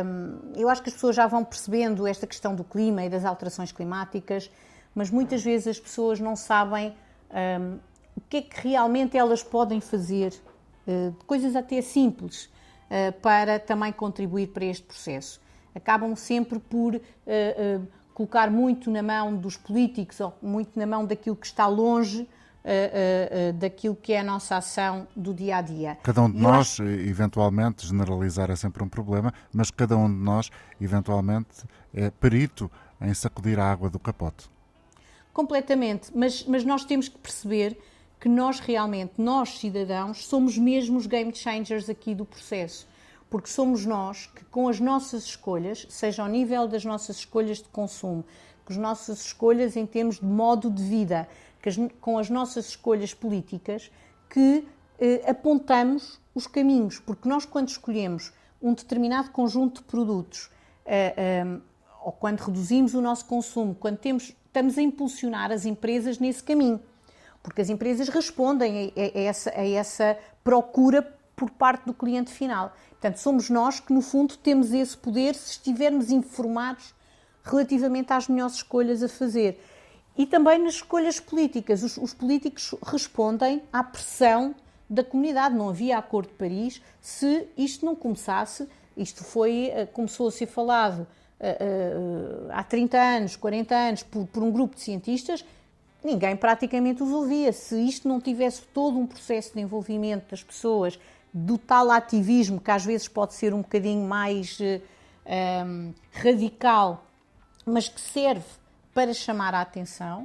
hum, 0.06 0.54
eu 0.56 0.70
acho 0.70 0.82
que 0.82 0.90
as 0.90 0.94
pessoas 0.94 1.16
já 1.16 1.28
vão 1.28 1.44
percebendo 1.44 2.08
esta 2.08 2.26
questão 2.26 2.56
do 2.56 2.64
clima 2.64 3.04
e 3.04 3.10
das 3.10 3.26
alterações 3.26 3.72
climáticas, 3.72 4.50
mas 4.96 5.10
muitas 5.10 5.44
vezes 5.44 5.68
as 5.68 5.80
pessoas 5.80 6.20
não 6.20 6.36
sabem 6.36 6.96
o 8.20 8.22
que 8.30 8.38
é 8.38 8.42
que 8.42 8.68
realmente 8.68 9.18
elas 9.18 9.42
podem 9.42 9.80
fazer, 9.80 10.34
uh, 10.34 10.49
coisas 11.26 11.56
até 11.56 11.82
simples, 11.82 12.46
uh, 12.46 13.12
para 13.22 13.60
também 13.60 13.92
contribuir 13.92 14.48
para 14.48 14.66
este 14.66 14.84
processo. 14.84 15.42
Acabam 15.76 16.16
sempre 16.16 16.60
por 16.60 16.96
uh, 16.96 17.02
colocar 18.14 18.52
muito 18.52 18.92
na 18.92 19.02
mão 19.02 19.36
dos 19.36 19.56
políticos 19.56 20.20
ou 20.20 20.34
muito 20.42 20.78
na 20.78 20.86
mão 20.86 21.06
daquilo 21.06 21.36
que 21.36 21.46
está 21.46 21.68
longe 21.68 22.22
uh, 22.24 23.50
uh, 23.50 23.54
daquilo 23.54 23.96
que 23.96 24.14
é 24.14 24.20
a 24.20 24.24
nossa 24.24 24.58
ação 24.58 25.08
do 25.16 25.34
dia 25.34 25.58
a 25.58 25.62
dia. 25.62 25.98
Cada 26.04 26.22
um 26.22 26.32
de 26.32 26.38
nós, 26.38 26.72
acho... 26.72 26.84
eventualmente, 26.84 27.88
generalizar 27.88 28.52
é 28.52 28.56
sempre 28.56 28.84
um 28.84 28.90
problema, 28.90 29.34
mas 29.54 29.72
cada 29.72 29.96
um 29.96 30.08
de 30.08 30.20
nós, 30.22 30.50
eventualmente, 30.82 31.64
é 31.94 32.10
perito 32.10 32.70
em 33.02 33.14
sacudir 33.14 33.60
a 33.60 33.72
água 33.72 33.90
do 33.90 34.00
capote. 34.00 34.50
Completamente, 35.32 36.12
mas, 36.14 36.44
mas 36.46 36.66
nós 36.66 36.84
temos 36.84 37.08
que 37.08 37.18
perceber 37.18 37.78
que 38.20 38.28
nós 38.28 38.60
realmente, 38.60 39.14
nós 39.18 39.58
cidadãos, 39.58 40.26
somos 40.26 40.58
mesmo 40.58 40.98
os 40.98 41.08
game 41.08 41.34
changers 41.34 41.90
aqui 41.90 42.14
do 42.14 42.26
processo. 42.26 42.88
Porque 43.30 43.48
somos 43.48 43.86
nós 43.86 44.26
que, 44.28 44.44
com 44.46 44.68
as 44.68 44.80
nossas 44.80 45.24
escolhas, 45.24 45.86
seja 45.90 46.24
ao 46.24 46.28
nível 46.28 46.68
das 46.68 46.84
nossas 46.84 47.18
escolhas 47.18 47.60
de 47.60 47.70
consumo, 47.70 48.26
com 48.66 48.74
as 48.74 48.78
nossas 48.78 49.26
escolhas 49.26 49.78
em 49.78 49.86
termos 49.86 50.20
de 50.20 50.26
modo 50.26 50.70
de 50.70 50.84
vida, 50.84 51.28
com 52.02 52.18
as 52.18 52.30
nossas 52.30 52.70
escolhas 52.70 53.14
políticas 53.14 53.92
que 54.30 54.68
eh, 55.00 55.24
apontamos 55.30 56.20
os 56.36 56.48
caminhos, 56.48 57.00
porque 57.00 57.28
nós, 57.28 57.46
quando 57.46 57.70
escolhemos 57.70 58.34
um 58.62 58.74
determinado 58.74 59.30
conjunto 59.32 59.82
de 59.82 59.88
produtos, 59.88 60.50
eh, 60.86 61.14
eh, 61.16 61.60
ou 62.04 62.12
quando 62.12 62.40
reduzimos 62.40 62.94
o 62.94 63.02
nosso 63.02 63.26
consumo, 63.26 63.76
quando 63.76 63.98
temos, 63.98 64.36
estamos 64.46 64.78
a 64.78 64.82
impulsionar 64.82 65.52
as 65.52 65.66
empresas 65.66 66.20
nesse 66.20 66.44
caminho, 66.44 66.80
porque 67.42 67.62
as 67.62 67.70
empresas 67.70 68.10
respondem 68.10 68.94
a, 68.96 69.02
a, 69.02 69.22
essa, 69.22 69.50
a 69.52 69.68
essa 69.68 70.18
procura 70.44 71.02
por 71.36 71.50
parte 71.50 71.86
do 71.86 71.94
cliente 71.94 72.32
final. 72.32 72.74
Portanto, 72.92 73.18
somos 73.18 73.50
nós 73.50 73.80
que, 73.80 73.94
no 73.94 74.02
fundo, 74.02 74.36
temos 74.38 74.74
esse 74.74 74.98
poder 74.98 75.34
se 75.34 75.52
estivermos 75.52 76.12
informados 76.12 76.94
relativamente 77.44 78.12
às 78.12 78.28
melhores 78.28 78.56
escolhas 78.56 79.02
a 79.02 79.08
fazer. 79.08 79.64
E 80.18 80.26
também 80.26 80.60
nas 80.60 80.76
escolhas 80.76 81.20
políticas. 81.20 81.82
Os, 81.82 81.96
os, 81.96 82.14
políticos 82.14 82.76
respondem 82.84 83.64
à 83.72 83.82
pressão 83.84 84.54
da 84.90 85.02
comunidade. 85.02 85.56
Não 85.56 85.70
havia 85.70 85.98
Acordo 85.98 86.28
de 86.28 86.36
Paris 86.36 86.82
se 87.00 87.48
isto 87.58 87.86
não 87.86 87.96
começasse. 87.96 88.68
Isto 88.98 89.24
foi, 89.24 89.72
eh, 89.74 89.86
começou 89.86 90.28
a 90.28 90.32
ser 90.32 90.48
falado 90.48 91.08
uh, 91.40 92.48
uh, 92.48 92.52
há 92.52 92.62
30 92.64 92.98
anos, 92.98 93.36
40 93.38 93.74
anos, 93.74 94.04
por, 94.04 94.28
por 94.28 94.44
um 94.44 94.52
grupo 94.52 94.76
de 94.76 94.82
cientistas. 94.82 95.46
Ninguém 96.04 96.36
praticamente 96.36 97.04
os 97.04 97.12
ouvia. 97.12 97.52
Se 97.52 97.76
isto 97.80 98.08
não 98.08 98.22
tivesse 98.22 98.62
todo 98.74 98.98
um 98.98 99.06
processo 99.06 99.54
de 99.54 99.62
envolvimento 99.62 100.32
das 100.32 100.44
pessoas, 100.44 101.00
do 101.34 101.58
tal 101.58 101.92
ativismo 101.92 102.60
que 102.60 102.72
às 102.72 102.86
vezes 102.86 103.08
pode 103.08 103.34
ser 103.34 103.54
um 103.54 103.62
bocadinho 103.62 104.08
mais 104.08 104.58
um, 105.30 105.94
radical, 106.12 107.06
mas 107.66 107.88
que 107.88 108.02
serve 108.02 108.46
para 108.94 109.14
chamar 109.14 109.54
a 109.54 109.62
atenção, 109.62 110.24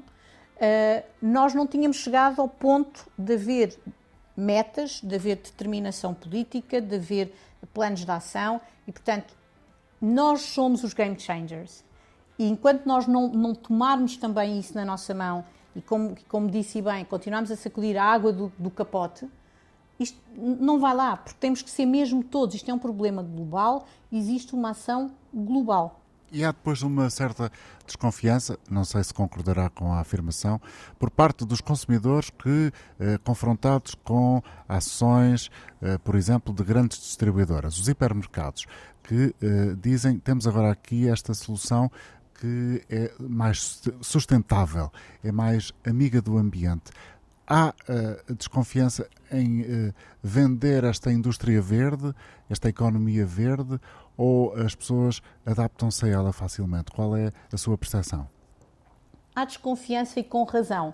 uh, 0.57 1.05
nós 1.21 1.55
não 1.55 1.67
tínhamos 1.67 1.99
chegado 1.99 2.41
ao 2.41 2.49
ponto 2.49 3.07
de 3.19 3.35
haver 3.35 3.79
metas, 4.37 5.01
de 5.03 5.15
haver 5.15 5.37
determinação 5.37 6.15
política, 6.15 6.81
de 6.81 6.97
haver 6.97 7.35
planos 7.73 8.05
de 8.05 8.11
ação 8.11 8.61
e, 8.87 8.93
portanto, 8.93 9.35
nós 10.01 10.43
somos 10.43 10.85
os 10.85 10.93
game 10.95 11.19
changers. 11.19 11.85
E 12.39 12.49
enquanto 12.49 12.85
nós 12.85 13.07
não, 13.07 13.29
não 13.29 13.55
tomarmos 13.55 14.17
também 14.17 14.59
isso 14.59 14.75
na 14.75 14.85
nossa 14.85 15.15
mão 15.15 15.45
e, 15.75 15.81
como, 15.81 16.15
como 16.29 16.51
disse 16.51 16.81
bem, 16.81 17.05
continuarmos 17.05 17.51
a 17.51 17.57
sacudir 17.57 17.97
a 17.97 18.05
água 18.05 18.33
do, 18.33 18.53
do 18.59 18.71
capote, 18.71 19.29
isto 19.99 20.19
não 20.37 20.81
vai 20.81 20.95
lá, 20.95 21.17
porque 21.17 21.39
temos 21.39 21.63
que 21.63 21.71
ser 21.71 21.87
mesmo 21.87 22.23
todos. 22.23 22.55
Isto 22.55 22.71
é 22.71 22.75
um 22.75 22.79
problema 22.79 23.23
global, 23.23 23.87
existe 24.13 24.55
uma 24.55 24.71
ação 24.71 25.13
global. 25.33 26.01
E 26.33 26.45
há 26.45 26.49
depois 26.49 26.83
uma 26.83 27.09
certa 27.11 27.51
desconfiança, 27.87 28.59
não 28.69 28.85
sei 28.85 29.05
se 29.05 29.15
concordará 29.15 29.71
com 29.71 29.93
a 29.93 30.01
afirmação, 30.01 30.61
por 30.99 31.09
parte 31.09 31.45
dos 31.45 31.61
consumidores 31.61 32.29
que, 32.29 32.73
eh, 32.99 33.19
confrontados 33.19 33.95
com 33.95 34.43
ações, 34.69 35.49
eh, 35.81 35.97
por 35.99 36.17
exemplo, 36.17 36.53
de 36.53 36.65
grandes 36.65 36.99
distribuidoras, 36.99 37.79
os 37.79 37.89
hipermercados, 37.89 38.67
que 39.05 39.33
eh, 39.41 39.77
dizem 39.81 40.19
temos 40.19 40.49
agora 40.49 40.73
aqui 40.73 41.09
esta 41.09 41.35
solução 41.35 41.89
que 42.45 42.83
é 42.91 43.11
mais 43.19 43.81
sustentável, 44.03 44.93
é 45.23 45.33
mais 45.33 45.73
amiga 45.87 46.21
do 46.21 46.37
ambiente. 46.37 46.93
Há 47.47 47.69
uh, 47.89 48.35
desconfiança 48.35 49.09
em 49.33 49.63
uh, 49.63 49.95
vender 50.23 50.85
esta 50.85 51.11
indústria 51.11 51.61
verde, 51.63 52.15
esta 52.51 52.69
economia 52.69 53.25
verde, 53.25 53.81
ou 54.15 54.55
as 54.57 54.75
pessoas 54.75 55.23
adaptam-se 55.45 56.05
a 56.05 56.09
ela 56.09 56.33
facilmente? 56.35 56.91
Qual 56.91 57.17
é 57.17 57.33
a 57.51 57.57
sua 57.57 57.79
percepção? 57.79 58.29
Há 59.35 59.47
desconfiança 59.47 60.21
e 60.21 60.25
com 60.25 60.45
razão, 60.45 60.93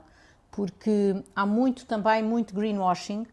porque 0.53 1.23
há 1.35 1.45
muito 1.45 1.85
também, 1.85 2.23
muito 2.23 2.55
greenwashing 2.55 3.27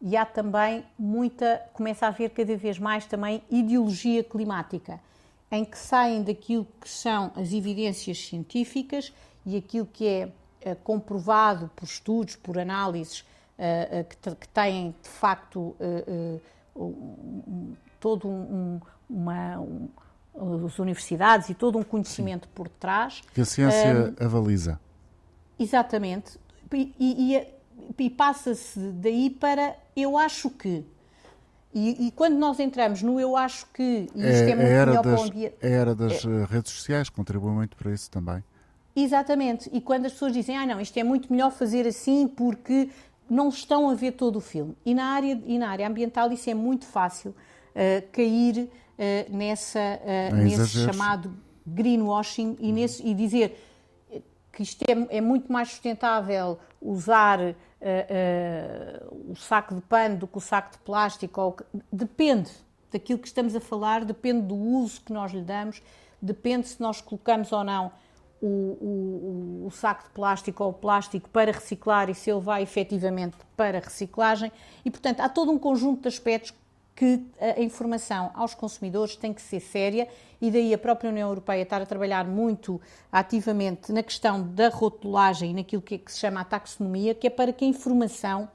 e 0.00 0.16
há 0.16 0.24
também 0.24 0.84
muita, 0.96 1.60
começa 1.72 2.06
a 2.06 2.08
haver 2.08 2.30
cada 2.30 2.56
vez 2.56 2.78
mais 2.78 3.04
também 3.04 3.42
ideologia 3.50 4.22
climática, 4.22 5.00
em 5.54 5.64
que 5.64 5.78
saem 5.78 6.22
daquilo 6.22 6.66
que 6.80 6.88
são 6.88 7.30
as 7.36 7.52
evidências 7.52 8.18
científicas 8.18 9.12
e 9.46 9.56
aquilo 9.56 9.86
que 9.86 10.06
é 10.06 10.26
uh, 10.26 10.76
comprovado 10.82 11.70
por 11.76 11.84
estudos, 11.84 12.34
por 12.34 12.58
análises 12.58 13.20
uh, 13.20 14.00
uh, 14.00 14.04
que, 14.04 14.34
que, 14.34 14.48
têm 14.48 14.94
de 15.02 15.08
facto 15.08 15.76
todo 18.00 18.28
um, 18.28 18.80
uma, 19.08 19.60
um, 19.60 19.88
as 20.66 20.78
universidades 20.78 21.48
e 21.48 21.54
todo 21.54 21.78
um 21.78 21.84
conhecimento 21.84 22.46
Sim. 22.46 22.52
por 22.54 22.68
trás. 22.68 23.22
Que 23.32 23.40
a 23.40 23.44
ciência 23.44 24.14
um, 24.20 24.24
avaliza. 24.24 24.80
Exatamente. 25.56 26.36
E, 26.72 26.92
e, 26.98 27.46
e 27.96 28.10
passa-se 28.10 28.78
daí 28.78 29.30
para 29.30 29.76
eu 29.94 30.18
acho 30.18 30.50
que. 30.50 30.84
E, 31.74 32.06
e, 32.06 32.10
quando 32.12 32.36
nós 32.36 32.60
entramos 32.60 33.02
no 33.02 33.18
eu 33.18 33.36
acho 33.36 33.66
que, 33.72 33.82
e 34.14 34.20
isto 34.20 34.20
é, 34.22 34.50
é 34.50 34.54
muito 34.54 34.68
melhor 34.68 34.86
das, 34.86 35.02
para 35.02 35.14
o 35.14 35.22
ambiente. 35.24 35.54
A 35.60 35.66
era 35.66 35.94
das 35.94 36.24
é, 36.24 36.28
eh, 36.28 36.46
redes 36.48 36.72
sociais 36.72 37.08
contribui 37.08 37.50
muito 37.50 37.76
para 37.76 37.92
isso 37.92 38.08
também. 38.08 38.44
Exatamente. 38.94 39.68
E 39.72 39.80
quando 39.80 40.06
as 40.06 40.12
pessoas 40.12 40.32
dizem, 40.32 40.56
ah, 40.56 40.64
não, 40.64 40.80
isto 40.80 40.96
é 40.96 41.02
muito 41.02 41.32
melhor 41.32 41.50
fazer 41.50 41.84
assim 41.84 42.28
porque 42.28 42.88
não 43.28 43.48
estão 43.48 43.90
a 43.90 43.94
ver 43.94 44.12
todo 44.12 44.36
o 44.36 44.40
filme. 44.40 44.76
E 44.86 44.94
na 44.94 45.06
área, 45.06 45.42
e 45.44 45.58
na 45.58 45.68
área 45.68 45.88
ambiental 45.88 46.30
isso 46.30 46.48
é 46.48 46.54
muito 46.54 46.86
fácil 46.86 47.30
uh, 47.30 48.08
cair 48.12 48.58
uh, 48.68 49.36
nessa, 49.36 49.80
uh, 49.80 50.36
nesse 50.36 50.68
chamado 50.68 51.34
greenwashing 51.66 52.56
e, 52.60 52.70
nesse, 52.70 53.04
e 53.04 53.14
dizer 53.14 53.58
que 54.52 54.62
isto 54.62 54.84
é, 54.88 55.16
é, 55.16 55.20
muito 55.20 55.52
mais 55.52 55.70
sustentável 55.70 56.58
usar 56.80 57.40
uh, 57.84 59.32
o 59.32 59.36
saco 59.36 59.74
de 59.74 59.80
pano 59.82 60.16
do 60.16 60.26
que 60.26 60.38
o 60.38 60.40
saco 60.40 60.72
de 60.72 60.78
plástico. 60.78 61.40
Ou, 61.40 61.56
depende 61.92 62.50
daquilo 62.90 63.18
que 63.18 63.26
estamos 63.26 63.54
a 63.54 63.60
falar, 63.60 64.04
depende 64.04 64.46
do 64.46 64.54
uso 64.54 65.00
que 65.00 65.12
nós 65.12 65.32
lhe 65.32 65.42
damos, 65.42 65.82
depende 66.20 66.68
se 66.68 66.80
nós 66.80 67.00
colocamos 67.00 67.52
ou 67.52 67.64
não 67.64 67.92
o, 68.40 68.46
o, 68.46 69.66
o, 69.66 69.70
saco 69.70 70.04
de 70.04 70.10
plástico 70.10 70.62
ou 70.62 70.70
o 70.70 70.72
plástico 70.72 71.28
para 71.30 71.50
reciclar 71.50 72.10
e 72.10 72.14
se 72.14 72.30
ele 72.30 72.40
vai 72.40 72.62
efetivamente 72.62 73.36
para 73.56 73.78
reciclagem. 73.80 74.52
E, 74.84 74.90
portanto, 74.90 75.20
há 75.20 75.28
todo 75.28 75.50
um 75.50 75.58
conjunto 75.58 76.02
de 76.02 76.08
aspectos 76.08 76.52
que 76.94 77.26
a 77.40 77.60
informação 77.60 78.30
aos 78.34 78.54
consumidores 78.54 79.16
tem 79.16 79.32
que 79.32 79.42
ser 79.42 79.60
séria 79.60 80.08
e 80.40 80.50
daí 80.50 80.72
a 80.72 80.78
própria 80.78 81.10
União 81.10 81.28
Europeia 81.28 81.62
estar 81.62 81.82
a 81.82 81.86
trabalhar 81.86 82.24
muito 82.24 82.80
ativamente 83.10 83.92
na 83.92 84.02
questão 84.02 84.42
da 84.54 84.68
rotulagem 84.68 85.50
e 85.50 85.54
naquilo 85.54 85.82
que, 85.82 85.96
é 85.96 85.98
que 85.98 86.12
se 86.12 86.20
chama 86.20 86.40
a 86.40 86.44
taxonomia, 86.44 87.14
que 87.14 87.26
é 87.26 87.30
para 87.30 87.52
que 87.52 87.64
a 87.64 87.68
informação 87.68 88.48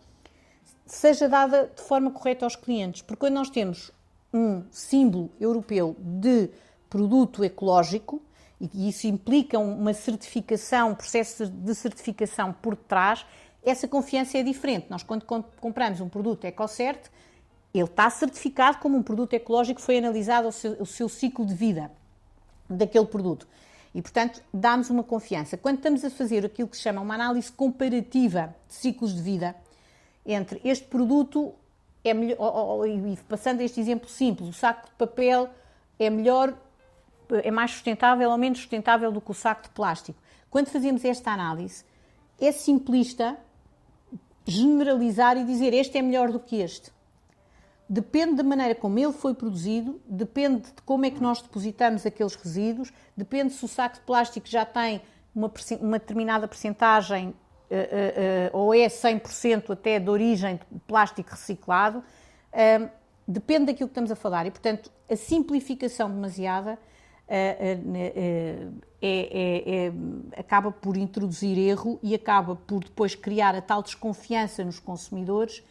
seja 0.86 1.28
dada 1.28 1.72
de 1.76 1.82
forma 1.82 2.12
correta 2.12 2.46
aos 2.46 2.56
clientes. 2.56 3.02
Porque 3.02 3.20
quando 3.20 3.36
nós 3.36 3.50
temos 3.50 3.92
um 4.34 4.64
símbolo 4.72 5.30
europeu 5.40 5.96
de 6.00 6.50
produto 6.90 7.44
ecológico, 7.44 8.22
e 8.60 8.90
isso 8.90 9.08
implica 9.08 9.58
uma 9.58 9.94
certificação, 9.94 10.92
um 10.92 10.96
processo 10.96 11.48
de 11.48 11.76
certificação 11.76 12.54
por 12.54 12.76
trás, 12.76 13.26
essa 13.64 13.88
confiança 13.88 14.38
é 14.38 14.44
diferente. 14.44 14.88
Nós, 14.90 15.04
quando 15.04 15.26
compramos 15.26 16.02
um 16.02 16.10
produto 16.10 16.46
EcoCert, 16.46 17.10
ele 17.74 17.84
está 17.84 18.10
certificado 18.10 18.80
como 18.80 18.98
um 18.98 19.04
produto 19.04 19.34
ecológico, 19.34 19.82
foi 19.82 19.98
analisado 19.98 20.48
o 20.48 20.52
seu, 20.52 20.74
o 20.82 20.86
seu 20.86 21.08
ciclo 21.08 21.46
de 21.46 21.54
vida 21.54 21.92
daquele 22.70 23.06
produto. 23.06 23.48
E, 23.94 24.02
portanto, 24.02 24.42
dá-nos 24.54 24.90
uma 24.90 25.04
confiança. 25.04 25.58
Quando 25.58 25.78
estamos 25.78 26.06
a 26.06 26.10
fazer 26.10 26.46
aquilo 26.46 26.68
que 26.68 26.78
se 26.78 26.84
chama 26.84 27.02
uma 27.02 27.16
análise 27.16 27.52
comparativa 27.52 28.56
de 28.68 28.74
ciclos 28.76 29.16
de 29.16 29.22
vida, 29.22 29.56
entre 30.26 30.62
este 30.64 30.86
produto 30.86 31.54
é 32.04 32.14
melhor, 32.14 32.88
e 32.88 33.18
passando 33.28 33.62
a 33.62 33.64
este 33.64 33.80
exemplo 33.80 34.08
simples, 34.10 34.50
o 34.50 34.54
saco 34.54 34.86
de 34.88 34.94
papel 34.94 35.50
é 35.98 36.10
melhor 36.10 36.56
é 37.44 37.52
mais 37.52 37.72
sustentável 37.72 38.32
ou 38.32 38.38
menos 38.38 38.60
sustentável 38.60 39.12
do 39.12 39.22
que 39.22 39.32
o 39.32 39.34
saco 39.34 39.64
de 39.64 39.70
plástico. 39.70 40.20
Quando 40.50 40.68
fazemos 40.68 41.06
esta 41.06 41.32
análise, 41.32 41.84
é 42.40 42.52
simplista 42.52 43.38
generalizar 44.46 45.38
e 45.38 45.44
dizer 45.46 45.74
este 45.74 45.98
é 45.98 46.02
melhor 46.02 46.32
do 46.32 46.40
que 46.40 46.56
este. 46.58 46.92
Depende 47.92 48.36
da 48.36 48.44
maneira 48.44 48.76
como 48.76 49.00
ele 49.00 49.12
foi 49.12 49.34
produzido, 49.34 50.00
depende 50.08 50.62
de 50.62 50.82
como 50.86 51.06
é 51.06 51.10
que 51.10 51.20
nós 51.20 51.42
depositamos 51.42 52.06
aqueles 52.06 52.36
resíduos, 52.36 52.94
depende 53.18 53.52
se 53.52 53.66
o 53.66 53.68
saco 53.68 53.96
de 53.96 54.02
plástico 54.02 54.48
já 54.48 54.64
tem 54.64 55.02
uma, 55.34 55.52
uma 55.82 55.98
determinada 55.98 56.48
percentagem 56.48 57.30
uh, 57.30 57.34
uh, 58.54 58.58
ou 58.58 58.76
é 58.76 58.86
100% 58.86 59.72
até 59.72 60.00
de 60.00 60.08
origem 60.08 60.60
de 60.72 60.80
plástico 60.82 61.32
reciclado. 61.32 62.04
depende 63.28 63.66
daquilo 63.66 63.88
que 63.88 63.94
estamos 63.94 64.12
a 64.12 64.16
falar 64.16 64.46
e, 64.46 64.52
portanto, 64.52 64.92
a 65.10 65.16
simplificação 65.16 66.12
demasiada 66.12 66.78
é, 67.28 67.78
é, 69.02 69.88
é, 69.88 70.40
acaba 70.40 70.72
por 70.72 70.96
introduzir 70.96 71.58
erro 71.58 72.00
e 72.04 72.14
acaba 72.14 72.56
por 72.56 72.84
depois 72.84 73.16
criar 73.16 73.56
a 73.56 73.62
tal 73.62 73.82
desconfiança 73.82 74.64
nos 74.64 74.80
consumidores 74.80 75.64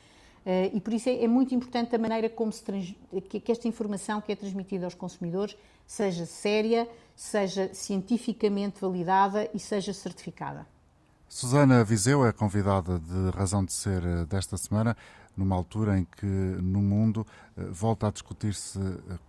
e 0.72 0.80
por 0.80 0.94
isso 0.94 1.11
é, 1.11 1.24
é, 1.24 1.28
muito 1.28 1.55
importante 1.55 1.94
a 1.94 1.99
maneira 1.99 2.30
como 2.30 2.51
se 2.51 2.62
trans, 2.62 2.94
que, 3.28 3.38
que, 3.38 3.53
esta 3.53 3.68
informação 3.68 4.18
que 4.18 4.32
é 4.32 4.36
transmitida 4.36 4.86
aos 4.86 4.94
consumidores 4.94 5.55
seja 5.86 6.24
séria, 6.24 6.88
seja 7.14 7.68
cientificamente 7.74 8.80
validada 8.80 9.46
e 9.53 9.59
seja 9.59 9.92
certificada. 9.92 10.66
Susana 11.28 11.84
Viseu 11.84 12.24
é 12.24 12.32
convidada 12.32 12.99
de 12.99 13.36
razão 13.36 13.62
de 13.62 13.74
ser 13.74 14.03
eh, 14.03 14.24
desta 14.24 14.57
semana, 14.57 14.96
numa 15.36 15.55
altura 15.55 15.99
em 15.99 16.07
que 16.07 16.24
no 16.24 16.80
mundo 16.80 17.26
eh, 17.55 17.64
volta 17.64 18.09
a 18.09 18.11
discutir-se 18.11 18.78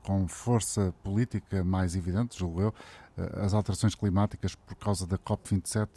com 0.03 0.26
força 0.26 0.93
política 1.03 1.65
mais 1.65 1.97
evidente, 1.97 2.39
julgo 2.39 2.61
eu, 2.61 2.74
as 3.43 3.53
alterações 3.53 3.93
climáticas 3.93 4.55
por 4.55 4.76
causa 4.76 5.05
da 5.05 5.17
COP27 5.17 5.89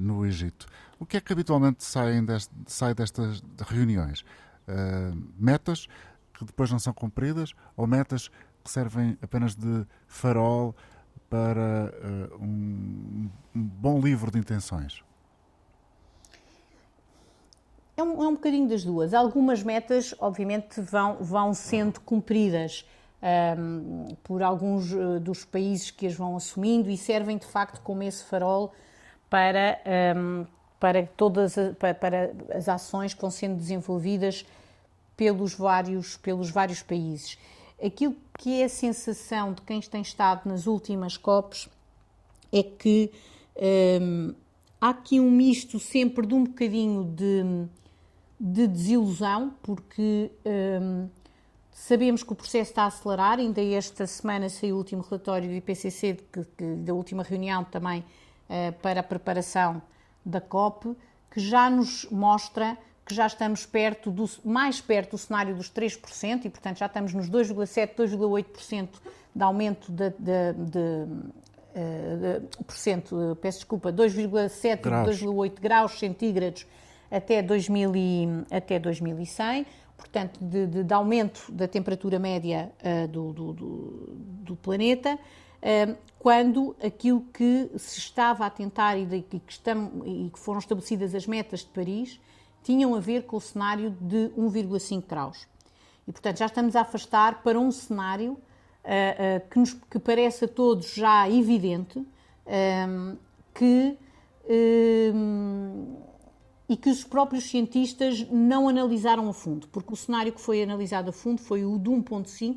no 0.00 0.24
Egito. 0.24 0.66
O 1.00 1.04
que 1.04 1.16
é 1.16 1.20
que 1.20 1.32
habitualmente 1.32 1.82
sai 1.84 2.94
destas 2.94 3.42
reuniões? 3.66 4.24
Uh, 4.66 5.16
metas 5.38 5.86
que 6.32 6.44
depois 6.44 6.70
não 6.70 6.78
são 6.78 6.92
cumpridas 6.92 7.52
ou 7.76 7.86
metas 7.86 8.28
que 8.62 8.70
servem 8.70 9.18
apenas 9.22 9.54
de 9.54 9.86
farol 10.06 10.74
para 11.28 11.92
uh, 12.30 12.42
um, 12.42 13.28
um, 13.54 13.62
bom 13.62 14.00
livro 14.00 14.30
de 14.30 14.38
intenções? 14.38 15.02
É 17.96 18.02
um, 18.02 18.22
é 18.22 18.28
um 18.28 18.34
bocadinho 18.34 18.68
das 18.68 18.84
duas. 18.84 19.14
Algumas 19.14 19.62
metas, 19.62 20.14
obviamente, 20.18 20.80
vão, 20.80 21.16
vão 21.20 21.54
sendo 21.54 22.00
cumpridas 22.00 22.84
um, 23.58 24.06
por 24.22 24.42
alguns 24.42 24.92
uh, 24.92 25.20
dos 25.20 25.44
países 25.44 25.90
que 25.90 26.06
as 26.06 26.14
vão 26.14 26.36
assumindo 26.36 26.90
e 26.90 26.96
servem, 26.96 27.38
de 27.38 27.46
facto, 27.46 27.80
como 27.82 28.02
esse 28.02 28.24
farol 28.24 28.72
para, 29.30 29.80
um, 30.16 30.46
para 30.84 31.06
todas 31.16 31.54
para, 31.78 31.94
para 31.94 32.34
as 32.52 32.68
ações 32.68 33.14
que 33.14 33.20
vão 33.22 33.30
sendo 33.30 33.56
desenvolvidas 33.56 34.44
pelos 35.16 35.54
vários, 35.54 36.18
pelos 36.18 36.50
vários 36.50 36.82
países. 36.82 37.38
Aquilo 37.82 38.14
que 38.38 38.60
é 38.60 38.64
a 38.66 38.68
sensação 38.68 39.54
de 39.54 39.62
quem 39.62 39.80
tem 39.80 40.02
estado 40.02 40.46
nas 40.46 40.66
últimas 40.66 41.16
COPs 41.16 41.70
é 42.52 42.62
que 42.62 43.10
hum, 43.98 44.34
há 44.78 44.90
aqui 44.90 45.18
um 45.18 45.30
misto 45.30 45.80
sempre 45.80 46.26
de 46.26 46.34
um 46.34 46.44
bocadinho 46.44 47.02
de, 47.02 47.66
de 48.38 48.66
desilusão, 48.66 49.54
porque 49.62 50.30
hum, 50.44 51.08
sabemos 51.72 52.22
que 52.22 52.30
o 52.30 52.36
processo 52.36 52.72
está 52.72 52.82
a 52.82 52.86
acelerar. 52.88 53.38
Ainda 53.38 53.62
esta 53.62 54.06
semana 54.06 54.50
saiu 54.50 54.74
o 54.74 54.78
último 54.80 55.00
relatório 55.00 55.48
do 55.48 55.54
IPCC, 55.54 56.18
da 56.84 56.92
última 56.92 57.22
reunião 57.22 57.64
também 57.64 58.00
uh, 58.50 58.70
para 58.82 59.00
a 59.00 59.02
preparação 59.02 59.80
da 60.24 60.40
COP, 60.40 60.96
que 61.30 61.40
já 61.40 61.68
nos 61.68 62.06
mostra 62.10 62.76
que 63.04 63.14
já 63.14 63.26
estamos 63.26 63.66
perto 63.66 64.10
do, 64.10 64.24
mais 64.44 64.80
perto 64.80 65.12
do 65.12 65.18
cenário 65.18 65.54
dos 65.54 65.70
3%, 65.70 66.46
e 66.46 66.50
portanto 66.50 66.78
já 66.78 66.86
estamos 66.86 67.12
nos 67.12 67.28
2,7%, 67.28 67.96
2,8% 67.96 68.88
de 69.34 69.42
aumento 69.42 69.92
de, 69.92 70.10
de, 70.10 70.52
de, 70.54 71.06
eh, 71.74 72.40
de, 72.40 72.74
cento, 72.74 73.36
peço 73.42 73.58
desculpa, 73.58 73.92
2,7 73.92 74.80
2,8 74.80 75.60
graus 75.60 75.98
centígrados 75.98 76.66
até, 77.10 77.42
2000 77.42 77.96
e, 77.96 78.28
até 78.50 78.78
2100, 78.78 79.66
portanto, 79.96 80.38
de, 80.40 80.94
aumento 80.94 81.50
da 81.52 81.68
temperatura 81.68 82.18
média 82.18 82.72
uh, 82.80 83.08
do, 83.08 83.32
do, 83.32 83.52
do, 83.52 84.16
do, 84.16 84.56
planeta, 84.56 85.18
quando 86.18 86.74
aquilo 86.82 87.22
que 87.32 87.70
se 87.76 87.98
estava 87.98 88.46
a 88.46 88.50
tentar 88.50 88.96
e, 88.96 89.04
de, 89.04 89.22
que, 89.22 89.40
estamos, 89.48 90.06
e 90.06 90.30
que 90.32 90.38
foram 90.38 90.58
estabelecidas 90.58 91.14
as 91.14 91.26
metas 91.26 91.60
de 91.60 91.66
Paris 91.66 92.20
tinham 92.62 92.94
a 92.94 93.00
ver 93.00 93.24
com 93.24 93.36
o 93.36 93.40
cenário 93.40 93.90
de 93.90 94.30
1,5 94.36 95.04
graus. 95.06 95.46
E, 96.08 96.12
portanto, 96.12 96.38
já 96.38 96.46
estamos 96.46 96.74
a 96.76 96.80
afastar 96.80 97.42
para 97.42 97.58
um 97.58 97.70
cenário 97.70 98.32
uh, 98.32 98.36
uh, 98.36 99.48
que, 99.50 99.58
nos, 99.58 99.74
que 99.74 99.98
parece 99.98 100.46
a 100.46 100.48
todos 100.48 100.94
já 100.94 101.28
evidente 101.28 101.98
um, 101.98 103.16
que, 103.54 103.98
um, 105.14 105.96
e 106.68 106.76
que 106.76 106.90
os 106.90 107.04
próprios 107.04 107.44
cientistas 107.44 108.26
não 108.30 108.68
analisaram 108.68 109.28
a 109.28 109.32
fundo, 109.32 109.68
porque 109.68 109.92
o 109.92 109.96
cenário 109.96 110.32
que 110.32 110.40
foi 110.40 110.62
analisado 110.62 111.10
a 111.10 111.12
fundo 111.12 111.40
foi 111.40 111.64
o 111.64 111.78
de 111.78 111.90
1,5, 111.90 112.56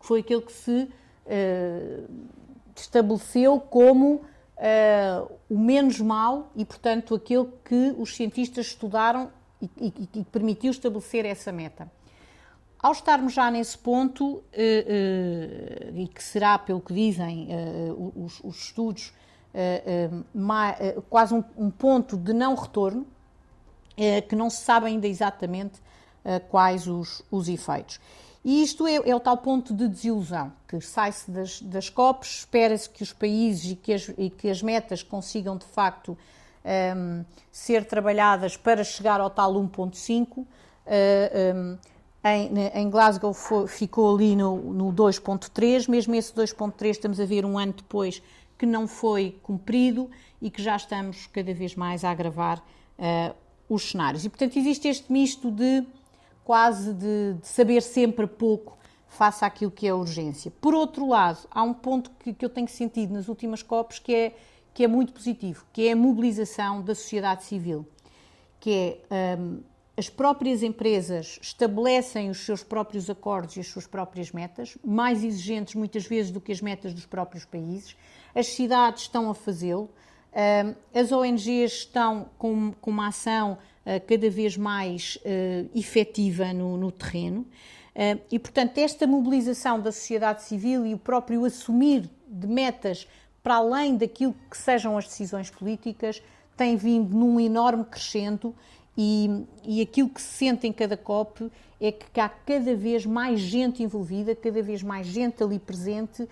que 0.00 0.06
foi 0.06 0.20
aquele 0.20 0.42
que 0.42 0.52
se 0.52 0.82
uh, 0.82 2.08
estabeleceu 2.82 3.60
como 3.60 4.22
Uh, 4.58 5.38
o 5.48 5.56
menos 5.56 6.00
mal 6.00 6.50
e, 6.56 6.64
portanto, 6.64 7.14
aquele 7.14 7.46
que 7.64 7.94
os 7.96 8.16
cientistas 8.16 8.66
estudaram 8.66 9.30
e, 9.62 9.70
e, 9.80 10.08
e 10.18 10.24
permitiu 10.24 10.72
estabelecer 10.72 11.24
essa 11.24 11.52
meta. 11.52 11.88
Ao 12.80 12.92
estarmos 12.92 13.32
já 13.32 13.50
nesse 13.50 13.76
ponto, 13.76 14.42
eh, 14.52 14.84
eh, 14.86 15.92
e 15.94 16.06
que 16.06 16.22
será, 16.22 16.56
pelo 16.58 16.80
que 16.80 16.94
dizem 16.94 17.48
os, 18.14 18.40
os, 18.44 18.56
estudos, 18.56 19.12
quase 21.10 21.34
um, 21.34 21.42
um, 21.56 21.70
ponto 21.70 22.16
de 22.16 22.32
não 22.32 22.54
retorno, 22.54 23.04
que 24.28 24.36
não 24.36 24.48
se 24.48 24.62
sabe 24.62 24.86
ainda 24.86 25.08
exatamente 25.08 25.80
quais 26.50 26.86
os, 26.86 27.20
os 27.32 27.48
efeitos. 27.48 27.98
E 28.44 28.62
isto 28.62 28.86
é, 28.86 28.96
é, 28.96 29.14
o 29.14 29.20
tal 29.20 29.36
ponto 29.38 29.74
de 29.74 29.88
desilusão, 29.88 30.52
que 30.66 30.80
sai-se 30.80 31.30
das, 31.30 31.60
das 31.60 31.92
espera-se 32.22 32.88
que 32.88 33.02
os 33.02 33.12
países 33.12 33.72
e 33.72 33.76
que 33.76 33.92
as, 33.92 34.08
e 34.16 34.30
que 34.30 34.48
as 34.48 34.62
metas 34.62 35.02
consigam 35.02 35.56
de 35.56 35.66
facto 35.66 36.16
um, 36.96 37.24
ser 37.50 37.84
trabalhadas 37.84 38.56
para 38.56 38.84
chegar 38.84 39.20
ao 39.20 39.30
tal 39.30 39.54
1.5. 39.54 40.38
Uh, 40.38 40.46
um, 41.54 41.78
em, 42.24 42.50
em, 42.74 42.90
Glasgow 42.90 43.32
foi, 43.32 43.66
ficou 43.68 44.14
ali 44.14 44.34
no, 44.34 44.56
no 44.56 44.92
2.3, 44.92 45.88
mesmo 45.88 46.14
esse 46.14 46.32
2.3 46.32 46.90
estamos 46.90 47.20
a 47.20 47.24
ver 47.24 47.44
um 47.44 47.58
ano 47.58 47.72
depois 47.72 48.22
que 48.58 48.66
não 48.66 48.88
foi 48.88 49.38
cumprido 49.42 50.10
e 50.42 50.50
que 50.50 50.62
já 50.62 50.76
estamos 50.76 51.26
cada 51.28 51.54
vez 51.54 51.74
mais 51.74 52.04
a 52.04 52.10
agravar 52.10 52.58
uh, 52.98 53.34
os 53.68 53.90
cenários. 53.90 54.24
E, 54.24 54.28
portanto, 54.28 54.58
existe 54.58 54.88
este 54.88 55.12
misto 55.12 55.50
de 55.50 55.84
quase 56.48 56.94
de, 56.94 57.34
de, 57.34 57.46
saber 57.46 57.82
sempre 57.82 58.26
pouco 58.26 58.78
face 59.06 59.44
àquilo 59.44 59.70
que 59.70 59.86
é 59.86 59.90
a 59.90 59.94
urgência. 59.94 60.50
Por 60.62 60.72
outro 60.72 61.06
lado, 61.06 61.46
há 61.50 61.62
um 61.62 61.74
ponto 61.74 62.10
que, 62.18 62.32
que 62.32 62.42
eu 62.42 62.48
tenho 62.48 62.66
sentido 62.66 63.12
nas 63.12 63.28
últimas 63.28 63.62
COPs 63.62 63.98
que 63.98 64.14
é 64.14 64.34
que 64.72 64.82
é 64.82 64.88
muito 64.88 65.12
positivo, 65.12 65.66
que 65.74 65.88
é 65.88 65.92
a 65.92 65.96
mobilização 65.96 66.80
da 66.80 66.94
sociedade 66.94 67.44
civil, 67.44 67.86
que 68.58 68.98
é 69.10 69.36
um, 69.38 69.60
as 69.94 70.08
próprias 70.08 70.62
empresas 70.62 71.38
estabelecem 71.42 72.30
os 72.30 72.38
seus 72.38 72.62
próprios 72.62 73.10
acordos 73.10 73.56
e 73.58 73.60
as 73.60 73.66
suas 73.66 73.86
próprias 73.86 74.32
metas, 74.32 74.78
mais 74.82 75.22
exigentes 75.22 75.74
muitas 75.74 76.06
vezes 76.06 76.30
do 76.30 76.40
que 76.40 76.50
as 76.50 76.62
metas 76.62 76.94
dos 76.94 77.04
próprios 77.04 77.44
países. 77.44 77.94
As 78.34 78.46
cidades 78.46 79.02
estão 79.02 79.28
a 79.28 79.34
fazê-lo, 79.34 79.90
hum, 80.32 80.74
as 80.94 81.12
ONGs 81.12 81.72
estão 81.72 82.30
com, 82.38 82.72
com 82.80 82.90
uma 82.90 83.08
ação 83.08 83.58
cada 84.06 84.28
vez 84.28 84.56
mais 84.56 85.16
uh, 85.16 85.78
efetiva 85.78 86.52
no, 86.52 86.76
no 86.76 86.90
terreno. 86.92 87.40
Uh, 87.40 88.20
e, 88.30 88.38
portanto, 88.38 88.78
esta 88.78 89.06
mobilização 89.06 89.80
da 89.80 89.90
sociedade 89.90 90.42
civil 90.42 90.86
e 90.86 90.94
o 90.94 90.98
próprio 90.98 91.44
assumir 91.44 92.08
de 92.28 92.46
metas 92.46 93.06
para 93.42 93.56
além 93.56 93.96
daquilo 93.96 94.34
que 94.50 94.56
sejam 94.56 94.98
as 94.98 95.06
decisões 95.06 95.48
políticas, 95.48 96.22
tem 96.56 96.76
vindo 96.76 97.16
num 97.16 97.40
enorme 97.40 97.84
crescendo 97.84 98.54
e, 98.96 99.46
e 99.64 99.80
aquilo 99.80 100.08
que 100.08 100.20
se 100.20 100.28
sente 100.28 100.66
em 100.66 100.72
cada 100.72 100.96
COP 100.96 101.50
é 101.80 101.92
que 101.92 102.20
há 102.20 102.28
cada 102.28 102.74
vez 102.74 103.06
mais 103.06 103.40
gente 103.40 103.82
envolvida, 103.82 104.34
cada 104.34 104.60
vez 104.60 104.82
mais 104.82 105.06
gente 105.06 105.42
ali 105.42 105.58
presente 105.58 106.24
uh, 106.24 106.28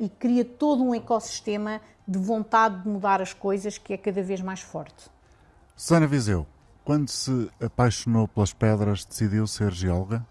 e 0.00 0.08
cria 0.08 0.44
todo 0.44 0.82
um 0.82 0.94
ecossistema 0.94 1.80
de 2.06 2.18
vontade 2.18 2.82
de 2.82 2.88
mudar 2.88 3.22
as 3.22 3.32
coisas 3.32 3.78
que 3.78 3.92
é 3.92 3.96
cada 3.96 4.22
vez 4.22 4.40
mais 4.40 4.60
forte. 4.60 5.08
Sana 5.76 6.06
Viseu, 6.06 6.44
quando 6.90 7.08
se 7.08 7.48
apaixonou 7.62 8.26
pelas 8.26 8.52
pedras, 8.52 9.04
decidiu 9.04 9.46
ser 9.46 9.70
geóloga? 9.70 10.26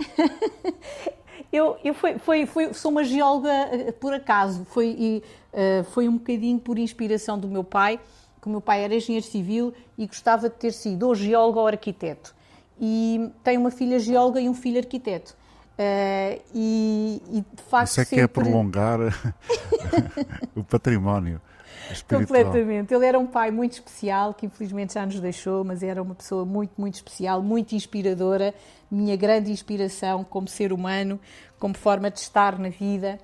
eu, 1.52 1.76
eu 1.84 1.92
foi, 1.92 2.18
foi, 2.18 2.46
foi, 2.46 2.72
sou 2.72 2.90
uma 2.90 3.04
geóloga 3.04 3.50
eh, 3.50 3.92
por 3.92 4.14
acaso, 4.14 4.64
foi, 4.64 4.96
e, 4.98 5.22
uh, 5.52 5.84
foi 5.92 6.08
um 6.08 6.16
bocadinho 6.16 6.58
por 6.58 6.78
inspiração 6.78 7.38
do 7.38 7.48
meu 7.48 7.62
pai, 7.62 8.00
que 8.40 8.48
o 8.48 8.50
meu 8.50 8.62
pai 8.62 8.82
era 8.82 8.94
engenheiro 8.94 9.26
civil 9.26 9.74
e 9.98 10.06
gostava 10.06 10.48
de 10.48 10.54
ter 10.54 10.72
sido 10.72 11.06
ou 11.06 11.14
geólogo 11.14 11.60
ou 11.60 11.66
arquiteto. 11.66 12.34
E 12.80 13.30
tem 13.44 13.58
uma 13.58 13.70
filha 13.70 13.98
geóloga 13.98 14.40
e 14.40 14.48
um 14.48 14.54
filho 14.54 14.78
arquiteto. 14.78 15.36
Uh, 15.78 16.40
e, 16.54 17.22
e, 17.30 17.44
de 17.54 17.62
facto 17.64 17.90
Isso 17.90 18.00
é 18.00 18.04
sempre... 18.04 18.16
que 18.16 18.22
é 18.22 18.26
prolongar 18.26 19.00
o 20.56 20.64
património. 20.64 21.42
Espiritual. 21.92 22.20
Completamente. 22.20 22.94
Ele 22.94 23.06
era 23.06 23.18
um 23.18 23.26
pai 23.26 23.50
muito 23.50 23.72
especial, 23.72 24.34
que 24.34 24.46
infelizmente 24.46 24.94
já 24.94 25.04
nos 25.04 25.20
deixou, 25.20 25.64
mas 25.64 25.82
era 25.82 26.02
uma 26.02 26.14
pessoa 26.14 26.44
muito, 26.44 26.72
muito 26.78 26.94
especial, 26.94 27.42
muito 27.42 27.74
inspiradora, 27.74 28.54
minha 28.90 29.16
grande 29.16 29.50
inspiração 29.50 30.24
como 30.24 30.48
ser 30.48 30.72
humano, 30.72 31.20
como 31.58 31.76
forma 31.76 32.10
de 32.10 32.18
estar 32.18 32.58
na 32.58 32.68
vida, 32.68 33.18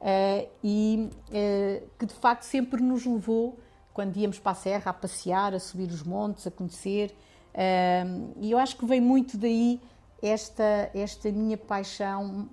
uh, 0.00 0.48
e 0.62 1.10
uh, 1.28 1.88
que 1.98 2.06
de 2.06 2.14
facto 2.14 2.42
sempre 2.42 2.82
nos 2.82 3.04
levou, 3.04 3.58
quando 3.92 4.16
íamos 4.16 4.38
para 4.38 4.52
a 4.52 4.54
serra, 4.54 4.90
a 4.90 4.94
passear, 4.94 5.54
a 5.54 5.58
subir 5.58 5.88
os 5.88 6.02
montes, 6.02 6.46
a 6.46 6.50
conhecer, 6.50 7.14
uh, 7.54 8.34
e 8.40 8.50
eu 8.50 8.58
acho 8.58 8.76
que 8.76 8.84
vem 8.84 9.00
muito 9.00 9.36
daí 9.36 9.80
esta, 10.22 10.90
esta 10.94 11.30
minha 11.30 11.56
paixão 11.56 12.48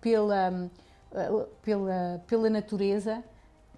pela, 0.00 0.70
pela, 1.62 2.22
pela 2.26 2.50
natureza, 2.50 3.24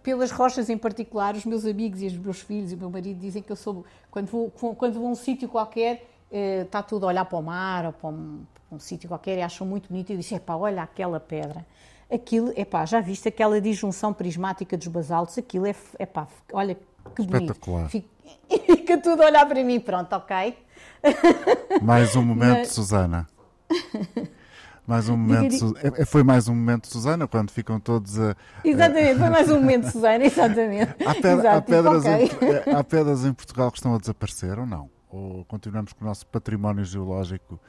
pelas 0.09 0.31
rochas 0.31 0.71
em 0.71 0.79
particular, 0.79 1.35
os 1.35 1.45
meus 1.45 1.67
amigos 1.67 2.01
e 2.01 2.07
os 2.07 2.17
meus 2.17 2.41
filhos 2.41 2.73
e 2.73 2.75
o 2.75 2.79
meu 2.79 2.89
marido 2.89 3.21
dizem 3.21 3.43
que 3.43 3.53
eu 3.53 3.57
sou, 3.57 3.85
quando 4.11 4.27
vou, 4.29 4.51
quando 4.51 4.95
vou 4.95 5.07
a 5.07 5.11
um 5.11 5.15
sítio 5.15 5.47
qualquer, 5.51 6.09
eh, 6.33 6.63
está 6.63 6.83
tudo 6.83 7.05
a 7.05 7.09
olhar 7.09 7.27
para 7.27 7.39
o 7.39 7.43
mar 7.43 7.85
ou 7.85 7.93
para 7.93 8.09
um, 8.09 8.41
um 8.73 8.79
sítio 8.79 9.07
qualquer 9.07 9.37
e 9.37 9.43
acham 9.43 9.67
muito 9.67 9.91
bonito 9.91 10.11
e 10.11 10.17
dizem, 10.17 10.39
epá, 10.39 10.57
olha 10.57 10.83
aquela 10.83 11.21
pedra. 11.21 11.67
Aquilo, 12.11 12.55
epá, 12.57 12.87
já 12.87 13.03
viste 13.03 13.29
aquela 13.29 13.61
disjunção 13.61 14.15
prismática 14.15 14.79
dos 14.79 14.87
basaltos? 14.87 15.37
Aquilo 15.37 15.67
é, 15.67 15.75
epá, 15.99 16.27
olha 16.55 16.75
que 17.15 17.27
bonito. 17.27 17.53
Espetacular. 17.53 17.91
Fica, 17.91 18.09
fica 18.49 18.97
tudo 19.03 19.23
a 19.23 19.27
olhar 19.27 19.47
para 19.47 19.63
mim, 19.63 19.79
pronto, 19.79 20.11
ok? 20.15 20.57
Mais 21.83 22.17
um 22.17 22.23
momento, 22.23 22.61
Mas... 22.61 22.69
Susana. 22.71 23.29
Mais 24.89 25.07
um 25.11 25.19
momento. 25.19 25.77
É, 25.83 26.01
é, 26.01 26.05
foi 26.07 26.23
mais 26.23 26.49
um 26.49 26.55
momento, 26.55 26.89
Susana, 26.89 27.29
quando 27.29 27.51
ficam 27.51 27.79
todos 27.79 28.19
a. 28.19 28.35
Exatamente, 28.65 29.19
foi 29.19 29.29
mais 29.29 29.51
um 29.51 29.61
momento, 29.61 29.91
Susana, 29.91 30.25
exatamente. 30.25 30.95
Há, 31.05 31.15
pedra, 31.15 31.57
há, 31.57 31.61
pedras 31.61 32.05
okay. 32.07 32.31
em, 32.67 32.75
há 32.75 32.83
pedras 32.83 33.25
em 33.27 33.35
Portugal 33.35 33.71
que 33.71 33.77
estão 33.77 33.95
a 33.95 33.99
desaparecer 33.99 34.59
ou 34.59 34.65
não? 34.65 34.89
Ou 35.11 35.45
continuamos 35.45 35.93
com 35.93 36.07
o 36.07 36.09
nosso 36.09 36.27
património 36.29 36.87
geológico? 36.87 37.61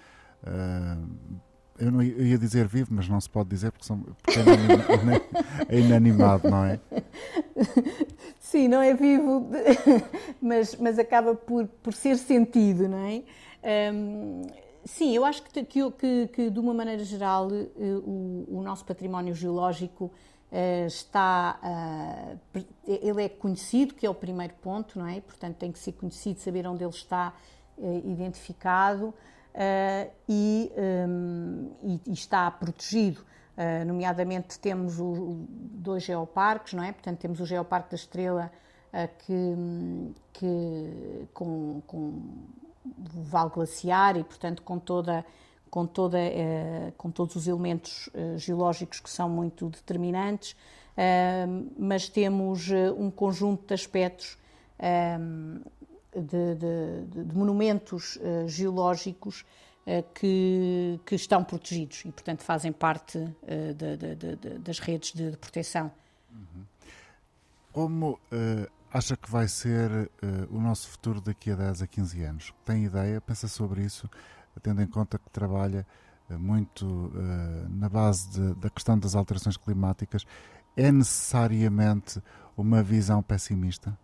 Uh, 0.43 1.39
eu, 1.77 1.91
não, 1.91 2.01
eu 2.01 2.25
ia 2.25 2.37
dizer 2.37 2.65
vivo, 2.69 2.87
mas 2.93 3.09
não 3.09 3.19
se 3.19 3.29
pode 3.29 3.49
dizer 3.49 3.73
porque, 3.73 3.85
são, 3.85 3.99
porque 3.99 4.39
é, 4.39 5.75
é 5.75 5.77
inanimado, 5.77 6.49
não 6.49 6.63
é? 6.63 6.79
Sim, 8.39 8.69
não 8.69 8.81
é 8.81 8.93
vivo, 8.93 9.51
mas, 10.41 10.73
mas 10.77 10.97
acaba 10.97 11.35
por, 11.35 11.67
por 11.83 11.93
ser 11.93 12.15
sentido, 12.15 12.87
não 12.87 13.05
é? 13.05 13.23
Um, 13.93 14.43
Sim, 14.85 15.13
eu 15.13 15.25
acho 15.25 15.43
que, 15.43 15.63
que, 15.63 15.91
que, 15.91 16.27
que 16.27 16.49
de 16.49 16.59
uma 16.59 16.73
maneira 16.73 17.03
geral, 17.03 17.49
eh, 17.51 17.67
o, 18.03 18.45
o 18.49 18.61
nosso 18.61 18.85
património 18.85 19.35
geológico 19.35 20.05
uh, 20.05 20.87
está. 20.87 21.59
Uh, 22.55 22.65
ele 22.85 23.23
é 23.23 23.29
conhecido, 23.29 23.93
que 23.93 24.05
é 24.05 24.09
o 24.09 24.15
primeiro 24.15 24.53
ponto, 24.55 24.97
não 24.97 25.07
é? 25.07 25.21
Portanto, 25.21 25.57
tem 25.57 25.71
que 25.71 25.79
ser 25.79 25.93
conhecido, 25.93 26.39
saber 26.39 26.65
onde 26.67 26.83
ele 26.83 26.93
está 26.93 27.33
identificado 28.03 29.13
e, 30.27 30.69
um, 31.07 31.71
e, 31.81 32.01
e, 32.07 32.13
está 32.13 32.51
protegido. 32.51 33.23
nomeadamente, 33.87 34.59
temos 34.59 34.99
o, 34.99 35.45
dois 35.49 36.03
geoparques, 36.03 36.73
não 36.73 36.83
é? 36.83 36.91
Portanto, 36.91 37.19
temos 37.19 37.39
o 37.39 37.45
Geoparque 37.45 37.91
da 37.91 37.95
Estrela, 37.95 38.51
que, 39.19 40.13
que 40.33 41.27
com, 41.33 41.81
com 41.87 42.21
vale 42.85 43.49
glaciar 43.49 44.17
e, 44.17 44.23
portanto, 44.23 44.61
com 44.63 44.79
toda 44.79 45.25
com, 45.69 45.85
toda, 45.85 46.19
eh, 46.19 46.91
com 46.97 47.11
todos 47.11 47.35
os 47.35 47.47
elementos 47.47 48.09
eh, 48.13 48.37
geológicos 48.37 48.99
que 48.99 49.09
são 49.09 49.29
muito 49.29 49.69
determinantes, 49.69 50.55
eh, 50.97 51.45
mas 51.77 52.09
temos 52.09 52.69
um 52.97 53.09
conjunto 53.09 53.67
de 53.67 53.73
aspectos 53.73 54.37
de, 56.15 56.55
de, 56.55 57.23
de 57.25 57.35
monumentos 57.35 58.17
geológicos 58.47 59.45
que, 60.13 60.99
que, 61.05 61.15
estão 61.15 61.43
protegidos 61.43 62.05
e, 62.05 62.11
portanto, 62.11 62.43
fazem 62.43 62.71
parte 62.71 63.19
de, 63.75 64.59
das 64.59 64.79
redes 64.79 65.11
de, 65.11 65.35
proteção. 65.35 65.91
Uhum. 66.31 66.63
Como 67.73 68.19
acha 68.91 69.15
que 69.15 69.29
vai 69.29 69.47
ser 69.47 69.89
uh, 69.91 70.09
o 70.55 70.59
nosso 70.59 70.87
futuro 70.89 71.21
daqui 71.21 71.51
a 71.51 71.55
10 71.55 71.83
a 71.83 71.87
15 71.87 72.23
anos? 72.23 72.53
Tem 72.65 72.85
ideia? 72.85 73.21
Pensa 73.21 73.47
sobre 73.47 73.83
isso, 73.83 74.09
tendo 74.61 74.81
em 74.81 74.87
conta 74.87 75.19
que 75.19 75.29
trabalha 75.29 75.85
uh, 76.29 76.39
muito 76.39 76.85
uh, 76.85 77.69
na 77.69 77.87
base 77.87 78.29
de, 78.29 78.55
da 78.55 78.69
questão 78.69 78.97
das 78.97 79.15
alterações 79.15 79.57
climáticas. 79.57 80.25
É 80.75 80.91
necessariamente 80.91 82.21
uma 82.57 82.81
visão 82.81 83.21
pessimista? 83.21 83.97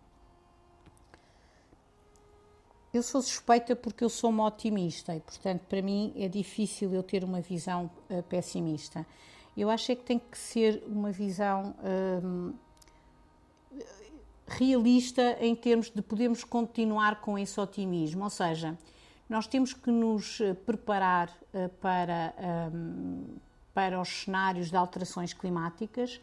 Eu 2.92 3.02
sou 3.02 3.20
suspeita 3.20 3.76
porque 3.76 4.02
eu 4.02 4.08
sou 4.08 4.30
uma 4.30 4.46
otimista 4.46 5.14
e, 5.14 5.20
portanto, 5.20 5.62
para 5.68 5.82
mim 5.82 6.14
é 6.16 6.28
difícil 6.28 6.94
eu 6.94 7.02
ter 7.02 7.24
uma 7.24 7.40
visão 7.40 7.90
pessimista. 8.28 9.06
Eu 9.54 9.68
acho 9.68 9.92
é 9.92 9.94
que 9.96 10.04
tem 10.04 10.18
que 10.18 10.38
ser 10.38 10.82
uma 10.86 11.10
visão 11.10 11.74
hum, 12.22 12.54
realista 14.46 15.36
em 15.40 15.54
termos 15.54 15.90
de 15.90 16.00
podermos 16.00 16.44
continuar 16.44 17.20
com 17.20 17.38
esse 17.38 17.60
otimismo, 17.60 18.24
ou 18.24 18.30
seja, 18.30 18.78
nós 19.28 19.46
temos 19.46 19.72
que 19.72 19.90
nos 19.90 20.40
eh, 20.40 20.54
preparar 20.54 21.30
eh, 21.52 21.68
para, 21.80 22.32
ehm, 22.38 23.24
para 23.74 24.00
os 24.00 24.08
cenários 24.08 24.70
de 24.70 24.76
alterações 24.76 25.32
climáticas. 25.32 26.20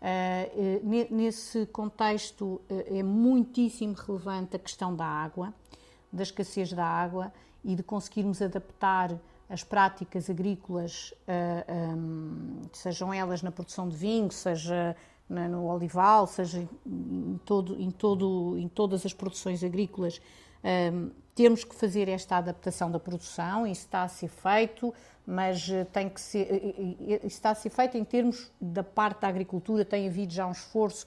Eh, 0.00 0.80
nesse 1.10 1.66
contexto 1.66 2.60
é 2.68 3.02
muitíssimo 3.02 3.94
relevante 3.94 4.54
a 4.54 4.58
questão 4.58 4.94
da 4.94 5.04
água, 5.04 5.52
da 6.12 6.22
escassez 6.22 6.72
da 6.72 6.84
água 6.84 7.32
e 7.64 7.74
de 7.74 7.82
conseguirmos 7.82 8.40
adaptar 8.42 9.18
as 9.48 9.64
práticas 9.64 10.28
agrícolas, 10.28 11.14
ehm, 11.26 12.62
sejam 12.72 13.12
elas 13.12 13.42
na 13.42 13.50
produção 13.50 13.88
de 13.88 13.96
vinho, 13.96 14.30
seja 14.30 14.94
né, 15.28 15.48
no 15.48 15.66
olival, 15.66 16.26
seja 16.26 16.66
em, 16.86 17.40
todo, 17.44 17.80
em, 17.80 17.90
todo, 17.90 18.56
em 18.58 18.68
todas 18.68 19.06
as 19.06 19.12
produções 19.12 19.64
agrícolas, 19.64 20.20
um, 20.92 21.10
temos 21.34 21.64
que 21.64 21.74
fazer 21.74 22.08
esta 22.08 22.36
adaptação 22.36 22.90
da 22.90 23.00
produção, 23.00 23.66
isso 23.66 23.82
está 23.82 24.04
a 24.04 24.08
ser 24.08 24.28
feito, 24.28 24.94
mas 25.26 25.68
eh, 25.68 25.84
tem 25.84 26.08
que 26.08 26.20
ser, 26.20 26.42
eh, 26.42 26.74
eh, 27.00 27.16
isso 27.16 27.26
está 27.26 27.50
a 27.50 27.54
ser 27.54 27.70
feito 27.70 27.96
em 27.96 28.04
termos 28.04 28.52
da 28.60 28.84
parte 28.84 29.22
da 29.22 29.28
agricultura, 29.28 29.84
tem 29.84 30.06
havido 30.06 30.32
já 30.32 30.46
um 30.46 30.52
esforço 30.52 31.06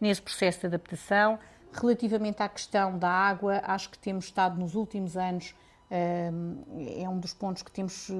nesse 0.00 0.20
processo 0.20 0.60
de 0.60 0.66
adaptação. 0.66 1.38
Relativamente 1.72 2.42
à 2.42 2.48
questão 2.48 2.98
da 2.98 3.10
água, 3.10 3.60
acho 3.64 3.90
que 3.90 3.98
temos 3.98 4.24
estado 4.24 4.58
nos 4.58 4.74
últimos 4.74 5.16
anos, 5.16 5.54
é 5.90 7.08
um 7.08 7.18
dos 7.18 7.34
pontos 7.34 7.62
que 7.62 7.70
temos 7.70 8.10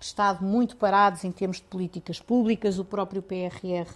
estado 0.00 0.44
muito 0.44 0.76
parados 0.76 1.24
em 1.24 1.32
termos 1.32 1.58
de 1.58 1.64
políticas 1.64 2.20
públicas. 2.20 2.78
O 2.78 2.84
próprio 2.84 3.22
PRR 3.22 3.90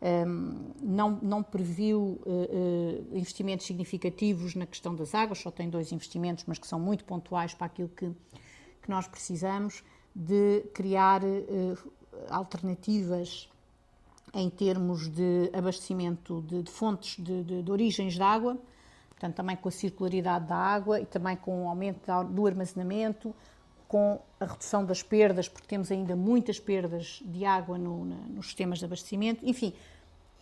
um, 0.00 0.72
não, 0.80 1.18
não 1.22 1.42
previu 1.42 2.20
uh, 2.24 3.06
investimentos 3.12 3.66
significativos 3.66 4.54
na 4.54 4.64
questão 4.66 4.94
das 4.94 5.14
águas, 5.14 5.38
só 5.38 5.50
tem 5.50 5.68
dois 5.68 5.92
investimentos, 5.92 6.44
mas 6.46 6.58
que 6.58 6.66
são 6.66 6.80
muito 6.80 7.04
pontuais 7.04 7.52
para 7.52 7.66
aquilo 7.66 7.90
que, 7.90 8.10
que 8.82 8.88
nós 8.88 9.06
precisamos, 9.06 9.84
de 10.14 10.62
criar 10.72 11.22
uh, 11.22 11.92
alternativas 12.30 13.48
em 14.32 14.48
termos 14.48 15.08
de 15.08 15.50
abastecimento 15.52 16.42
de, 16.42 16.62
de 16.62 16.70
fontes 16.70 17.22
de, 17.22 17.42
de, 17.42 17.62
de, 17.62 17.70
origens 17.70 18.14
de 18.14 18.22
água, 18.22 18.56
portanto, 19.10 19.34
também 19.34 19.56
com 19.56 19.68
a 19.68 19.72
circularidade 19.72 20.46
da 20.46 20.56
água 20.56 21.00
e 21.00 21.04
também 21.04 21.36
com 21.36 21.64
o 21.64 21.68
aumento 21.68 22.00
do 22.30 22.46
armazenamento, 22.46 23.34
com 23.90 24.20
a 24.38 24.44
redução 24.44 24.84
das 24.84 25.02
perdas, 25.02 25.48
porque 25.48 25.66
temos 25.66 25.90
ainda 25.90 26.14
muitas 26.14 26.60
perdas 26.60 27.20
de 27.24 27.44
água 27.44 27.76
no, 27.76 28.04
nos 28.04 28.46
sistemas 28.46 28.78
de 28.78 28.84
abastecimento. 28.84 29.44
Enfim, 29.44 29.74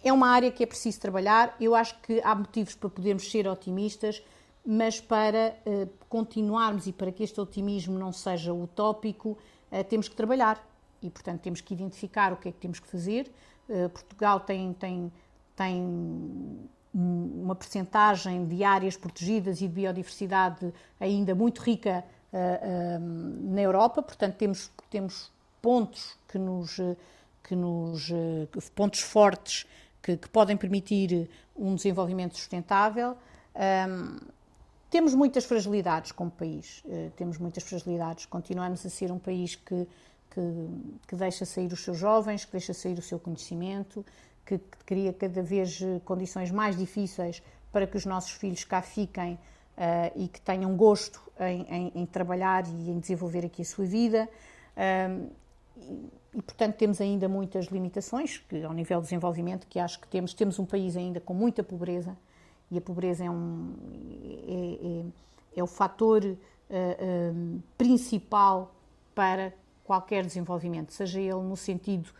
é 0.05 0.13
uma 0.13 0.29
área 0.29 0.51
que 0.51 0.63
é 0.63 0.67
preciso 0.67 1.01
trabalhar. 1.01 1.57
Eu 1.59 1.75
acho 1.75 1.99
que 2.01 2.21
há 2.23 2.35
motivos 2.35 2.75
para 2.75 2.91
podermos 2.91 3.31
ser 3.31 3.49
otimistas, 3.49 4.23
mas 4.67 5.01
para 5.01 5.57
uh, 5.65 5.89
continuarmos 6.11 6.87
e 6.87 6.93
para 6.93 7.11
que 7.11 7.23
este 7.23 7.41
otimismo 7.41 7.99
não 7.99 8.13
seja 8.13 8.53
utópico, 8.53 9.31
uh, 9.73 9.85
temos 9.89 10.09
que 10.09 10.15
trabalhar 10.15 10.63
e, 11.03 11.09
portanto, 11.09 11.41
temos 11.41 11.63
que 11.63 11.73
identificar 11.73 12.35
o 12.35 12.37
que 12.37 12.51
é 12.51 12.53
que 12.53 12.59
temos 12.59 12.79
que 12.79 12.87
fazer. 12.87 13.33
Uh, 13.67 13.89
Portugal 13.89 14.41
tem, 14.41 14.75
tem, 14.75 15.11
tem 15.57 16.69
uma 16.93 17.55
percentagem 17.55 18.45
de 18.45 18.63
áreas 18.63 18.95
protegidas 18.95 19.63
e 19.63 19.69
de 19.69 19.73
biodiversidade 19.73 20.71
ainda 21.01 21.35
muito 21.35 21.63
rica 21.63 22.05
na 22.31 23.61
Europa, 23.61 24.03
portanto 24.03 24.37
temos, 24.37 24.71
temos 24.91 25.33
pontos 25.63 26.17
que 26.29 26.39
nos, 26.39 26.77
que 27.43 27.57
nos 27.57 28.11
pontos 28.75 29.01
fortes 29.01 29.67
que, 30.03 30.17
que 30.17 30.29
podem 30.29 30.57
permitir 30.57 31.29
um 31.57 31.75
desenvolvimento 31.75 32.37
sustentável. 32.37 33.17
Um, 33.55 34.19
temos 34.91 35.15
muitas 35.15 35.45
fragilidades 35.45 36.13
como 36.13 36.31
país, 36.31 36.83
uh, 36.87 37.11
temos 37.17 37.37
muitas 37.37 37.63
fragilidades. 37.63 38.25
Continuamos 38.25 38.87
a 38.87 38.89
ser 38.89 39.13
um 39.13 39.19
país 39.19 39.55
que, 39.55 39.87
que, 40.31 40.69
que, 41.07 41.17
deixa 41.17 41.45
sair 41.45 41.71
os 41.73 41.85
seus 41.85 41.99
jovens, 41.99 42.45
que 42.45 42.53
deixa 42.53 42.73
sair 42.73 42.99
o 42.99 43.03
seu 43.03 43.19
conhecimento, 43.19 44.05
que, 44.47 44.57
que 44.57 44.79
cria 44.87 45.13
cada 45.13 45.43
vez 45.43 45.83
eh, 45.83 46.01
condições 46.07 46.51
mais 46.51 46.75
difíceis 46.75 47.43
para 47.71 47.87
que 47.87 47.99
os 47.99 48.07
nossos 48.07 48.31
filhos 48.31 48.65
cá 48.65 48.81
fiquem 48.81 49.35
uh, 49.35 49.39
e 50.17 50.27
que 50.27 50.41
tenham 50.41 50.75
gosto 50.75 51.21
em, 51.41 51.63
em, 51.69 51.93
em, 51.95 52.07
trabalhar 52.07 52.65
e 52.67 52.91
em 52.91 52.99
desenvolver 52.99 53.45
aqui 53.45 53.63
a 53.63 53.65
sua 53.65 53.85
vida. 53.85 54.29
Um, 54.77 55.29
e, 56.35 56.43
portanto, 56.43 56.77
temos 56.77 57.01
ainda 57.01 57.29
muitas 57.29 57.67
limitações 57.67 58.39
que, 58.39 58.63
ao 58.63 58.73
nível 58.73 58.99
de 58.99 59.05
desenvolvimento 59.05 59.67
que 59.67 59.79
acho 59.79 60.01
que 60.01 60.09
temos. 60.09 60.35
Temos 60.35 60.59
um 60.59 60.67
país 60.67 60.97
ainda 60.97 61.21
com 61.21 61.35
muita 61.35 61.63
pobreza 61.63 62.17
e 62.71 62.79
a 62.79 62.81
pobreza 62.81 63.25
é, 63.25 63.31
um, 63.31 63.75
é, 64.47 65.59
é, 65.59 65.61
é 65.61 65.63
o 65.63 65.67
fator 65.67 66.25
uh, 66.25 66.29
uh, 66.29 67.63
principal 67.77 68.75
para 69.15 69.53
qualquer 69.85 70.25
desenvolvimento, 70.25 70.93
seja 70.93 71.19
ele 71.19 71.41
no 71.41 71.57
sentido 71.57 72.11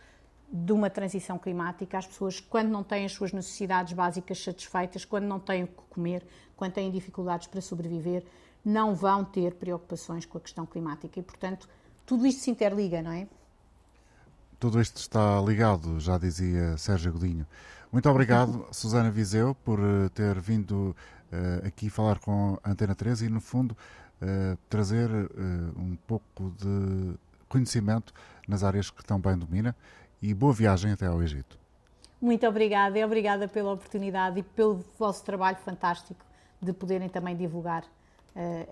de 0.51 0.73
uma 0.73 0.89
transição 0.89 1.37
climática, 1.37 1.99
as 1.99 2.07
pessoas, 2.07 2.39
quando 2.39 2.69
não 2.69 2.83
têm 2.83 3.05
as 3.05 3.11
suas 3.11 3.31
necessidades 3.31 3.93
básicas 3.93 4.43
satisfeitas, 4.43 5.05
quando 5.05 5.25
não 5.25 5.39
têm 5.39 5.63
o 5.65 5.67
que 5.67 5.83
comer, 5.91 6.25
quando 6.57 6.73
têm 6.73 6.89
dificuldades 6.89 7.47
para 7.47 7.61
sobreviver, 7.61 8.25
não 8.63 8.93
vão 8.93 9.23
ter 9.23 9.55
preocupações 9.55 10.25
com 10.25 10.37
a 10.37 10.41
questão 10.41 10.65
climática. 10.65 11.19
E, 11.19 11.23
portanto, 11.23 11.67
tudo 12.05 12.25
isto 12.25 12.41
se 12.41 12.51
interliga, 12.51 13.01
não 13.01 13.11
é? 13.11 13.27
Tudo 14.59 14.81
isto 14.81 14.97
está 14.97 15.41
ligado, 15.41 15.99
já 15.99 16.17
dizia 16.17 16.77
Sérgio 16.77 17.13
Godinho. 17.13 17.45
Muito 17.91 18.09
obrigado, 18.09 18.67
Susana 18.73 19.09
Viseu, 19.09 19.55
por 19.63 19.79
eh, 19.79 20.09
ter 20.09 20.39
vindo 20.39 20.95
uh, 21.31 21.67
aqui 21.67 21.89
falar 21.89 22.19
com 22.19 22.57
a 22.63 22.71
Antena 22.71 22.93
13 22.93 23.25
e, 23.25 23.29
no 23.29 23.39
fundo, 23.39 23.71
uh, 24.21 24.57
trazer 24.69 25.09
uh, 25.09 25.29
um 25.79 25.97
pouco 26.05 26.51
de 26.57 27.15
conhecimento 27.47 28.13
nas 28.47 28.63
áreas 28.63 28.91
que 28.91 29.03
tão 29.03 29.19
bem 29.19 29.37
domina 29.37 29.75
e 30.21 30.33
boa 30.33 30.53
viagem 30.53 30.91
até 30.91 31.07
ao 31.07 31.23
Egito. 31.23 31.57
Muito 32.21 32.45
obrigada 32.45 32.99
e 32.99 33.03
obrigada 33.03 33.47
pela 33.47 33.71
oportunidade 33.71 34.39
e 34.39 34.43
pelo 34.43 34.83
vosso 34.99 35.23
trabalho 35.23 35.57
fantástico 35.57 36.25
de 36.61 36.73
poderem 36.73 37.07
também 37.07 37.35
divulgar 37.35 37.85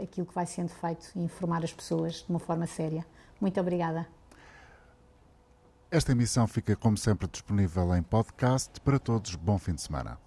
aquilo 0.02 0.26
que 0.26 0.34
vai 0.34 0.46
sendo 0.46 0.70
feito 0.70 1.12
e 1.16 1.20
informar 1.20 1.64
as 1.64 1.74
pessoas 1.74 2.16
de 2.16 2.30
uma 2.30 2.40
forma 2.40 2.66
séria. 2.68 3.06
Muito 3.40 3.60
obrigada. 3.60 4.08
Esta 5.90 6.12
emissão 6.12 6.46
fica, 6.48 6.76
como 6.76 6.98
sempre, 6.98 7.28
disponível 7.28 7.96
em 7.96 8.04
podcast. 8.04 8.80
Para 8.82 9.00
todos, 9.00 9.36
bom 9.36 9.58
fim 9.58 9.74
de 9.74 9.82
semana. 9.82 10.18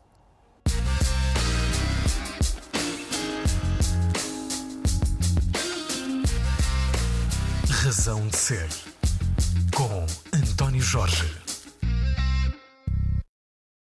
Razão 7.83 8.27
de 8.29 8.37
Ser, 8.37 8.69
com 9.75 10.07
António 10.37 10.83
Jorge. 10.83 11.40